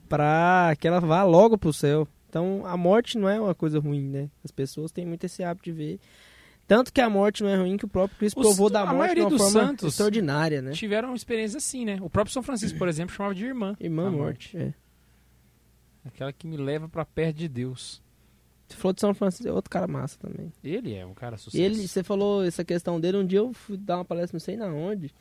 [0.08, 2.06] Pra que ela vá logo pro céu.
[2.28, 4.30] Então, a morte não é uma coisa ruim, né?
[4.44, 6.00] As pessoas têm muito esse hábito de ver.
[6.64, 9.16] Tanto que a morte não é ruim, que o próprio Cristo Os- provou da morte
[9.16, 10.70] de uma dos forma santos extraordinária, né?
[10.70, 11.98] tiveram uma experiência assim, né?
[12.00, 13.76] O próprio São Francisco, por exemplo, chamava de irmã.
[13.80, 14.72] Irmã A morte, é.
[16.04, 18.00] Aquela que me leva pra perto de Deus.
[18.70, 20.52] Você falou de São Francisco, é outro cara massa também.
[20.62, 21.62] Ele é um cara sucesso.
[21.62, 24.56] Ele, você falou essa questão dele, um dia eu fui dar uma palestra não sei
[24.56, 25.12] na onde,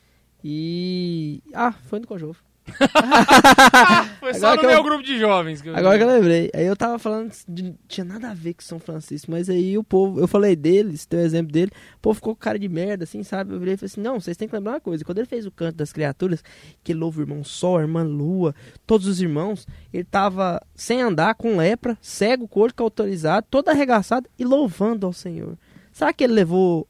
[0.44, 1.42] e...
[1.54, 2.44] Ah, foi no Cojofo.
[4.20, 5.62] Foi só Agora no que meu eu- grupo de jovens.
[5.62, 5.76] Que eu...
[5.76, 6.50] Agora que eu lembrei.
[6.54, 9.84] Aí eu tava falando, de, tinha nada a ver com São Francisco, mas aí o
[9.84, 13.04] povo, eu falei dele, esse teu exemplo dele, o povo ficou com cara de merda,
[13.04, 13.54] assim, sabe?
[13.54, 15.46] Eu virei e falei assim, não, vocês têm que lembrar uma coisa, quando ele fez
[15.46, 16.44] o canto das criaturas,
[16.84, 18.54] que ele louva o irmão Sol, a irmã Lua,
[18.86, 24.44] todos os irmãos, ele tava sem andar, com lepra, cego, corpo autorizado, todo arregaçado e
[24.46, 25.58] louvando ao Senhor.
[25.92, 26.88] Será que ele levou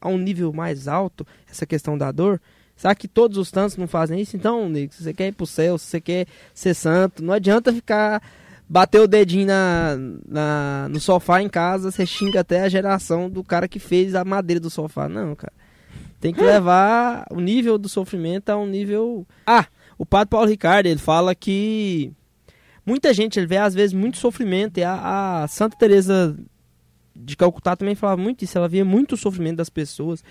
[0.00, 2.40] a um nível mais alto essa questão da dor?
[2.76, 4.36] Será que todos os santos não fazem isso?
[4.36, 7.72] Então, Nico, se você quer ir pro céu, se você quer ser santo, não adianta
[7.72, 8.22] ficar
[8.68, 9.96] bater o dedinho na,
[10.28, 14.24] na- no sofá em casa, você xinga até a geração do cara que fez a
[14.24, 15.08] madeira do sofá.
[15.08, 15.52] Não, cara.
[16.20, 19.26] Tem que levar o nível do sofrimento a um nível.
[19.46, 19.66] Ah,
[19.96, 22.12] o padre Paulo Ricardo, ele fala que
[22.84, 24.78] muita gente, ele vê às vezes muito sofrimento.
[24.78, 26.36] E a, a Santa Teresa
[27.14, 28.58] de Calcutá também falava muito isso.
[28.58, 30.22] Ela via muito sofrimento das pessoas.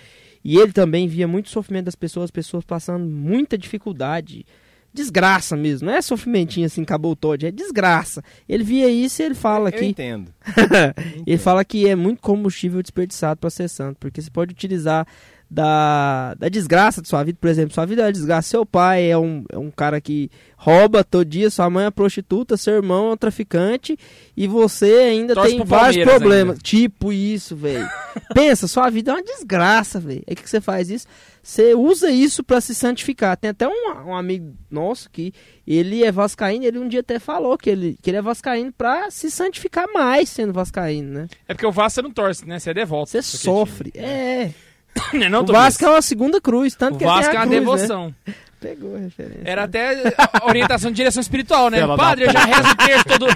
[0.48, 4.46] E ele também via muito sofrimento das pessoas, pessoas passando muita dificuldade.
[4.94, 8.22] Desgraça mesmo, não é sofrimentinho assim, acabou o Todd, é desgraça.
[8.48, 9.84] Ele via isso e ele fala Eu que.
[9.84, 10.32] entendo.
[11.26, 15.04] Ele fala que é muito combustível desperdiçado para ser santo, porque você pode utilizar
[15.48, 19.10] da, da desgraça de sua vida, por exemplo, sua vida é uma desgraça, seu pai
[19.10, 23.10] é um, é um cara que rouba todo dia, sua mãe é prostituta, seu irmão
[23.10, 23.96] é um traficante
[24.36, 26.54] e você ainda Torce tem vários problemas.
[26.54, 26.62] ainda.
[26.62, 27.88] Tipo isso, velho.
[28.34, 30.24] Pensa, sua vida é uma desgraça, velho.
[30.26, 31.06] Aí o que você faz isso?
[31.42, 33.36] Você usa isso para se santificar.
[33.36, 35.32] Tem até um, um amigo nosso que
[35.64, 39.12] ele é vascaíno, ele um dia até falou que ele, que ele é vascaíno pra
[39.12, 41.28] se santificar mais sendo vascaíno, né?
[41.46, 42.58] É porque o Vasco você não torce, né?
[42.58, 43.10] Você é devolto.
[43.10, 43.92] Você sofre.
[43.94, 44.46] É.
[44.46, 44.54] time-
[45.30, 45.64] não, o Tobias?
[45.64, 48.14] Vasco é uma segunda cruz, tanto O que Vasco é a uma cruz, devoção.
[48.26, 48.34] Né?
[48.60, 49.42] Pegou a referência.
[49.44, 51.78] Era até orientação de direção espiritual, né?
[51.78, 53.26] Fela da Padre, eu já rezo o terço todo.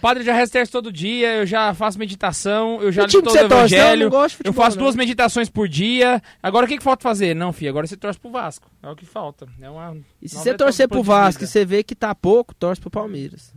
[0.00, 3.08] Padre, eu já rezo o terço todo dia, eu já faço meditação, eu já li
[3.08, 3.50] que todo o você torce?
[3.50, 4.02] Não, eu evangelho.
[4.02, 4.84] não gosto de eu futebol, faço não.
[4.84, 6.22] duas meditações por dia.
[6.42, 7.34] Agora o que, que falta fazer?
[7.34, 8.70] Não, filho, agora você torce pro Vasco.
[8.82, 9.46] É o que falta.
[9.60, 12.80] É uma E se você torcer pro Vasco e você vê que tá pouco, torce
[12.80, 13.54] pro Palmeiras.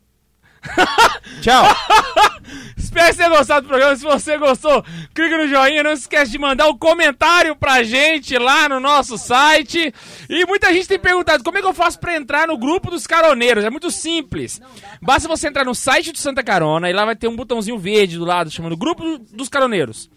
[1.41, 1.65] Tchau.
[2.77, 3.95] Espero que tenha gostado do programa.
[3.95, 4.83] Se você gostou,
[5.13, 5.83] clica no joinha.
[5.83, 9.93] Não esquece de mandar um comentário pra gente lá no nosso site.
[10.29, 13.05] E muita gente tem perguntado como é que eu faço pra entrar no grupo dos
[13.05, 13.63] caroneiros.
[13.63, 14.61] É muito simples.
[15.01, 18.17] Basta você entrar no site do Santa Carona e lá vai ter um botãozinho verde
[18.17, 20.09] do lado chamando Grupo dos Caroneiros.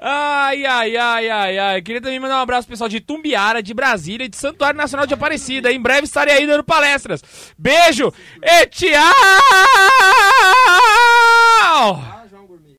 [0.00, 1.82] Ai, ai, ai, ai, ai.
[1.82, 5.06] Queria também mandar um abraço pro pessoal de Tumbiara, de Brasília e de Santuário Nacional
[5.06, 5.72] de Aparecida.
[5.72, 7.22] Em breve estarei aí dando palestras.
[7.56, 8.12] Beijo
[8.42, 9.00] e tchau!